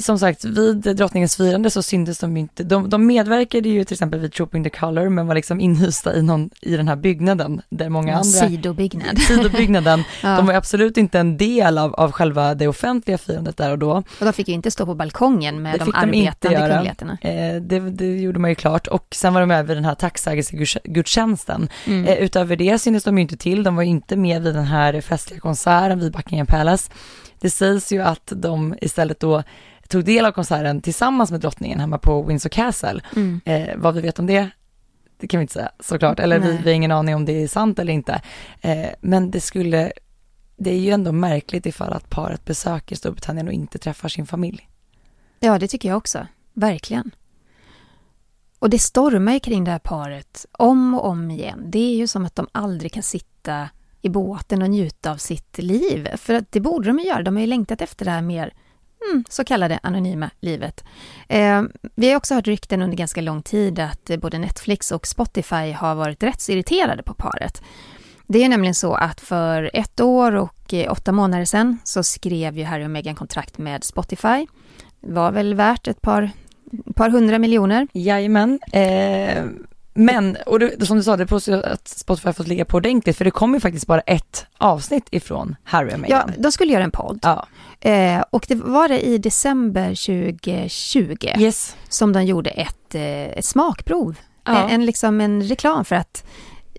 Som 0.00 0.18
sagt, 0.18 0.44
vid 0.44 0.76
drottningens 0.76 1.36
firande 1.36 1.70
så 1.70 1.82
syntes 1.82 2.18
de 2.18 2.36
ju 2.36 2.40
inte, 2.40 2.64
de, 2.64 2.90
de 2.90 3.06
medverkade 3.06 3.68
ju 3.68 3.84
till 3.84 3.94
exempel 3.94 4.20
vid 4.20 4.32
Trooping 4.32 4.64
the 4.64 4.70
Color, 4.70 5.08
men 5.08 5.26
var 5.26 5.34
liksom 5.34 5.60
inhysta 5.60 6.16
i, 6.16 6.22
någon, 6.22 6.50
i 6.60 6.76
den 6.76 6.88
här 6.88 6.96
byggnaden 6.96 7.62
där 7.68 7.88
många 7.88 8.12
En 8.12 8.18
andra 8.18 8.48
sidobyggnad. 8.48 9.18
sidobyggnaden, 9.28 10.04
Ja. 10.22 10.36
de 10.36 10.46
var 10.46 10.54
absolut 10.54 10.96
inte 10.96 11.18
en 11.18 11.36
del 11.36 11.78
av, 11.78 11.94
av 11.94 12.12
själva 12.12 12.54
det 12.54 12.68
offentliga 12.68 13.18
firandet 13.18 13.56
där 13.56 13.70
och 13.70 13.78
då. 13.78 13.92
Och 13.92 14.24
de 14.24 14.32
fick 14.32 14.48
ju 14.48 14.54
inte 14.54 14.70
stå 14.70 14.86
på 14.86 14.94
balkongen 14.94 15.62
med 15.62 15.74
Det 15.74 15.78
de 15.78 15.84
fick 15.84 16.00
de 16.00 16.14
inte 16.14 16.48
arbetande 16.48 16.74
kungligheterna. 16.74 17.18
Eh, 17.20 17.62
det, 17.62 17.80
det 17.80 18.20
gjorde 18.20 18.38
man 18.38 18.50
ju 18.50 18.54
klart 18.54 18.86
och 18.86 19.06
sen 19.10 19.34
var 19.34 19.40
de 19.40 19.46
med 19.46 19.66
vid 19.66 19.76
den 19.76 19.84
här 19.84 19.94
tacksägelsegudstjänsten. 19.94 21.68
Mm. 21.86 22.04
Eh, 22.04 22.14
utöver 22.14 22.56
det 22.56 22.78
syntes 22.78 23.04
de 23.04 23.18
ju 23.18 23.22
inte 23.22 23.36
till, 23.36 23.62
de 23.62 23.76
var 23.76 23.82
ju 23.82 23.88
inte 23.88 24.16
med 24.16 24.42
vid 24.42 24.54
den 24.54 24.64
här 24.64 25.00
festliga 25.00 25.40
konserten 25.40 25.98
vid 25.98 26.12
Buckingham 26.12 26.46
Palace. 26.46 26.92
Det 27.40 27.50
sägs 27.50 27.92
ju 27.92 28.02
att 28.02 28.32
de 28.36 28.74
istället 28.80 29.20
då 29.20 29.42
tog 29.94 30.04
del 30.04 30.26
av 30.26 30.32
konserten 30.32 30.80
tillsammans 30.80 31.30
med 31.30 31.40
drottningen 31.40 31.80
hemma 31.80 31.98
på 31.98 32.22
Windsor 32.22 32.50
Castle. 32.50 33.00
Mm. 33.16 33.40
Eh, 33.44 33.76
vad 33.76 33.94
vi 33.94 34.00
vet 34.00 34.18
om 34.18 34.26
det, 34.26 34.50
det 35.20 35.26
kan 35.26 35.38
vi 35.38 35.42
inte 35.42 35.54
säga 35.54 35.70
såklart, 35.80 36.20
eller 36.20 36.38
vi, 36.38 36.56
vi 36.56 36.70
har 36.70 36.76
ingen 36.76 36.92
aning 36.92 37.14
om 37.14 37.24
det 37.24 37.42
är 37.42 37.48
sant 37.48 37.78
eller 37.78 37.92
inte. 37.92 38.22
Eh, 38.60 38.86
men 39.00 39.30
det 39.30 39.40
skulle, 39.40 39.92
det 40.56 40.70
är 40.70 40.78
ju 40.78 40.90
ändå 40.90 41.12
märkligt 41.12 41.66
ifall 41.66 41.92
att 41.92 42.10
paret 42.10 42.44
besöker 42.44 42.96
Storbritannien 42.96 43.46
och 43.46 43.52
inte 43.52 43.78
träffar 43.78 44.08
sin 44.08 44.26
familj. 44.26 44.68
Ja, 45.40 45.58
det 45.58 45.68
tycker 45.68 45.88
jag 45.88 45.96
också. 45.96 46.26
Verkligen. 46.52 47.10
Och 48.58 48.70
det 48.70 48.78
stormar 48.78 49.32
ju 49.32 49.40
kring 49.40 49.64
det 49.64 49.70
här 49.70 49.78
paret 49.78 50.46
om 50.52 50.94
och 50.94 51.04
om 51.04 51.30
igen. 51.30 51.64
Det 51.66 51.78
är 51.78 51.96
ju 51.96 52.06
som 52.06 52.24
att 52.24 52.34
de 52.34 52.48
aldrig 52.52 52.92
kan 52.92 53.02
sitta 53.02 53.68
i 54.02 54.08
båten 54.08 54.62
och 54.62 54.70
njuta 54.70 55.10
av 55.10 55.16
sitt 55.16 55.58
liv. 55.58 56.08
För 56.16 56.34
att 56.34 56.52
det 56.52 56.60
borde 56.60 56.88
de 56.88 56.98
ju 56.98 57.04
göra. 57.04 57.22
De 57.22 57.34
har 57.34 57.40
ju 57.40 57.46
längtat 57.46 57.80
efter 57.80 58.04
det 58.04 58.10
här 58.10 58.22
mer 58.22 58.54
mm, 59.10 59.24
så 59.28 59.44
kallade 59.44 59.78
anonyma 59.82 60.30
livet. 60.40 60.84
Eh, 61.28 61.62
vi 61.94 62.10
har 62.10 62.16
också 62.16 62.34
hört 62.34 62.46
rykten 62.46 62.82
under 62.82 62.96
ganska 62.96 63.20
lång 63.20 63.42
tid 63.42 63.78
att 63.78 64.10
eh, 64.10 64.16
både 64.16 64.38
Netflix 64.38 64.92
och 64.92 65.06
Spotify 65.06 65.72
har 65.72 65.94
varit 65.94 66.22
rätt 66.22 66.40
så 66.40 66.52
irriterade 66.52 67.02
på 67.02 67.14
paret. 67.14 67.62
Det 68.26 68.44
är 68.44 68.48
nämligen 68.48 68.74
så 68.74 68.94
att 68.94 69.20
för 69.20 69.70
ett 69.74 70.00
år 70.00 70.34
och 70.34 70.74
eh, 70.74 70.92
åtta 70.92 71.12
månader 71.12 71.44
sedan 71.44 71.78
så 71.84 72.02
skrev 72.02 72.58
ju 72.58 72.64
Harry 72.64 72.84
och 72.84 72.90
Meghan 72.90 73.14
kontrakt 73.14 73.58
med 73.58 73.84
Spotify. 73.84 74.46
Det 75.00 75.12
Var 75.12 75.32
väl 75.32 75.54
värt 75.54 75.88
ett 75.88 76.02
par, 76.02 76.30
par 76.94 77.10
hundra 77.10 77.38
miljoner. 77.38 77.88
Jajamän. 77.92 78.60
Eh, 78.72 79.44
men, 79.94 80.36
och 80.46 80.58
det, 80.58 80.86
som 80.86 80.96
du 80.96 81.02
sa, 81.02 81.16
det 81.16 81.26
påstås 81.26 81.54
ju 81.54 81.64
att 81.64 81.88
Spotify 81.88 82.28
har 82.28 82.32
fått 82.32 82.48
ligga 82.48 82.64
på 82.64 82.76
ordentligt, 82.76 83.16
för 83.16 83.24
det 83.24 83.30
kommer 83.30 83.56
ju 83.56 83.60
faktiskt 83.60 83.86
bara 83.86 84.00
ett 84.00 84.46
avsnitt 84.58 85.06
ifrån 85.10 85.56
Harry 85.64 85.88
och 85.88 85.92
Ja, 85.92 85.98
Meghan. 85.98 86.32
de 86.38 86.52
skulle 86.52 86.72
göra 86.72 86.84
en 86.84 86.90
podd. 86.90 87.18
Ja. 87.22 87.46
Eh, 87.90 88.22
och 88.30 88.44
det 88.48 88.54
var 88.54 88.88
det 88.88 89.00
i 89.06 89.18
december 89.18 89.88
2020 90.48 91.28
Yes. 91.38 91.76
som 91.88 92.12
de 92.12 92.24
gjorde 92.24 92.50
ett, 92.50 92.94
eh, 92.94 93.02
ett 93.38 93.44
smakprov. 93.44 94.16
Ja. 94.44 94.62
En, 94.64 94.70
en, 94.70 94.86
liksom 94.86 95.20
en 95.20 95.42
reklam 95.42 95.84
för 95.84 95.96
att 95.96 96.24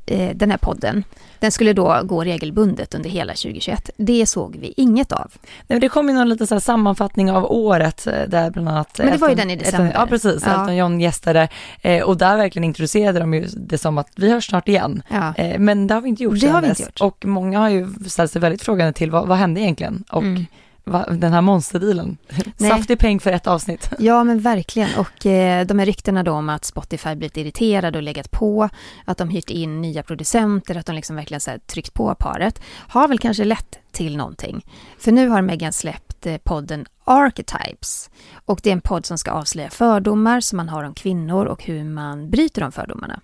eh, 0.05 0.29
den 0.35 0.51
här 0.51 0.57
podden, 0.57 1.03
den 1.39 1.51
skulle 1.51 1.73
då 1.73 1.99
gå 2.03 2.23
regelbundet 2.23 2.95
under 2.95 3.09
hela 3.09 3.33
2021. 3.33 3.89
Det 3.97 4.25
såg 4.25 4.57
vi 4.61 4.73
inget 4.77 5.11
av. 5.11 5.31
Nej, 5.67 5.79
det 5.79 5.89
kom 5.89 6.09
ju 6.09 6.15
någon 6.15 6.29
liten 6.29 6.61
sammanfattning 6.61 7.31
av 7.31 7.45
året 7.51 8.07
eh, 8.07 8.13
där 8.27 8.49
bland 8.51 8.69
annat 8.69 8.95
Men 8.97 9.11
det 9.11 9.17
var 9.17 9.27
ju 9.29 9.33
Elton- 9.35 9.37
den 9.37 9.51
i 9.51 9.55
december. 9.55 9.85
Elton, 9.87 10.01
ja 10.01 10.07
precis, 10.07 10.43
Ja. 10.45 10.51
Elton 10.61 10.75
John 10.75 10.99
gästade 11.01 11.47
eh, 11.81 12.03
och 12.03 12.17
där 12.17 12.37
verkligen 12.37 12.63
introducerade 12.63 13.19
de 13.19 13.33
ju 13.33 13.45
det 13.57 13.77
som 13.77 13.97
att 13.97 14.07
vi 14.15 14.31
hörs 14.31 14.47
snart 14.49 14.67
igen. 14.67 15.01
Ja. 15.09 15.33
Eh, 15.35 15.59
men 15.59 15.87
det 15.87 15.93
har 15.93 16.01
vi 16.01 16.09
inte 16.09 16.23
gjort 16.23 16.39
Det 16.41 16.47
har 16.47 16.61
vi 16.61 16.69
inte 16.69 16.83
gjort. 16.83 17.01
Och 17.01 17.25
många 17.25 17.59
har 17.59 17.69
ju 17.69 17.87
ställt 18.07 18.31
sig 18.31 18.41
väldigt 18.41 18.61
frågande 18.63 18.93
till 18.93 19.11
vad, 19.11 19.27
vad 19.27 19.37
hände 19.37 19.61
egentligen? 19.61 20.03
Och 20.11 20.21
Mm. 20.23 20.45
Va, 20.85 21.05
den 21.11 21.33
här 21.33 21.41
monsterdealen, 21.41 22.17
saftig 22.57 22.99
peng 22.99 23.19
för 23.19 23.31
ett 23.31 23.47
avsnitt. 23.47 23.89
Ja, 23.99 24.23
men 24.23 24.39
verkligen. 24.39 24.89
Och 24.97 25.25
eh, 25.25 25.65
de 25.65 25.79
här 25.79 25.85
ryktena 25.85 26.23
då 26.23 26.31
om 26.31 26.49
att 26.49 26.65
Spotify 26.65 27.15
blivit 27.15 27.37
irriterade 27.37 27.97
och 27.97 28.03
legat 28.03 28.31
på, 28.31 28.69
att 29.05 29.17
de 29.17 29.29
hyrt 29.29 29.49
in 29.49 29.81
nya 29.81 30.03
producenter, 30.03 30.75
att 30.77 30.85
de 30.85 30.95
liksom 30.95 31.15
verkligen 31.15 31.41
så 31.41 31.51
här 31.51 31.57
tryckt 31.57 31.93
på 31.93 32.15
paret, 32.15 32.61
har 32.87 33.07
väl 33.07 33.19
kanske 33.19 33.43
lett 33.43 33.79
till 33.91 34.17
någonting. 34.17 34.65
För 34.99 35.11
nu 35.11 35.27
har 35.27 35.41
Meghan 35.41 35.73
släppt 35.73 36.25
eh, 36.25 36.37
podden 36.37 36.85
Archetypes. 37.03 38.09
Och 38.45 38.59
det 38.63 38.69
är 38.69 38.73
en 38.73 38.81
podd 38.81 39.05
som 39.05 39.17
ska 39.17 39.31
avslöja 39.31 39.69
fördomar 39.69 40.39
som 40.39 40.57
man 40.57 40.69
har 40.69 40.83
om 40.83 40.93
kvinnor 40.93 41.45
och 41.45 41.63
hur 41.63 41.83
man 41.83 42.29
bryter 42.29 42.61
de 42.61 42.71
fördomarna. 42.71 43.19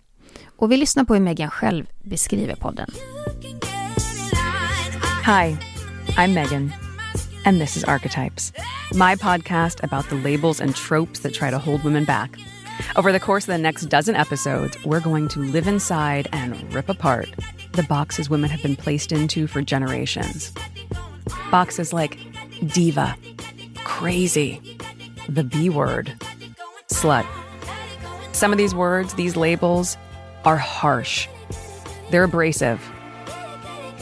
Och 0.58 0.72
vi 0.72 0.78
lyssnar 0.78 1.04
på 1.04 1.14
hur 1.14 1.22
Meghan 1.22 1.50
själv 1.50 1.86
beskriver 2.02 2.56
podden. 2.56 2.90
Hi, 5.26 5.58
I'm 6.18 6.34
Megan, 6.34 6.72
and 7.46 7.60
this 7.60 7.76
is 7.78 7.84
Archetypes, 7.84 8.52
my 8.94 9.16
podcast 9.16 9.84
about 9.84 10.08
the 10.10 10.16
labels 10.16 10.60
and 10.60 10.76
tropes 10.76 11.20
that 11.22 11.34
try 11.34 11.50
to 11.50 11.60
hold 11.60 11.84
women 11.84 12.06
back. 12.06 12.38
Over 12.96 13.12
the 13.12 13.20
course 13.20 13.44
of 13.44 13.54
the 13.54 13.58
next 13.58 13.86
dozen 13.86 14.16
episodes, 14.16 14.78
we're 14.86 15.02
going 15.02 15.28
to 15.30 15.40
live 15.40 15.68
inside 15.68 16.28
and 16.32 16.74
rip 16.74 16.90
apart 16.90 17.30
the 17.74 17.84
boxes 17.84 18.30
women 18.30 18.50
have 18.50 18.62
been 18.62 18.76
placed 18.76 19.12
into 19.12 19.48
for 19.48 19.62
generations. 19.62 20.52
Boxes 21.50 21.94
like 21.94 22.18
diva, 22.68 23.16
crazy, 23.84 24.62
the 25.30 25.44
B 25.44 25.70
word, 25.70 26.14
slut. 26.90 27.26
Some 28.34 28.52
of 28.52 28.58
these 28.58 28.76
words, 28.76 29.14
these 29.14 29.36
labels, 29.36 29.98
are 30.44 30.58
harsh. 30.58 31.28
They're 32.10 32.26
abrasive. 32.26 32.82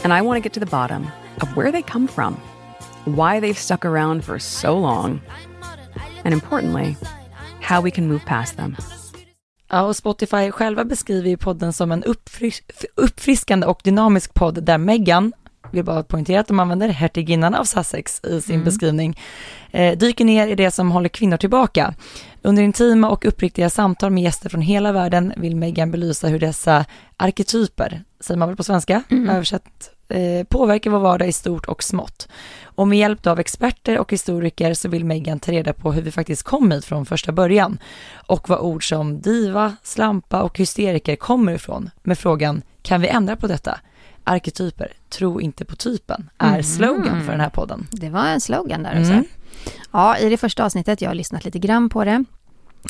And 0.02 0.12
I 0.12 0.22
want 0.22 0.36
to 0.36 0.40
get 0.40 0.52
to 0.54 0.60
the 0.60 0.66
bottom 0.66 1.06
of 1.40 1.56
where 1.56 1.70
they 1.70 1.82
come 1.82 2.08
from, 2.08 2.40
why 3.16 3.40
they've 3.40 3.58
stuck 3.58 3.84
around 3.84 4.24
for 4.24 4.38
so 4.38 4.80
long, 4.80 5.20
and 6.24 6.34
importantly, 6.34 6.96
how 7.60 7.82
we 7.82 7.90
can 7.90 8.08
move 8.08 8.20
past 8.26 8.56
them. 8.56 8.76
Ja, 9.68 9.82
och 9.82 9.96
Spotify 9.96 10.50
själva 10.50 10.84
beskriver 10.84 11.28
ju 11.28 11.36
podden 11.36 11.72
som 11.72 11.92
en 11.92 12.04
uppfris 12.04 12.62
uppfriskande 12.94 13.66
och 13.66 13.80
dynamisk 13.84 14.34
podd 14.34 14.64
där 14.64 14.78
Meghan, 14.78 15.32
vill 15.70 15.84
bara 15.84 16.02
poängtera 16.02 16.40
att 16.40 16.46
de 16.46 16.60
använder 16.60 16.88
hertiginnan 16.88 17.54
av 17.54 17.64
Sussex 17.64 18.20
i 18.24 18.40
sin 18.40 18.54
mm. 18.54 18.64
beskrivning, 18.64 19.18
eh, 19.70 19.98
dyker 19.98 20.24
ner 20.24 20.48
i 20.48 20.54
det 20.54 20.70
som 20.70 20.90
håller 20.90 21.08
kvinnor 21.08 21.36
tillbaka. 21.36 21.94
Under 22.42 22.62
intima 22.62 23.10
och 23.10 23.24
uppriktiga 23.24 23.70
samtal 23.70 24.10
med 24.10 24.22
gäster 24.22 24.48
från 24.48 24.60
hela 24.60 24.92
världen 24.92 25.32
vill 25.36 25.56
Meghan 25.56 25.90
belysa 25.90 26.28
hur 26.28 26.38
dessa 26.38 26.84
arketyper, 27.16 28.04
säger 28.20 28.38
man 28.38 28.48
väl 28.48 28.56
på 28.56 28.64
svenska, 28.64 29.02
mm. 29.10 29.30
översatt, 29.30 29.90
eh, 30.10 30.44
påverkar 30.44 30.90
vår 30.90 30.98
vardag 30.98 31.28
i 31.28 31.32
stort 31.32 31.66
och 31.66 31.82
smått. 31.82 32.28
Och 32.62 32.88
med 32.88 32.98
hjälp 32.98 33.26
av 33.26 33.40
experter 33.40 33.98
och 33.98 34.12
historiker 34.12 34.74
så 34.74 34.88
vill 34.88 35.04
Meghan 35.04 35.40
ta 35.40 35.52
reda 35.52 35.72
på 35.72 35.92
hur 35.92 36.02
vi 36.02 36.10
faktiskt 36.10 36.42
kom 36.42 36.72
hit 36.72 36.84
från 36.84 37.06
första 37.06 37.32
början 37.32 37.78
och 38.26 38.48
vad 38.48 38.58
ord 38.58 38.88
som 38.88 39.20
diva, 39.20 39.76
slampa 39.82 40.42
och 40.42 40.58
hysteriker 40.58 41.16
kommer 41.16 41.52
ifrån 41.52 41.90
med 42.02 42.18
frågan 42.18 42.62
kan 42.82 43.00
vi 43.00 43.08
ändra 43.08 43.36
på 43.36 43.46
detta? 43.46 43.80
Arketyper, 44.24 44.92
tro 45.08 45.40
inte 45.40 45.64
på 45.64 45.76
typen, 45.76 46.30
är 46.38 46.48
mm. 46.48 46.62
slogan 46.62 47.24
för 47.24 47.32
den 47.32 47.40
här 47.40 47.50
podden. 47.50 47.86
Det 47.90 48.10
var 48.10 48.26
en 48.26 48.40
slogan 48.40 48.82
där 48.82 48.96
alltså. 48.96 49.12
Mm. 49.12 49.24
Ja, 49.92 50.18
i 50.18 50.28
det 50.28 50.36
första 50.36 50.64
avsnittet, 50.64 51.00
jag 51.00 51.10
har 51.10 51.14
lyssnat 51.14 51.44
lite 51.44 51.58
grann 51.58 51.88
på 51.88 52.04
det, 52.04 52.24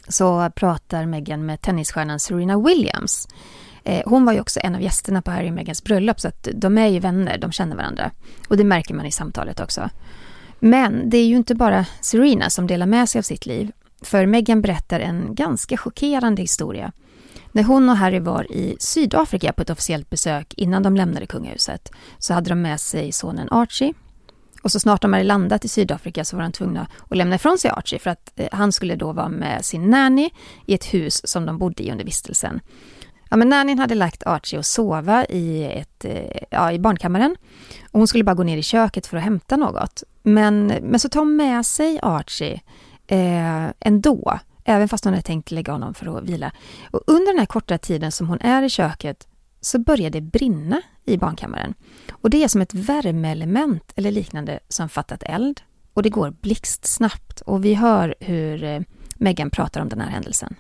så 0.09 0.51
pratar 0.55 1.07
Meghan 1.07 1.47
med 1.47 1.61
tennisstjärnan 1.61 2.21
Serena 2.21 2.61
Williams. 2.61 3.29
Eh, 3.85 4.03
hon 4.07 4.24
var 4.24 4.33
ju 4.33 4.41
också 4.41 4.61
en 4.62 4.74
av 4.74 4.83
gästerna 4.83 5.22
på 5.22 5.31
Harry 5.31 5.49
och 5.51 5.55
Meghans 5.55 5.85
bröllop, 5.85 6.20
så 6.20 6.28
att 6.28 6.49
de 6.55 6.78
är 6.78 6.87
ju 6.87 6.99
vänner, 6.99 7.39
de 7.39 7.53
känner 7.53 7.76
varandra. 7.76 8.11
Och 8.49 8.57
det 8.57 8.64
märker 8.64 8.95
man 8.95 9.07
i 9.07 9.12
samtalet 9.12 9.61
också. 9.61 9.91
Men 10.59 11.11
det 11.11 11.18
är 11.18 11.26
ju 11.26 11.37
inte 11.37 11.55
bara 11.55 11.87
Serena 12.01 12.51
som 12.51 12.66
delar 12.66 12.87
med 12.87 13.09
sig 13.09 13.18
av 13.18 13.22
sitt 13.22 13.47
liv, 13.47 13.72
för 14.03 14.26
Meghan 14.26 14.62
berättar 14.62 15.01
en 15.01 15.35
ganska 15.35 15.76
chockerande 15.76 16.43
historia. 16.43 16.93
När 17.53 17.62
hon 17.62 17.89
och 17.89 17.97
Harry 17.97 18.18
var 18.18 18.53
i 18.53 18.76
Sydafrika 18.78 19.53
på 19.53 19.62
ett 19.62 19.70
officiellt 19.70 20.11
besök 20.11 20.55
innan 20.57 20.83
de 20.83 20.97
lämnade 20.97 21.26
kungahuset 21.26 21.93
så 22.18 22.35
hade 22.35 22.49
de 22.49 22.62
med 22.62 22.81
sig 22.81 23.12
sonen 23.12 23.49
Archie. 23.51 23.95
Och 24.62 24.72
så 24.72 24.81
snart 24.81 25.03
de 25.03 25.12
hade 25.12 25.24
landat 25.24 25.64
i 25.64 25.68
Sydafrika 25.68 26.24
så 26.24 26.37
var 26.37 26.43
de 26.43 26.53
tvungna 26.53 26.87
att 27.09 27.16
lämna 27.16 27.35
ifrån 27.35 27.59
sig 27.59 27.70
Archie 27.70 27.99
för 27.99 28.11
att 28.11 28.33
eh, 28.37 28.49
han 28.53 28.72
skulle 28.72 28.97
då 28.97 29.12
vara 29.12 29.28
med 29.28 29.64
sin 29.64 29.91
nanny 29.91 30.31
i 30.66 30.74
ett 30.74 30.95
hus 30.95 31.28
som 31.28 31.47
de 31.47 31.59
bodde 31.59 31.83
i 31.83 31.93
under 31.93 32.05
vistelsen. 32.05 32.61
Ja, 33.31 33.37
men 33.37 33.49
nannyn 33.49 33.78
hade 33.78 33.95
lagt 33.95 34.22
Archie 34.26 34.59
att 34.59 34.66
sova 34.66 35.24
i, 35.24 35.64
ett, 35.64 36.05
eh, 36.05 36.43
ja, 36.51 36.72
i 36.72 36.78
barnkammaren. 36.78 37.37
Och 37.91 37.99
hon 37.99 38.09
skulle 38.09 38.24
bara 38.24 38.35
gå 38.35 38.43
ner 38.43 38.57
i 38.57 38.62
köket 38.62 39.07
för 39.07 39.16
att 39.16 39.22
hämta 39.22 39.57
något. 39.57 40.03
Men, 40.22 40.66
men 40.66 41.01
så 41.01 41.09
tar 41.09 41.20
hon 41.20 41.37
med 41.37 41.66
sig 41.66 41.99
Archie 42.03 42.61
eh, 43.07 43.66
ändå, 43.81 44.39
även 44.64 44.89
fast 44.89 45.05
hon 45.05 45.12
hade 45.12 45.22
tänkt 45.22 45.51
lägga 45.51 45.72
honom 45.72 45.95
för 45.95 46.18
att 46.18 46.24
vila. 46.24 46.53
Och 46.91 47.03
under 47.07 47.33
den 47.33 47.39
här 47.39 47.47
korta 47.47 47.78
tiden 47.78 48.12
som 48.12 48.28
hon 48.28 48.41
är 48.41 48.62
i 48.62 48.68
köket 48.68 49.28
så 49.61 49.78
börjar 49.78 50.11
det 50.11 50.20
brinna 50.20 50.83
i 51.05 51.16
barnkammaren. 51.16 51.74
Och 52.11 52.31
det 52.31 52.45
är 52.45 52.49
som 52.49 52.61
ett 52.61 52.74
värmeelement 52.74 53.93
eller 53.97 54.11
liknande 54.11 54.61
som 54.68 54.89
fattat 54.89 55.22
eld. 55.22 55.61
Och 55.95 56.03
det 56.03 56.11
går 56.11 56.31
blixtsnabbt 56.31 57.41
och 57.41 57.64
vi 57.64 57.74
hör 57.74 58.14
hur 58.20 58.64
eh, 58.64 58.81
Megan 59.14 59.51
pratar 59.51 59.81
om 59.81 59.89
den 59.89 60.01
här 60.01 60.11
händelsen. 60.11 60.55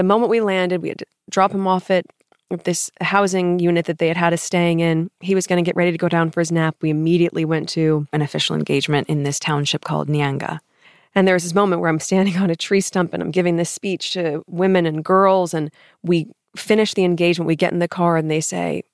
The 0.00 0.04
moment 0.04 0.30
we 0.30 0.40
landed, 0.40 0.80
we 0.80 0.88
had 0.88 0.98
to 1.00 1.06
drop 1.28 1.52
him 1.52 1.66
off 1.66 1.90
at 1.90 2.06
this 2.64 2.90
housing 3.02 3.58
unit 3.58 3.84
that 3.84 3.98
they 3.98 4.08
had 4.08 4.16
had 4.16 4.32
us 4.32 4.40
staying 4.40 4.80
in. 4.80 5.10
He 5.20 5.34
was 5.34 5.46
going 5.46 5.62
to 5.62 5.68
get 5.68 5.76
ready 5.76 5.92
to 5.92 5.98
go 5.98 6.08
down 6.08 6.30
for 6.30 6.40
his 6.40 6.50
nap. 6.50 6.74
We 6.80 6.88
immediately 6.88 7.44
went 7.44 7.68
to 7.70 8.08
an 8.14 8.22
official 8.22 8.56
engagement 8.56 9.10
in 9.10 9.24
this 9.24 9.38
township 9.38 9.84
called 9.84 10.08
Nyanga. 10.08 10.58
And 11.14 11.28
there 11.28 11.34
was 11.34 11.42
this 11.42 11.54
moment 11.54 11.82
where 11.82 11.90
I'm 11.90 12.00
standing 12.00 12.38
on 12.38 12.48
a 12.48 12.56
tree 12.56 12.80
stump 12.80 13.12
and 13.12 13.22
I'm 13.22 13.30
giving 13.30 13.56
this 13.56 13.68
speech 13.68 14.14
to 14.14 14.42
women 14.46 14.86
and 14.86 15.04
girls. 15.04 15.52
And 15.52 15.70
we 16.02 16.28
finish 16.56 16.94
the 16.94 17.04
engagement. 17.04 17.46
We 17.46 17.56
get 17.56 17.74
in 17.74 17.78
the 17.78 17.86
car 17.86 18.16
and 18.16 18.30
they 18.30 18.40
say, 18.40 18.84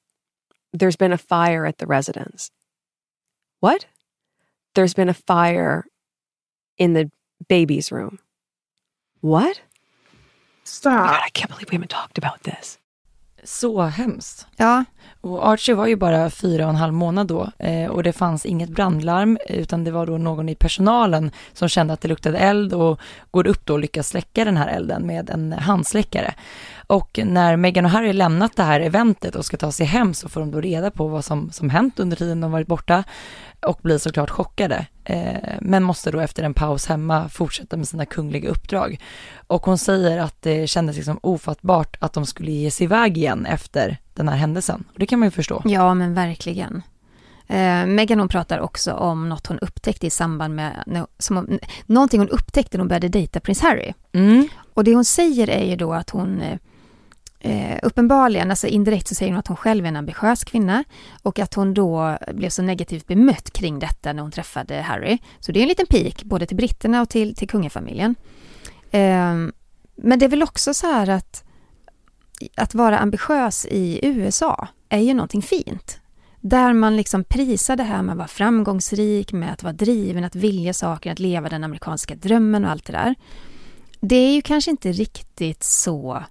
There's 0.73 0.97
been 0.97 1.13
a 1.13 1.19
fire 1.19 1.67
at 1.67 1.79
the 1.79 1.87
residence. 1.87 2.51
What? 3.61 3.87
There's 4.75 4.93
been 4.93 5.09
a 5.09 5.15
fire 5.15 5.87
in 6.79 6.95
the 6.95 7.13
baby's 7.49 7.93
room. 7.93 8.19
What? 9.21 9.61
Stop. 10.67 10.93
God, 10.93 11.21
I 11.27 11.31
can't 11.33 11.49
believe 11.49 11.71
we 11.71 11.77
haven't 11.77 11.91
talked 11.91 12.25
about 12.25 12.43
this. 12.43 12.79
Så 13.45 13.83
hemskt. 13.83 14.47
Ja. 14.57 14.85
Och 15.21 15.49
Archie 15.49 15.75
var 15.75 15.87
ju 15.87 15.97
bara 15.97 16.31
fyra 16.31 16.65
och 16.65 16.71
en 16.71 16.77
halv 16.77 16.93
månad 16.93 17.27
då 17.27 17.51
eh, 17.59 17.91
och 17.91 18.03
det 18.03 18.13
fanns 18.13 18.47
inget 18.47 18.69
brandlarm 18.69 19.39
utan 19.49 19.85
det 19.85 19.91
var 19.91 20.07
då 20.07 20.19
någon 20.19 20.49
i 20.49 20.55
personalen 20.55 21.31
som 21.53 21.69
kände 21.69 21.93
att 21.93 22.01
det 22.01 22.09
luktade 22.09 22.39
eld 22.39 22.73
och 22.73 23.01
går 23.31 23.47
upp 23.47 23.67
då 23.67 23.73
och 23.73 23.79
lyckas 23.79 24.09
släcka 24.09 24.45
den 24.45 24.57
här 24.57 24.69
elden 24.69 25.07
med 25.07 25.31
en 25.31 25.53
handsläckare. 25.53 26.35
Och 26.87 27.21
när 27.25 27.57
Meghan 27.57 27.85
och 27.85 27.91
Harry 27.91 28.13
lämnat 28.13 28.57
det 28.57 28.63
här 28.63 28.81
eventet 28.81 29.37
och 29.37 29.45
ska 29.45 29.57
ta 29.57 29.73
sig 29.73 29.87
hem 29.87 30.15
så 30.15 30.29
får 30.29 30.41
de 30.41 30.51
då 30.51 30.61
reda 30.61 30.91
på 30.91 31.09
vad 31.09 31.25
som, 31.25 31.53
som 31.53 31.71
hänt 31.71 32.01
under 32.01 32.17
tiden 32.17 32.41
de 32.41 32.53
varit 32.53 32.67
borta 32.67 33.05
och 33.61 33.79
blir 33.83 33.99
såklart 33.99 34.31
chockade. 34.31 34.87
Eh, 35.05 35.55
men 35.61 35.83
måste 35.83 36.11
då 36.11 36.21
efter 36.21 36.43
en 36.43 36.55
paus 36.55 36.87
hemma 36.87 37.29
fortsätta 37.29 37.77
med 37.77 37.89
sina 37.89 38.07
kungliga 38.07 38.51
uppdrag. 38.51 39.01
Och 39.47 39.67
hon 39.67 39.79
säger 39.79 40.19
att 40.19 40.43
det 40.43 40.67
kändes 40.67 40.97
liksom 40.97 41.19
ofattbart 41.23 41.97
att 42.01 42.13
de 42.13 42.27
skulle 42.27 42.51
ge 42.51 42.71
sig 42.71 42.85
iväg 42.85 43.19
igen 43.19 43.47
efter 43.47 43.97
den 44.15 44.29
här 44.29 44.37
händelsen. 44.37 44.85
Och 44.93 44.99
det 44.99 45.07
kan 45.07 45.19
man 45.19 45.27
ju 45.27 45.31
förstå. 45.31 45.63
Ja, 45.65 45.95
men 45.95 46.15
verkligen. 46.15 46.83
Eh, 47.47 47.87
Meghan 47.87 48.19
hon 48.19 48.29
pratar 48.29 48.59
också 48.59 48.93
om 48.93 49.29
något 49.29 49.47
hon 49.47 49.59
upptäckte 49.59 50.07
i 50.07 50.11
samband 50.11 50.55
med, 50.55 51.07
som, 51.19 51.59
någonting 51.87 52.21
hon 52.21 52.29
upptäckte 52.29 52.77
när 52.77 52.81
hon 52.81 52.89
började 52.89 53.09
dejta 53.09 53.41
prins 53.41 53.61
Harry. 53.61 53.93
Mm. 54.13 54.49
Och 54.75 54.85
det 54.85 54.95
hon 54.95 55.05
säger 55.05 55.51
är 55.51 55.65
ju 55.65 55.77
då 55.77 55.93
att 55.93 56.11
hon 56.11 56.43
eh, 57.41 57.79
uppenbarligen, 57.83 58.51
alltså 58.51 58.67
indirekt 58.67 59.09
så 59.09 59.15
säger 59.15 59.33
hon 59.33 59.39
att 59.39 59.49
hon 59.49 59.57
själv 59.57 59.85
är 59.85 59.89
en 59.89 59.97
ambitiös 59.97 60.45
kvinna 60.45 60.85
och 61.23 61.39
att 61.39 61.55
hon 61.55 61.75
då 61.75 62.19
blev 62.33 62.51
så 62.51 62.63
negativt 62.63 63.07
bemött 63.07 63.51
kring 63.51 63.79
detta 63.79 64.13
när 64.13 64.23
hon 64.23 64.33
träffade 64.33 64.81
Harry. 64.81 65.19
Så 65.41 65.53
det 65.53 65.61
är 65.61 65.63
en 65.63 65.69
liten 65.69 65.87
pik 65.87 66.25
både 66.25 66.47
till 66.47 66.57
britterna 66.57 67.03
och 67.03 67.09
till, 67.09 67.35
till 67.35 67.49
kungafamiljen. 67.49 68.15
Eh, 68.91 69.35
men 69.97 70.19
det 70.19 70.25
är 70.25 70.29
väl 70.29 70.43
också 70.43 70.75
så 70.75 70.87
här 70.87 71.09
att 71.09 71.43
att 72.55 72.75
vara 72.75 72.99
ambitiös 72.99 73.67
i 73.67 74.01
USA 74.03 74.69
är 74.89 74.99
ju 74.99 75.15
någonting 75.15 75.43
fint. 75.43 76.01
Där 76.41 76.73
man 76.73 76.97
liksom 76.97 77.25
prisar 77.25 77.77
det 77.77 77.83
här 77.83 78.03
med 78.03 78.13
att 78.13 78.19
vara 78.19 78.29
framgångsrik, 78.29 79.33
med 79.33 79.53
att 79.53 79.63
vara 79.63 79.73
driven, 79.73 80.25
att 80.25 80.35
vilja 80.35 80.73
saker, 80.73 81.13
att 81.13 81.19
leva 81.19 81.49
den 81.49 81.65
amerikanska 81.65 82.15
drömmen 82.15 82.65
och 82.65 82.71
allt 82.71 82.87
det 82.87 82.93
där. 82.93 83.15
Det 84.01 84.17
är 84.17 84.35
ju 84.35 84.43
kanske 84.43 84.71
inte 84.71 84.93
riktigt 84.93 85.63
så 85.63 86.25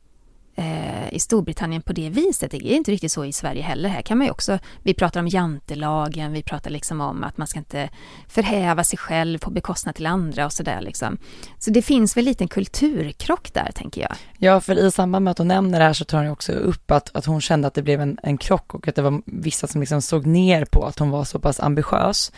eh, 0.56 1.14
i 1.14 1.20
Storbritannien 1.20 1.82
på 1.82 1.94
det 1.94 2.10
viset. 2.10 2.52
Det 2.52 2.58
är 2.58 2.76
inte 2.76 2.92
riktigt 2.92 3.12
så 3.12 3.26
i 3.26 3.34
Sverige 3.34 3.62
heller. 3.62 3.90
Här 3.90 4.02
kan 4.02 4.18
man 4.18 4.28
ju 4.28 4.32
också, 4.32 4.60
vi 4.84 4.94
pratar 4.94 5.20
om 5.20 5.28
jantelagen, 5.28 6.32
vi 6.32 6.44
pratar 6.44 6.72
liksom 6.72 7.02
om 7.02 7.24
att 7.24 7.38
man 7.38 7.48
ska 7.48 7.60
inte 7.60 7.90
förhäva 8.28 8.84
sig 8.84 9.00
själv 9.00 9.38
på 9.38 9.52
bekostnad 9.52 9.96
till 9.96 10.06
andra 10.06 10.46
och 10.46 10.54
sådär 10.54 10.82
liksom. 10.82 11.18
Så 11.60 11.72
det 11.72 11.82
finns 11.82 12.18
väl 12.18 12.26
en 12.26 12.30
liten 12.30 12.48
kulturkrock 12.48 13.54
där, 13.54 13.72
tänker 13.76 14.02
jag. 14.02 14.16
Ja, 14.38 14.62
för 14.62 14.76
i 14.88 14.92
samband 14.92 15.24
med 15.24 15.32
att 15.32 15.38
hon 15.38 15.48
nämner 15.48 15.80
det 15.80 15.86
här 15.86 15.94
så 15.94 16.06
tar 16.06 16.18
hon 16.18 16.32
också 16.32 16.52
upp 16.52 16.92
att, 16.92 17.16
att 17.16 17.26
hon 17.26 17.42
kände 17.42 17.68
att 17.68 17.74
det 17.74 17.82
blev 17.82 18.02
en, 18.02 18.18
en 18.24 18.38
krock 18.38 18.74
och 18.74 18.88
att 18.88 18.96
det 18.96 19.02
var 19.02 19.22
vissa 19.26 19.68
som 19.68 19.82
liksom 19.82 20.02
såg 20.02 20.26
ner 20.26 20.66
på 20.66 20.86
att 20.86 21.00
hon 21.00 21.10
var 21.10 21.24
så 21.24 21.40
pass 21.40 21.60
ambitiös, 21.60 22.32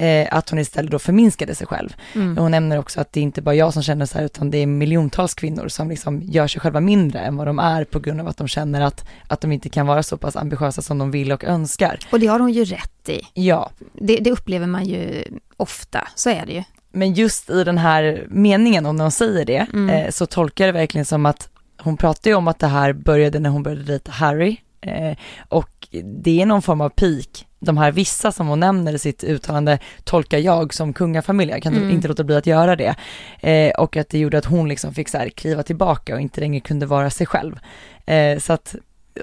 eh, 0.00 0.28
att 0.30 0.50
hon 0.50 0.58
istället 0.58 0.90
då 0.90 0.98
förminskade 0.98 1.54
sig 1.54 1.66
själv. 1.66 1.96
Mm. 2.14 2.36
Hon 2.36 2.50
nämner 2.50 2.78
också 2.78 3.00
att 3.00 3.12
det 3.12 3.20
är 3.20 3.22
inte 3.22 3.42
bara 3.42 3.54
jag 3.54 3.72
som 3.72 3.82
känner 3.82 4.06
så 4.06 4.18
här, 4.18 4.24
utan 4.24 4.50
det 4.50 4.58
är 4.58 4.66
miljontals 4.66 5.34
kvinnor 5.34 5.68
som 5.68 5.90
liksom 5.90 6.22
gör 6.22 6.46
sig 6.46 6.60
själva 6.60 6.80
mindre 6.80 7.20
än 7.20 7.36
vad 7.36 7.46
de 7.46 7.58
är 7.58 7.84
på 7.84 8.00
grund 8.00 8.20
av 8.20 8.28
att 8.28 8.36
de 8.36 8.48
känner 8.48 8.80
att, 8.80 9.04
att 9.26 9.40
de 9.40 9.52
inte 9.52 9.68
kan 9.68 9.86
vara 9.86 10.02
så 10.02 10.16
pass 10.16 10.36
ambitiösa 10.36 10.82
som 10.82 10.98
de 10.98 11.10
vill 11.10 11.32
och 11.32 11.44
önskar. 11.44 11.98
Och 12.12 12.20
det 12.20 12.26
har 12.26 12.40
hon 12.40 12.52
ju 12.52 12.64
rätt 12.64 13.08
i. 13.08 13.20
Ja. 13.34 13.70
Det, 13.92 14.16
det 14.16 14.30
upplever 14.30 14.66
man 14.66 14.84
ju 14.84 15.24
ofta, 15.56 16.08
så 16.14 16.30
är 16.30 16.46
det 16.46 16.52
ju. 16.52 16.62
Men 16.92 17.14
just 17.14 17.50
i 17.50 17.64
den 17.64 17.78
här 17.78 18.26
meningen, 18.28 18.86
om 18.86 18.98
de 18.98 19.10
säger 19.10 19.44
det, 19.44 19.66
mm. 19.72 19.90
eh, 19.90 20.10
så 20.10 20.26
tolkar 20.26 20.66
jag 20.66 20.74
det 20.74 20.78
verkligen 20.78 21.04
som 21.04 21.26
att 21.26 21.48
hon 21.78 21.96
pratar 21.96 22.30
ju 22.30 22.36
om 22.36 22.48
att 22.48 22.58
det 22.58 22.66
här 22.66 22.92
började 22.92 23.38
när 23.38 23.50
hon 23.50 23.62
började 23.62 23.82
dejta 23.82 24.10
Harry 24.10 24.56
eh, 24.80 25.16
och 25.48 25.88
det 26.04 26.40
är 26.42 26.46
någon 26.46 26.62
form 26.62 26.80
av 26.80 26.88
peak. 26.88 27.46
De 27.60 27.78
här 27.78 27.92
vissa 27.92 28.32
som 28.32 28.46
hon 28.46 28.60
nämner 28.60 28.92
i 28.92 28.98
sitt 28.98 29.24
uttalande 29.24 29.78
tolkar 30.04 30.38
jag 30.38 30.74
som 30.74 30.92
kungafamilj, 30.92 31.50
jag 31.50 31.62
kan 31.62 31.76
mm. 31.76 31.90
inte 31.90 32.08
låta 32.08 32.24
bli 32.24 32.36
att 32.36 32.46
göra 32.46 32.76
det. 32.76 32.94
Eh, 33.40 33.70
och 33.70 33.96
att 33.96 34.08
det 34.08 34.18
gjorde 34.18 34.38
att 34.38 34.44
hon 34.44 34.68
liksom 34.68 34.94
fick 34.94 35.08
så 35.08 35.18
här 35.18 35.28
kliva 35.28 35.62
tillbaka 35.62 36.14
och 36.14 36.20
inte 36.20 36.40
längre 36.40 36.60
kunde 36.60 36.86
vara 36.86 37.10
sig 37.10 37.26
själv. 37.26 37.58
Eh, 38.06 38.38
så 38.38 38.52
att 38.52 38.74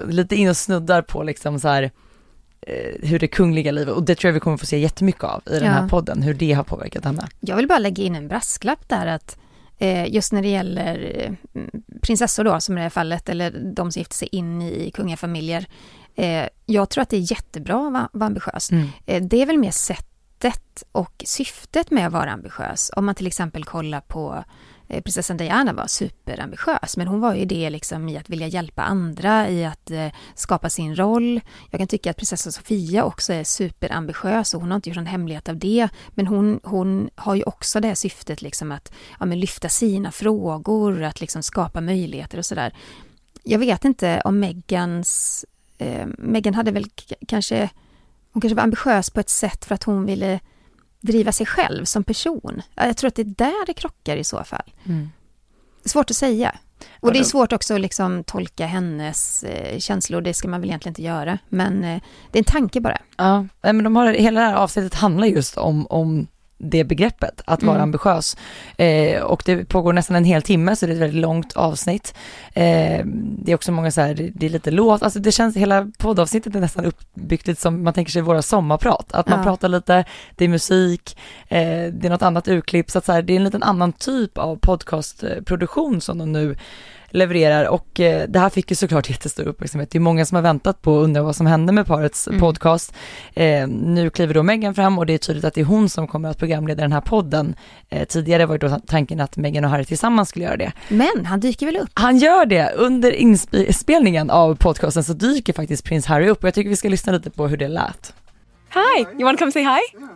lite 0.06 0.36
in 0.36 0.48
och 0.48 0.56
snuddar 0.56 1.02
på 1.02 1.22
liksom 1.22 1.60
så 1.60 1.68
här 1.68 1.90
eh, 2.60 3.08
hur 3.08 3.18
det 3.18 3.28
kungliga 3.28 3.72
livet, 3.72 3.94
och 3.94 4.02
det 4.02 4.14
tror 4.14 4.28
jag 4.28 4.34
vi 4.34 4.40
kommer 4.40 4.56
få 4.56 4.66
se 4.66 4.78
jättemycket 4.78 5.24
av 5.24 5.42
i 5.46 5.50
den 5.50 5.64
ja. 5.64 5.70
här 5.70 5.88
podden, 5.88 6.22
hur 6.22 6.34
det 6.34 6.52
har 6.52 6.64
påverkat 6.64 7.04
henne. 7.04 7.28
Jag 7.40 7.56
vill 7.56 7.68
bara 7.68 7.78
lägga 7.78 8.04
in 8.04 8.14
en 8.14 8.28
brasklapp 8.28 8.88
där 8.88 9.06
att 9.06 9.38
just 9.86 10.32
när 10.32 10.42
det 10.42 10.48
gäller 10.48 11.26
eh, 11.54 11.62
prinsessor 12.02 12.44
då, 12.44 12.60
som 12.60 12.74
i 12.74 12.80
det 12.80 12.82
här 12.82 12.90
fallet, 12.90 13.28
eller 13.28 13.72
de 13.74 13.92
som 13.92 14.00
gifter 14.00 14.16
sig 14.16 14.28
in 14.32 14.62
i 14.62 14.90
kungafamiljer. 14.90 15.66
Eh, 16.14 16.48
jag 16.66 16.90
tror 16.90 17.02
att 17.02 17.08
det 17.08 17.16
är 17.16 17.32
jättebra 17.32 17.86
att 17.86 17.92
vara 18.12 18.26
ambitiös. 18.26 18.70
Mm. 18.70 18.88
Det 19.28 19.42
är 19.42 19.46
väl 19.46 19.58
mer 19.58 19.70
sättet 19.70 20.82
och 20.92 21.24
syftet 21.26 21.90
med 21.90 22.06
att 22.06 22.12
vara 22.12 22.30
ambitiös. 22.30 22.90
Om 22.96 23.06
man 23.06 23.14
till 23.14 23.26
exempel 23.26 23.64
kollar 23.64 24.00
på 24.00 24.34
eh, 24.34 24.42
Eh, 24.88 25.02
prinsessan 25.02 25.36
Diana 25.36 25.72
var 25.72 25.86
superambitiös, 25.86 26.96
men 26.96 27.08
hon 27.08 27.20
var 27.20 27.34
ju 27.34 27.44
det 27.44 27.70
liksom 27.70 28.08
i 28.08 28.16
att 28.16 28.30
vilja 28.30 28.46
hjälpa 28.46 28.82
andra, 28.82 29.50
i 29.50 29.64
att 29.64 29.90
eh, 29.90 30.08
skapa 30.34 30.70
sin 30.70 30.96
roll. 30.96 31.40
Jag 31.70 31.78
kan 31.78 31.88
tycka 31.88 32.10
att 32.10 32.16
prinsessan 32.16 32.52
Sofia 32.52 33.04
också 33.04 33.32
är 33.32 33.44
superambitiös 33.44 34.54
och 34.54 34.60
hon 34.60 34.70
har 34.70 34.76
inte 34.76 34.88
gjort 34.88 34.96
någon 34.96 35.06
hemlighet 35.06 35.48
av 35.48 35.56
det, 35.56 35.88
men 36.10 36.26
hon, 36.26 36.60
hon 36.62 37.10
har 37.14 37.34
ju 37.34 37.42
också 37.42 37.80
det 37.80 37.96
syftet 37.96 38.42
liksom 38.42 38.72
att 38.72 38.92
ja, 39.20 39.26
men 39.26 39.40
lyfta 39.40 39.68
sina 39.68 40.12
frågor, 40.12 41.02
att 41.02 41.20
liksom 41.20 41.42
skapa 41.42 41.80
möjligheter 41.80 42.38
och 42.38 42.46
sådär. 42.46 42.74
Jag 43.42 43.58
vet 43.58 43.84
inte 43.84 44.22
om 44.24 44.40
Megans... 44.40 45.44
Eh, 45.78 46.06
Meghan 46.18 46.54
hade 46.54 46.70
väl 46.70 46.86
kanske... 47.28 47.70
Hon 48.32 48.40
kanske 48.40 48.54
var 48.54 48.62
ambitiös 48.62 49.10
på 49.10 49.20
ett 49.20 49.30
sätt 49.30 49.64
för 49.64 49.74
att 49.74 49.84
hon 49.84 50.06
ville 50.06 50.40
driva 51.00 51.32
sig 51.32 51.46
själv 51.46 51.84
som 51.84 52.04
person. 52.04 52.62
Jag 52.74 52.96
tror 52.96 53.08
att 53.08 53.14
det 53.14 53.22
är 53.22 53.34
där 53.36 53.66
det 53.66 53.74
krockar 53.74 54.16
i 54.16 54.24
så 54.24 54.44
fall. 54.44 54.72
Mm. 54.84 55.10
Svårt 55.84 56.10
att 56.10 56.16
säga. 56.16 56.58
Och 57.00 57.12
det 57.12 57.18
är 57.18 57.24
svårt 57.24 57.52
också 57.52 57.74
att 57.74 57.80
liksom 57.80 58.24
tolka 58.24 58.66
hennes 58.66 59.44
eh, 59.44 59.78
känslor, 59.78 60.20
det 60.20 60.34
ska 60.34 60.48
man 60.48 60.60
väl 60.60 60.70
egentligen 60.70 60.90
inte 60.90 61.02
göra. 61.02 61.38
Men 61.48 61.84
eh, 61.84 62.00
det 62.30 62.38
är 62.38 62.40
en 62.40 62.44
tanke 62.44 62.80
bara. 62.80 62.98
Ja, 63.16 63.46
men 63.60 63.84
de 63.84 63.96
har, 63.96 64.12
hela 64.12 64.40
det 64.40 64.46
här 64.46 64.54
avsnittet 64.54 64.94
handlar 64.94 65.26
just 65.26 65.56
om, 65.56 65.86
om 65.86 66.26
det 66.58 66.84
begreppet, 66.84 67.42
att 67.44 67.62
vara 67.62 67.76
mm. 67.76 67.82
ambitiös. 67.82 68.36
Eh, 68.76 69.22
och 69.22 69.42
det 69.46 69.64
pågår 69.64 69.92
nästan 69.92 70.16
en 70.16 70.24
hel 70.24 70.42
timme 70.42 70.76
så 70.76 70.86
det 70.86 70.92
är 70.92 70.94
ett 70.94 71.00
väldigt 71.02 71.20
långt 71.20 71.56
avsnitt. 71.56 72.14
Eh, 72.54 73.04
det 73.38 73.52
är 73.52 73.54
också 73.54 73.72
många 73.72 73.90
så 73.90 74.00
här, 74.00 74.30
det, 74.34 74.46
är 74.46 74.50
lite 74.50 74.70
låt, 74.70 75.02
alltså 75.02 75.18
det 75.18 75.32
känns, 75.32 75.56
hela 75.56 75.90
poddavsnittet 75.98 76.54
är 76.54 76.60
nästan 76.60 76.84
uppbyggt 76.84 77.46
lite 77.46 77.60
som 77.60 77.84
man 77.84 77.94
tänker 77.94 78.12
sig 78.12 78.22
våra 78.22 78.42
sommarprat, 78.42 79.12
att 79.12 79.28
man 79.28 79.38
ja. 79.38 79.44
pratar 79.44 79.68
lite, 79.68 80.04
det 80.36 80.44
är 80.44 80.48
musik, 80.48 81.16
eh, 81.48 81.92
det 81.92 82.04
är 82.04 82.10
något 82.10 82.22
annat 82.22 82.48
urklipp, 82.48 82.90
så 82.90 82.98
att 82.98 83.04
så 83.04 83.12
här, 83.12 83.22
det 83.22 83.32
är 83.32 83.36
en 83.36 83.44
liten 83.44 83.62
annan 83.62 83.92
typ 83.92 84.38
av 84.38 84.56
podcastproduktion 84.56 86.00
som 86.00 86.18
de 86.18 86.32
nu 86.32 86.56
levererar 87.10 87.64
och 87.64 88.00
eh, 88.00 88.28
det 88.28 88.38
här 88.38 88.50
fick 88.50 88.70
ju 88.70 88.76
såklart 88.76 89.10
jättestor 89.10 89.48
uppmärksamhet. 89.48 89.90
Det 89.90 89.98
är 89.98 90.00
många 90.00 90.26
som 90.26 90.34
har 90.34 90.42
väntat 90.42 90.82
på 90.82 90.94
och 90.94 91.02
undrar 91.02 91.22
vad 91.22 91.36
som 91.36 91.46
hände 91.46 91.72
med 91.72 91.86
parets 91.86 92.28
mm. 92.28 92.40
podcast. 92.40 92.94
Eh, 93.34 93.68
nu 93.68 94.10
kliver 94.10 94.34
då 94.34 94.42
Meghan 94.42 94.74
fram 94.74 94.98
och 94.98 95.06
det 95.06 95.14
är 95.14 95.18
tydligt 95.18 95.44
att 95.44 95.54
det 95.54 95.60
är 95.60 95.64
hon 95.64 95.88
som 95.88 96.06
kommer 96.06 96.28
att 96.28 96.38
programleda 96.38 96.82
den 96.82 96.92
här 96.92 97.00
podden. 97.00 97.54
Eh, 97.88 98.04
tidigare 98.04 98.46
var 98.46 98.58
det 98.58 98.68
då 98.68 98.80
tanken 98.86 99.20
att 99.20 99.36
Meghan 99.36 99.64
och 99.64 99.70
Harry 99.70 99.84
tillsammans 99.84 100.28
skulle 100.28 100.44
göra 100.44 100.56
det. 100.56 100.72
Men 100.88 101.26
han 101.26 101.40
dyker 101.40 101.66
väl 101.66 101.76
upp? 101.76 101.90
Han 101.94 102.18
gör 102.18 102.46
det. 102.46 102.72
Under 102.76 103.12
inspelningen 103.12 104.30
av 104.30 104.54
podcasten 104.54 105.04
så 105.04 105.12
dyker 105.12 105.52
faktiskt 105.52 105.84
prins 105.84 106.06
Harry 106.06 106.28
upp 106.28 106.38
och 106.38 106.46
jag 106.46 106.54
tycker 106.54 106.70
vi 106.70 106.76
ska 106.76 106.88
lyssna 106.88 107.12
lite 107.12 107.30
på 107.30 107.48
hur 107.48 107.56
det 107.56 107.68
lät. 107.68 108.14
Hi, 108.74 109.06
you 109.12 109.24
want 109.24 109.38
to 109.38 109.42
come 109.42 109.52
say 109.52 109.62
hi? 109.62 109.98
Yeah. 109.98 110.10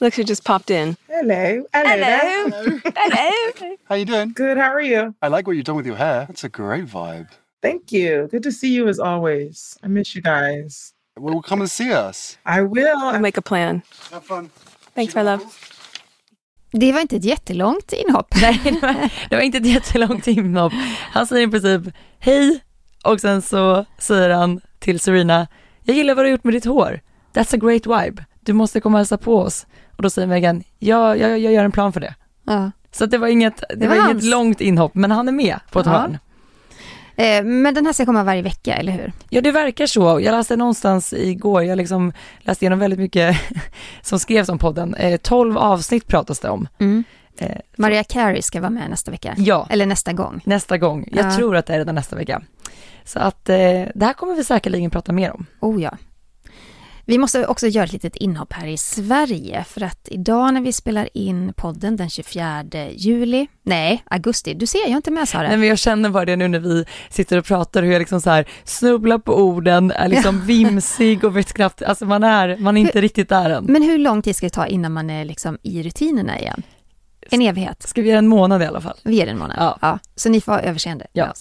Looks 0.00 0.18
you 0.18 0.24
just 0.24 0.44
popped 0.44 0.70
in. 0.70 0.96
Hello. 1.08 1.64
Hello. 1.72 2.50
Hello. 2.50 2.80
Hello. 2.96 3.76
How 3.88 3.94
you 3.94 4.04
doing? 4.04 4.32
Good. 4.34 4.56
How 4.58 4.70
are 4.72 4.82
you? 4.82 5.14
I 5.22 5.28
like 5.28 5.46
what 5.46 5.56
you've 5.56 5.64
done 5.66 5.76
with 5.76 5.86
your 5.86 5.96
hair. 5.96 6.26
That's 6.26 6.44
a 6.44 6.48
great 6.48 6.86
vibe. 6.86 7.28
Thank 7.62 7.92
you. 7.92 8.28
Good 8.30 8.42
to 8.42 8.52
see 8.52 8.74
you 8.74 8.88
as 8.88 8.98
always. 8.98 9.78
I 9.82 9.88
miss 9.88 10.14
you 10.16 10.22
guys. 10.22 10.92
Well, 11.16 11.40
come 11.42 11.60
and 11.60 11.70
see 11.70 11.92
us. 11.92 12.38
I 12.44 12.62
will. 12.62 12.96
We'll 13.12 13.20
make 13.20 13.38
a 13.38 13.42
plan. 13.42 13.82
Have 14.10 14.24
fun. 14.24 14.50
Thanks, 14.94 15.14
my 15.14 15.22
love. 15.22 15.44
Det 16.72 16.92
var 16.92 17.00
inte 17.00 17.16
ett 17.16 17.24
jättelångt 17.24 17.92
inhopp. 17.92 18.34
Nej, 18.40 18.60
det 18.64 18.82
var, 18.82 19.10
det 19.30 19.36
var 19.36 19.42
inte 19.42 19.58
ett 19.58 19.66
jättelångt 19.66 20.26
inhopp. 20.26 20.72
Han 21.12 21.26
säger 21.26 21.48
i 21.48 21.50
princip 21.50 21.94
hej 22.18 22.60
och 23.04 23.20
sen 23.20 23.42
så 23.42 23.84
säger 23.98 24.30
han 24.30 24.60
till 24.78 25.00
Serena, 25.00 25.46
jag 25.82 25.96
gillar 25.96 26.14
vad 26.14 26.24
du 26.24 26.26
har 26.28 26.30
gjort 26.30 26.44
med 26.44 26.54
ditt 26.54 26.64
hår. 26.64 27.00
That's 27.34 27.54
a 27.54 27.58
great 27.58 27.86
vibe. 27.86 28.24
Du 28.40 28.52
måste 28.52 28.80
komma 28.80 28.96
och 28.96 29.00
hälsa 29.00 29.18
på 29.18 29.38
oss. 29.38 29.66
Och 29.96 30.02
då 30.02 30.10
säger 30.10 30.28
Megan, 30.28 30.62
ja, 30.78 31.16
jag, 31.16 31.38
jag 31.38 31.52
gör 31.52 31.64
en 31.64 31.72
plan 31.72 31.92
för 31.92 32.00
det. 32.00 32.14
Ja. 32.46 32.70
Så 32.92 33.06
det 33.06 33.18
var 33.18 33.28
inget, 33.28 33.56
det, 33.56 33.74
det 33.76 33.88
var, 33.88 33.96
var 33.96 34.10
inget 34.10 34.24
långt 34.24 34.60
inhopp, 34.60 34.94
men 34.94 35.10
han 35.10 35.28
är 35.28 35.32
med 35.32 35.58
på 35.70 35.80
ett 35.80 35.86
ja. 35.86 35.92
hörn. 35.92 36.18
Eh, 37.16 37.44
men 37.44 37.74
den 37.74 37.86
här 37.86 37.92
ska 37.92 38.06
komma 38.06 38.24
varje 38.24 38.42
vecka, 38.42 38.74
eller 38.74 38.92
hur? 38.92 39.12
Ja, 39.28 39.40
det 39.40 39.52
verkar 39.52 39.86
så. 39.86 40.20
Jag 40.20 40.32
läste 40.32 40.56
någonstans 40.56 41.12
igår, 41.12 41.62
jag 41.62 41.76
liksom 41.76 42.12
läste 42.38 42.64
igenom 42.64 42.78
väldigt 42.78 42.98
mycket 42.98 43.36
som 44.02 44.18
skrevs 44.18 44.48
om 44.48 44.58
podden. 44.58 44.94
Eh, 44.94 45.16
12 45.16 45.58
avsnitt 45.58 46.06
pratas 46.06 46.40
det 46.40 46.48
om. 46.48 46.68
Mm. 46.78 47.04
Eh, 47.38 47.56
Maria 47.76 48.04
Carey 48.04 48.42
ska 48.42 48.60
vara 48.60 48.70
med 48.70 48.90
nästa 48.90 49.10
vecka. 49.10 49.34
Ja. 49.38 49.66
Eller 49.70 49.86
nästa 49.86 50.12
gång. 50.12 50.40
Nästa 50.44 50.78
gång. 50.78 51.08
Jag 51.12 51.26
ja. 51.26 51.36
tror 51.36 51.56
att 51.56 51.66
det 51.66 51.74
är 51.74 51.78
redan 51.78 51.94
nästa 51.94 52.16
vecka. 52.16 52.42
Så 53.04 53.18
att 53.18 53.48
eh, 53.48 53.56
det 53.94 54.04
här 54.04 54.12
kommer 54.12 54.34
vi 54.34 54.44
säkerligen 54.44 54.90
prata 54.90 55.12
mer 55.12 55.32
om. 55.32 55.46
Oh 55.60 55.82
ja. 55.82 55.96
Vi 57.06 57.18
måste 57.18 57.46
också 57.46 57.66
göra 57.66 57.84
ett 57.84 57.92
litet 57.92 58.16
inhopp 58.16 58.52
här 58.52 58.66
i 58.66 58.76
Sverige 58.76 59.64
för 59.64 59.82
att 59.82 60.08
idag 60.10 60.54
när 60.54 60.60
vi 60.60 60.72
spelar 60.72 61.08
in 61.14 61.52
podden 61.56 61.96
den 61.96 62.10
24 62.10 62.64
juli, 62.92 63.46
nej 63.62 64.04
augusti, 64.10 64.54
du 64.54 64.66
ser 64.66 64.78
jag 64.78 64.90
är 64.90 64.96
inte 64.96 65.10
med 65.10 65.28
Sara. 65.28 65.48
Nej 65.48 65.56
men 65.56 65.68
jag 65.68 65.78
känner 65.78 66.10
bara 66.10 66.24
det 66.24 66.36
nu 66.36 66.48
när 66.48 66.58
vi 66.58 66.84
sitter 67.10 67.38
och 67.38 67.44
pratar 67.44 67.82
hur 67.82 67.92
jag 67.92 67.98
liksom 68.00 68.20
så 68.20 68.30
här 68.30 68.48
snubblar 68.64 69.18
på 69.18 69.34
orden, 69.34 69.90
är 69.90 70.08
liksom 70.08 70.40
vimsig 70.46 71.24
och 71.24 71.36
vet 71.36 71.52
knappt, 71.52 71.82
alltså 71.82 72.06
man 72.06 72.24
är, 72.24 72.56
man 72.56 72.76
är 72.76 72.80
inte 72.80 73.00
riktigt 73.00 73.28
där 73.28 73.50
än. 73.50 73.64
Men 73.64 73.82
hur 73.82 73.98
lång 73.98 74.22
tid 74.22 74.36
ska 74.36 74.46
det 74.46 74.50
ta 74.50 74.66
innan 74.66 74.92
man 74.92 75.10
är 75.10 75.24
liksom 75.24 75.58
i 75.62 75.82
rutinerna 75.82 76.40
igen? 76.40 76.62
En 77.30 77.42
evighet. 77.42 77.82
Ska 77.82 78.02
vi 78.02 78.08
göra 78.08 78.18
en 78.18 78.28
månad 78.28 78.62
i 78.62 78.64
alla 78.64 78.80
fall? 78.80 78.96
Vi 79.02 79.14
ger 79.14 79.26
en 79.26 79.38
månad. 79.38 79.56
Ja. 79.60 79.78
ja. 79.80 79.98
Så 80.14 80.28
ni 80.28 80.40
får 80.40 80.52
ha 80.52 80.60
överseende 80.60 81.06
ja. 81.12 81.34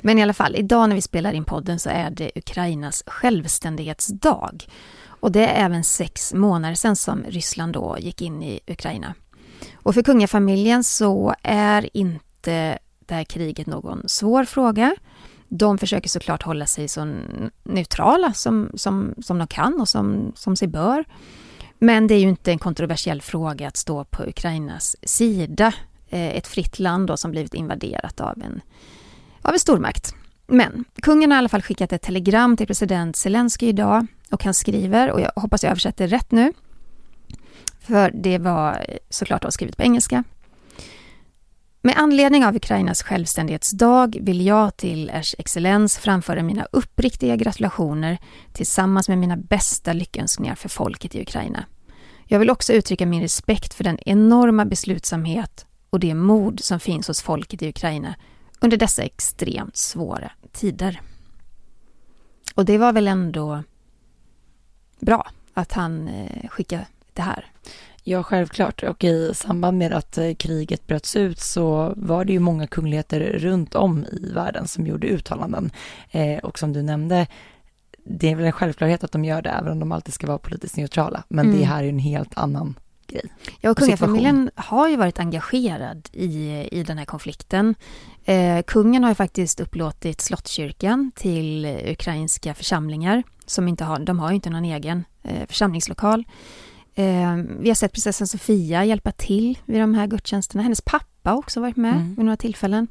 Men 0.00 0.18
i 0.18 0.22
alla 0.22 0.34
fall, 0.34 0.56
idag 0.56 0.88
när 0.88 0.96
vi 0.96 1.02
spelar 1.02 1.32
in 1.32 1.44
podden 1.44 1.78
så 1.78 1.90
är 1.90 2.10
det 2.10 2.30
Ukrainas 2.34 3.04
självständighetsdag. 3.06 4.52
Och 5.20 5.32
det 5.32 5.46
är 5.46 5.64
även 5.64 5.84
sex 5.84 6.34
månader 6.34 6.74
sedan 6.74 6.96
som 6.96 7.24
Ryssland 7.28 7.72
då 7.72 7.96
gick 8.00 8.22
in 8.22 8.42
i 8.42 8.60
Ukraina. 8.66 9.14
Och 9.74 9.94
för 9.94 10.02
kungafamiljen 10.02 10.84
så 10.84 11.34
är 11.42 11.96
inte 11.96 12.78
det 13.06 13.14
här 13.14 13.24
kriget 13.24 13.66
någon 13.66 14.08
svår 14.08 14.44
fråga. 14.44 14.96
De 15.48 15.78
försöker 15.78 16.08
såklart 16.08 16.42
hålla 16.42 16.66
sig 16.66 16.88
så 16.88 17.14
neutrala 17.62 18.32
som, 18.32 18.70
som, 18.74 19.14
som 19.22 19.38
de 19.38 19.46
kan 19.46 19.80
och 19.80 19.88
som, 19.88 20.32
som 20.34 20.56
sig 20.56 20.68
bör. 20.68 21.04
Men 21.78 22.06
det 22.06 22.14
är 22.14 22.18
ju 22.18 22.28
inte 22.28 22.50
en 22.50 22.58
kontroversiell 22.58 23.22
fråga 23.22 23.68
att 23.68 23.76
stå 23.76 24.04
på 24.04 24.22
Ukrainas 24.22 24.96
sida. 25.02 25.72
Eh, 26.08 26.36
ett 26.36 26.46
fritt 26.46 26.78
land 26.78 27.06
då 27.06 27.16
som 27.16 27.30
blivit 27.30 27.54
invaderat 27.54 28.20
av 28.20 28.42
en, 28.42 28.60
av 29.42 29.52
en 29.52 29.60
stormakt. 29.60 30.14
Men 30.46 30.84
kungen 31.02 31.30
har 31.30 31.36
i 31.36 31.38
alla 31.38 31.48
fall 31.48 31.62
skickat 31.62 31.92
ett 31.92 32.02
telegram 32.02 32.56
till 32.56 32.66
president 32.66 33.16
Zelensky 33.16 33.66
idag 33.66 34.06
och 34.30 34.44
han 34.44 34.54
skriver, 34.54 35.10
och 35.10 35.20
jag 35.20 35.32
hoppas 35.36 35.62
jag 35.62 35.70
översätter 35.70 36.08
rätt 36.08 36.30
nu, 36.30 36.52
för 37.80 38.10
det 38.14 38.38
var 38.38 38.86
såklart 39.10 39.42
då 39.42 39.50
skrivet 39.50 39.76
på 39.76 39.82
engelska. 39.82 40.24
Med 41.82 41.94
anledning 41.96 42.44
av 42.44 42.56
Ukrainas 42.56 43.02
självständighetsdag 43.02 44.18
vill 44.20 44.46
jag 44.46 44.76
till 44.76 45.10
Ers 45.10 45.34
excellens 45.38 45.98
framföra 45.98 46.42
mina 46.42 46.66
uppriktiga 46.72 47.36
gratulationer 47.36 48.18
tillsammans 48.52 49.08
med 49.08 49.18
mina 49.18 49.36
bästa 49.36 49.92
lyckönskningar 49.92 50.54
för 50.54 50.68
folket 50.68 51.14
i 51.14 51.22
Ukraina. 51.22 51.64
Jag 52.26 52.38
vill 52.38 52.50
också 52.50 52.72
uttrycka 52.72 53.06
min 53.06 53.22
respekt 53.22 53.74
för 53.74 53.84
den 53.84 53.98
enorma 54.06 54.64
beslutsamhet 54.64 55.66
och 55.90 56.00
det 56.00 56.14
mod 56.14 56.60
som 56.60 56.80
finns 56.80 57.08
hos 57.08 57.22
folket 57.22 57.62
i 57.62 57.68
Ukraina 57.68 58.14
under 58.60 58.76
dessa 58.76 59.02
extremt 59.02 59.76
svåra 59.76 60.30
tider. 60.52 61.00
Och 62.54 62.64
det 62.64 62.78
var 62.78 62.92
väl 62.92 63.08
ändå 63.08 63.62
bra 65.00 65.30
att 65.54 65.72
han 65.72 66.08
eh, 66.08 66.48
skickade 66.48 66.86
det 67.12 67.22
här. 67.22 67.46
Ja, 68.04 68.22
självklart. 68.22 68.82
Och 68.82 69.04
i 69.04 69.34
samband 69.34 69.78
med 69.78 69.92
att 69.92 70.18
eh, 70.18 70.34
kriget 70.34 70.86
bröts 70.86 71.16
ut 71.16 71.40
så 71.40 71.92
var 71.96 72.24
det 72.24 72.32
ju 72.32 72.38
många 72.38 72.66
kungligheter 72.66 73.20
runt 73.20 73.74
om 73.74 74.04
i 74.12 74.32
världen 74.34 74.68
som 74.68 74.86
gjorde 74.86 75.06
uttalanden. 75.06 75.70
Eh, 76.10 76.38
och 76.38 76.58
som 76.58 76.72
du 76.72 76.82
nämnde, 76.82 77.26
det 78.04 78.30
är 78.30 78.36
väl 78.36 78.46
en 78.46 78.52
självklarhet 78.52 79.04
att 79.04 79.12
de 79.12 79.24
gör 79.24 79.42
det, 79.42 79.50
även 79.50 79.72
om 79.72 79.78
de 79.78 79.92
alltid 79.92 80.14
ska 80.14 80.26
vara 80.26 80.38
politiskt 80.38 80.76
neutrala. 80.76 81.24
Men 81.28 81.46
mm. 81.46 81.58
det 81.58 81.64
här 81.64 81.78
är 81.78 81.82
ju 81.82 81.88
en 81.88 81.98
helt 81.98 82.38
annan 82.38 82.74
grej. 83.08 83.32
Ja, 83.60 83.70
och 83.70 83.78
kungafamiljen 83.78 84.50
har 84.54 84.88
ju 84.88 84.96
varit 84.96 85.18
engagerad 85.18 86.08
i, 86.12 86.68
i 86.72 86.82
den 86.82 86.98
här 86.98 87.04
konflikten. 87.04 87.74
Eh, 88.24 88.62
kungen 88.62 89.02
har 89.02 89.10
ju 89.10 89.14
faktiskt 89.14 89.60
upplåtit 89.60 90.20
Slottskyrkan 90.20 91.12
till 91.14 91.64
ukrainska 91.86 92.54
församlingar 92.54 93.22
som 93.46 93.68
inte 93.68 93.84
har, 93.84 93.98
de 93.98 94.18
har 94.18 94.28
ju 94.28 94.34
inte 94.34 94.50
någon 94.50 94.64
egen 94.64 95.04
eh, 95.22 95.46
församlingslokal. 95.46 96.24
Eh, 96.94 97.36
vi 97.60 97.68
har 97.68 97.74
sett 97.74 97.92
prinsessan 97.92 98.26
Sofia 98.26 98.84
hjälpa 98.84 99.12
till 99.12 99.58
vid 99.64 99.80
de 99.80 99.94
här 99.94 100.06
gudstjänsterna. 100.06 100.62
Hennes 100.62 100.80
pappa 100.80 101.30
har 101.30 101.36
också 101.36 101.60
varit 101.60 101.76
med 101.76 101.94
mm. 101.94 102.14
vid 102.14 102.24
några 102.24 102.36
tillfällen. 102.36 102.88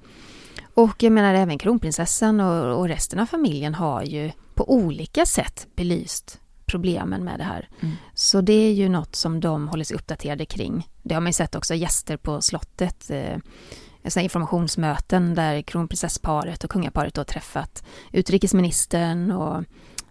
Och 0.74 1.04
jag 1.04 1.12
menar 1.12 1.34
även 1.34 1.58
kronprinsessan 1.58 2.40
och, 2.40 2.80
och 2.80 2.88
resten 2.88 3.20
av 3.20 3.26
familjen 3.26 3.76
har 3.76 4.04
ju 4.04 4.32
på 4.56 4.72
olika 4.72 5.26
sätt 5.26 5.68
belyst 5.76 6.40
problemen 6.68 7.24
med 7.24 7.40
det 7.40 7.44
här. 7.44 7.70
Mm. 7.80 7.96
Så 8.14 8.42
det 8.42 8.54
är 8.54 8.74
ju 8.74 8.90
något 8.90 9.16
som 9.16 9.40
de 9.40 9.68
håller 9.68 9.84
sig 9.84 9.96
uppdaterade 9.96 10.46
kring. 10.46 10.88
Det 11.04 11.14
har 11.14 11.22
man 11.22 11.30
ju 11.30 11.34
sett 11.34 11.56
också 11.56 11.76
gäster 11.76 12.18
på 12.18 12.42
slottet, 12.42 13.10
eh, 13.10 13.38
informationsmöten 14.24 15.36
där 15.36 15.62
kronprinsessparet 15.62 16.64
och 16.64 16.70
kungaparet 16.70 17.14
då 17.14 17.24
träffat 17.24 17.84
utrikesministern 18.12 19.32
och, 19.32 19.64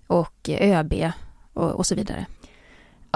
och 0.06 0.48
ÖB 0.48 0.94
och, 1.52 1.70
och 1.70 1.86
så 1.86 1.94
vidare. 1.94 2.26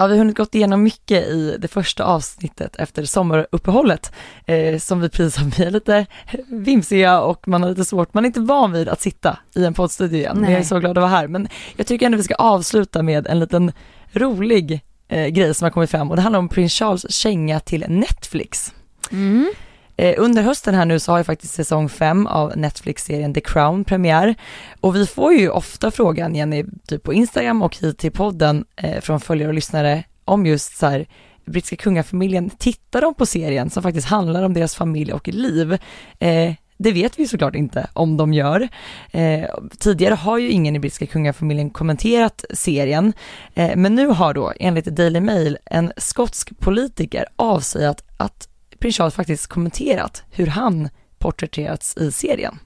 Ja, 0.01 0.07
vi 0.07 0.13
har 0.13 0.17
hunnit 0.17 0.37
gått 0.37 0.55
igenom 0.55 0.83
mycket 0.83 1.27
i 1.27 1.57
det 1.59 1.67
första 1.67 2.03
avsnittet 2.03 2.75
efter 2.75 3.05
sommaruppehållet 3.05 4.11
eh, 4.45 4.77
som 4.77 5.01
vi 5.01 5.09
precis 5.09 5.37
har 5.37 5.45
blivit 5.45 5.73
lite 5.73 6.05
vimsiga 6.47 7.21
och 7.21 7.47
man 7.47 7.63
har 7.63 7.69
lite 7.69 7.85
svårt, 7.85 8.13
man 8.13 8.25
är 8.25 8.27
inte 8.27 8.39
van 8.39 8.71
vid 8.71 8.89
att 8.89 9.01
sitta 9.01 9.37
i 9.55 9.65
en 9.65 9.73
poddstudio 9.73 10.19
igen. 10.19 10.35
Men 10.35 10.43
Nej. 10.43 10.51
jag 10.51 10.59
är 10.59 10.65
så 10.65 10.79
glad 10.79 10.97
att 10.97 11.01
vara 11.01 11.11
här. 11.11 11.27
Men 11.27 11.47
jag 11.75 11.87
tycker 11.87 12.05
ändå 12.05 12.17
vi 12.17 12.23
ska 12.23 12.35
avsluta 12.35 13.03
med 13.03 13.27
en 13.27 13.39
liten 13.39 13.71
rolig 14.11 14.81
eh, 15.07 15.27
grej 15.27 15.53
som 15.53 15.65
har 15.65 15.71
kommit 15.71 15.91
fram 15.91 16.09
och 16.09 16.15
det 16.15 16.21
handlar 16.21 16.39
om 16.39 16.49
prins 16.49 16.73
Charles 16.73 17.11
känga 17.11 17.59
till 17.59 17.85
Netflix. 17.87 18.73
Mm. 19.11 19.51
Eh, 19.97 20.15
under 20.17 20.41
hösten 20.43 20.75
här 20.75 20.85
nu 20.85 20.99
så 20.99 21.11
har 21.11 21.17
ju 21.17 21.23
faktiskt 21.23 21.53
säsong 21.53 21.89
5 21.89 22.27
av 22.27 22.57
Netflix-serien 22.57 23.33
The 23.33 23.41
Crown 23.41 23.83
premiär 23.83 24.35
och 24.81 24.95
vi 24.95 25.07
får 25.07 25.33
ju 25.33 25.49
ofta 25.49 25.91
frågan, 25.91 26.35
Jenny, 26.35 26.65
typ 26.87 27.03
på 27.03 27.13
Instagram 27.13 27.61
och 27.61 27.77
hit 27.77 27.97
till 27.97 28.11
podden 28.11 28.65
eh, 28.75 29.01
från 29.01 29.19
följare 29.19 29.47
och 29.47 29.53
lyssnare 29.53 30.03
om 30.25 30.45
just 30.45 30.77
så 30.77 30.85
här 30.87 31.05
brittiska 31.45 31.75
kungafamiljen, 31.75 32.49
tittar 32.49 33.01
de 33.01 33.13
på 33.13 33.25
serien 33.25 33.69
som 33.69 33.83
faktiskt 33.83 34.07
handlar 34.07 34.43
om 34.43 34.53
deras 34.53 34.75
familj 34.75 35.13
och 35.13 35.27
liv? 35.27 35.77
Eh, 36.19 36.53
det 36.77 36.91
vet 36.91 37.19
vi 37.19 37.27
såklart 37.27 37.55
inte 37.55 37.87
om 37.93 38.17
de 38.17 38.33
gör. 38.33 38.67
Eh, 39.11 39.45
tidigare 39.79 40.13
har 40.13 40.37
ju 40.37 40.49
ingen 40.49 40.75
i 40.75 40.79
brittiska 40.79 41.05
kungafamiljen 41.05 41.69
kommenterat 41.69 42.45
serien, 42.53 43.13
eh, 43.55 43.75
men 43.75 43.95
nu 43.95 44.07
har 44.07 44.33
då 44.33 44.53
enligt 44.59 44.85
Daily 44.85 45.19
Mail 45.19 45.57
en 45.65 45.91
skotsk 45.97 46.59
politiker 46.59 47.25
avslöjat 47.35 48.03
att 48.17 48.47
prins 48.81 48.97
Charles 48.97 49.13
faktiskt 49.13 49.47
kommenterat 49.47 50.23
hur 50.29 50.47
han 50.47 50.89
porträtterats 51.19 51.97
i 51.97 52.11
serien. 52.11 52.59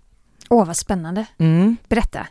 Åh, 0.50 0.66
vad 0.66 0.78
spännande. 0.78 1.26
Mm. 1.38 1.78
Berätta. 1.88 2.28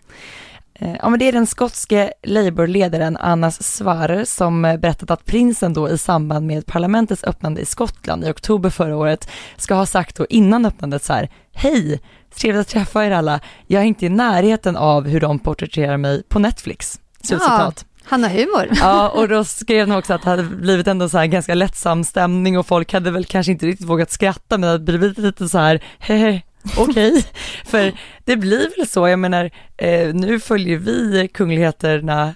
Eh, 0.75 0.97
Ja, 1.03 1.09
men 1.09 1.19
det 1.19 1.29
är 1.29 1.33
den 1.33 1.47
skotske 1.47 2.13
Labour-ledaren 2.23 3.17
Annas 3.17 3.63
Svarer 3.63 4.25
som 4.25 4.65
eh, 4.65 4.77
berättat 4.77 5.11
att 5.11 5.25
prinsen 5.25 5.73
då 5.73 5.91
i 5.91 5.99
samband 5.99 6.47
med 6.47 6.67
parlamentets 6.67 7.25
öppnande 7.25 7.61
i 7.61 7.67
Skottland 7.67 8.25
i 8.25 8.31
oktober 8.31 8.71
förra 8.71 8.97
året 8.97 9.29
ska 9.57 9.75
ha 9.75 9.87
sagt 9.87 10.17
då 10.17 10.27
innan 10.29 10.65
öppnandet 10.65 11.05
så 11.05 11.13
här, 11.13 11.31
hej, 11.53 12.01
trevligt 12.35 12.61
att 12.61 12.69
träffa 12.69 13.05
er 13.07 13.11
alla, 13.11 13.41
jag 13.67 13.83
är 13.83 13.87
inte 13.87 14.07
i 14.07 14.09
närheten 14.09 14.77
av 14.77 15.09
hur 15.09 15.21
de 15.21 15.39
porträtterar 15.39 15.97
mig 15.97 16.23
på 16.23 16.39
Netflix. 16.39 17.01
Slutcitat. 17.23 17.87
Han 18.05 18.23
har 18.23 18.31
humor. 18.31 18.69
Ja, 18.81 19.09
och 19.09 19.29
då 19.29 19.45
skrev 19.45 19.87
de 19.87 19.97
också 19.97 20.15
att 20.15 20.23
det 20.23 20.31
hade 20.31 20.43
blivit 20.43 20.87
ändå 20.87 21.09
så 21.09 21.19
här 21.19 21.27
ganska 21.27 21.55
lättsam 21.55 22.05
stämning 22.05 22.59
och 22.59 22.67
folk 22.67 22.93
hade 22.93 23.11
väl 23.11 23.25
kanske 23.25 23.53
inte 23.53 23.67
riktigt 23.67 23.87
vågat 23.87 24.11
skratta 24.11 24.59
men 24.59 24.61
det 24.61 24.67
hade 24.67 24.85
blivit 24.85 25.19
lite 25.19 25.49
så 25.49 25.59
här, 25.59 25.83
hehe, 25.99 26.43
okej. 26.79 27.25
För 27.65 27.93
det 28.25 28.37
blir 28.37 28.77
väl 28.77 28.89
så, 28.89 29.09
jag 29.09 29.19
menar, 29.19 29.51
eh, 29.77 30.15
nu 30.15 30.41
följer 30.41 30.77
vi 30.77 31.29
kungligheterna 31.35 32.35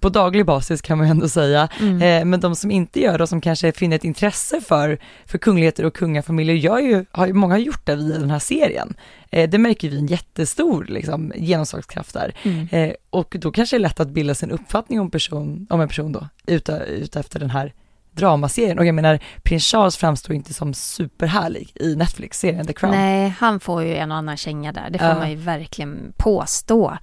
på 0.00 0.08
daglig 0.08 0.46
basis 0.46 0.82
kan 0.82 0.98
man 0.98 1.06
ju 1.06 1.10
ändå 1.10 1.28
säga, 1.28 1.68
Mm. 1.80 2.02
eh, 2.02 2.24
men 2.24 2.40
de 2.40 2.56
som 2.56 2.70
inte 2.70 3.00
gör 3.00 3.18
det 3.18 3.22
och 3.22 3.28
som 3.28 3.40
kanske 3.40 3.72
finner 3.72 3.96
ett 3.96 4.04
intresse 4.04 4.60
för, 4.60 4.98
för 5.26 5.38
kungligheter 5.38 5.84
och 5.84 5.94
kungafamiljer 5.94 6.54
gör 6.56 6.78
ju, 6.78 7.04
har 7.12 7.26
ju 7.26 7.32
många 7.32 7.58
gjort 7.58 7.86
det 7.86 7.96
via 7.96 8.18
den 8.18 8.30
här 8.30 8.38
serien. 8.38 8.94
Eh, 9.30 9.50
det 9.50 9.58
märker 9.58 9.90
vi 9.90 9.98
en 9.98 10.06
jättestor 10.06 10.84
liksom, 10.88 11.32
genomslagskraft 11.36 12.14
där. 12.14 12.34
Mm. 12.42 12.68
Eh, 12.72 12.92
och 13.10 13.36
då 13.40 13.50
kanske 13.52 13.76
det 13.76 13.78
är 13.78 13.82
lätt 13.82 14.00
att 14.00 14.08
bilda 14.10 14.34
sin 14.34 14.50
uppfattning 14.50 15.00
om, 15.00 15.10
person, 15.10 15.66
om 15.70 15.80
en 15.80 15.88
person 15.88 16.12
då, 16.12 16.28
ute, 16.46 16.72
ute 16.88 17.20
efter 17.20 17.40
den 17.40 17.50
här 17.50 17.72
dramaserien. 18.12 18.78
Och 18.78 18.86
jag 18.86 18.94
menar, 18.94 19.18
prins 19.42 19.64
Charles 19.64 19.96
framstår 19.96 20.36
inte 20.36 20.54
som 20.54 20.74
superhärlig 20.74 21.72
i 21.74 21.96
Netflix-serien 21.96 22.66
The 22.66 22.72
Crown. 22.72 22.92
Nej, 22.94 23.34
han 23.38 23.60
får 23.60 23.82
ju 23.84 23.96
en 23.96 24.10
och 24.12 24.16
annan 24.18 24.36
känga 24.36 24.72
där. 24.72 24.90
Det 24.90 24.98
får 24.98 25.08
Ja. 25.08 25.14
man 25.18 25.30
ju 25.30 25.36
verkligen 25.36 26.12
påstå. 26.16 26.98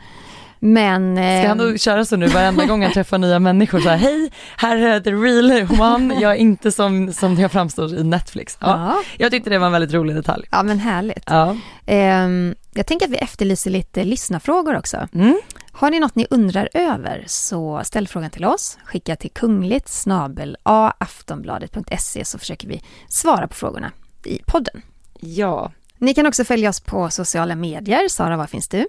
Men... 0.59 1.15
Ska 1.15 1.47
han 1.47 1.57
då 1.57 1.77
köra 1.77 2.05
så 2.05 2.15
nu 2.15 2.27
varenda 2.27 2.65
gång 2.65 2.83
han 2.83 2.91
träffar 2.91 3.17
nya 3.17 3.39
människor 3.39 3.79
så 3.79 3.89
här, 3.89 3.97
hej, 3.97 4.31
här 4.57 4.77
är 4.77 4.99
the 4.99 5.11
real 5.11 5.81
one, 5.81 6.15
jag 6.21 6.31
är 6.31 6.35
inte 6.35 6.71
som, 6.71 7.13
som 7.13 7.35
jag 7.35 7.51
framstår 7.51 7.93
i 7.93 8.03
Netflix. 8.03 8.57
Ja, 8.61 8.67
ja. 8.67 8.97
Jag 9.17 9.31
tyckte 9.31 9.49
det 9.49 9.59
var 9.59 9.65
en 9.65 9.71
väldigt 9.71 9.93
rolig 9.93 10.15
detalj. 10.15 10.47
ja, 10.51 10.63
men 10.63 10.79
härligt. 10.79 11.23
Ja. 11.27 11.55
Ehm, 11.85 12.55
jag 12.73 12.85
tänker 12.87 13.05
att 13.05 13.11
vi 13.11 13.17
efterlyser 13.17 13.71
lite 13.71 14.03
lyssnarfrågor 14.03 14.77
också. 14.77 15.07
Mm. 15.13 15.39
Har 15.71 15.91
ni 15.91 15.99
något 15.99 16.15
ni 16.15 16.27
undrar 16.29 16.69
över 16.73 17.23
så 17.27 17.81
ställ 17.83 18.07
frågan 18.07 18.29
till 18.29 18.45
oss. 18.45 18.77
Skicka 18.85 19.15
till 19.15 19.31
kungligt 19.31 19.87
snabel 19.89 20.57
aftonbladet.se 20.63 22.25
så 22.25 22.39
försöker 22.39 22.67
vi 22.67 22.81
svara 23.09 23.47
på 23.47 23.53
frågorna 23.55 23.91
i 24.23 24.39
podden. 24.45 24.81
ja. 25.19 25.71
Ni 25.99 26.13
kan 26.13 26.25
också 26.25 26.43
följa 26.43 26.69
oss 26.69 26.79
på 26.79 27.09
sociala 27.09 27.55
medier. 27.55 28.07
Sara, 28.09 28.37
var 28.37 28.47
finns 28.47 28.67
du? 28.67 28.87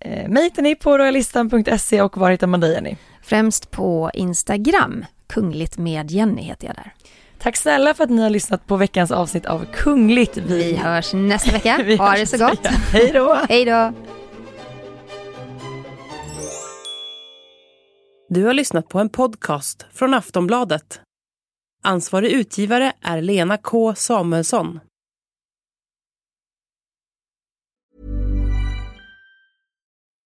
Eh, 0.00 0.28
mig 0.28 0.42
hittar 0.44 0.62
ni 0.62 0.74
på 0.74 0.98
royalistan.se 0.98 2.02
och 2.02 2.16
var 2.16 2.30
hittar 2.30 2.46
man 2.46 2.60
dig 2.60 2.72
Jenny? 2.72 2.96
Främst 3.22 3.70
på 3.70 4.10
Instagram. 4.14 5.04
Kungligt 5.26 5.78
med 5.78 6.10
Jenny 6.10 6.42
heter 6.42 6.66
jag 6.66 6.76
där. 6.76 6.94
Tack 7.38 7.56
snälla 7.56 7.94
för 7.94 8.04
att 8.04 8.10
ni 8.10 8.22
har 8.22 8.30
lyssnat 8.30 8.66
på 8.66 8.76
veckans 8.76 9.10
avsnitt 9.10 9.46
av 9.46 9.66
Kungligt. 9.72 10.36
Vi 10.36 10.76
hörs 10.76 11.12
nästa 11.12 11.52
vecka. 11.52 11.80
Vi 11.84 11.96
ha 11.96 12.12
det 12.12 12.26
så 12.26 12.38
gott. 12.38 12.66
Hej 12.66 13.10
då! 13.14 13.38
Hej 13.48 13.64
då! 13.64 13.92
Du 18.28 18.44
har 18.44 18.54
lyssnat 18.54 18.88
på 18.88 18.98
en 18.98 19.08
podcast 19.08 19.86
från 19.92 20.14
Aftonbladet. 20.14 21.00
Ansvarig 21.82 22.30
utgivare 22.30 22.92
är 23.02 23.20
Lena 23.22 23.56
K 23.56 23.94
Samuelsson. 23.94 24.80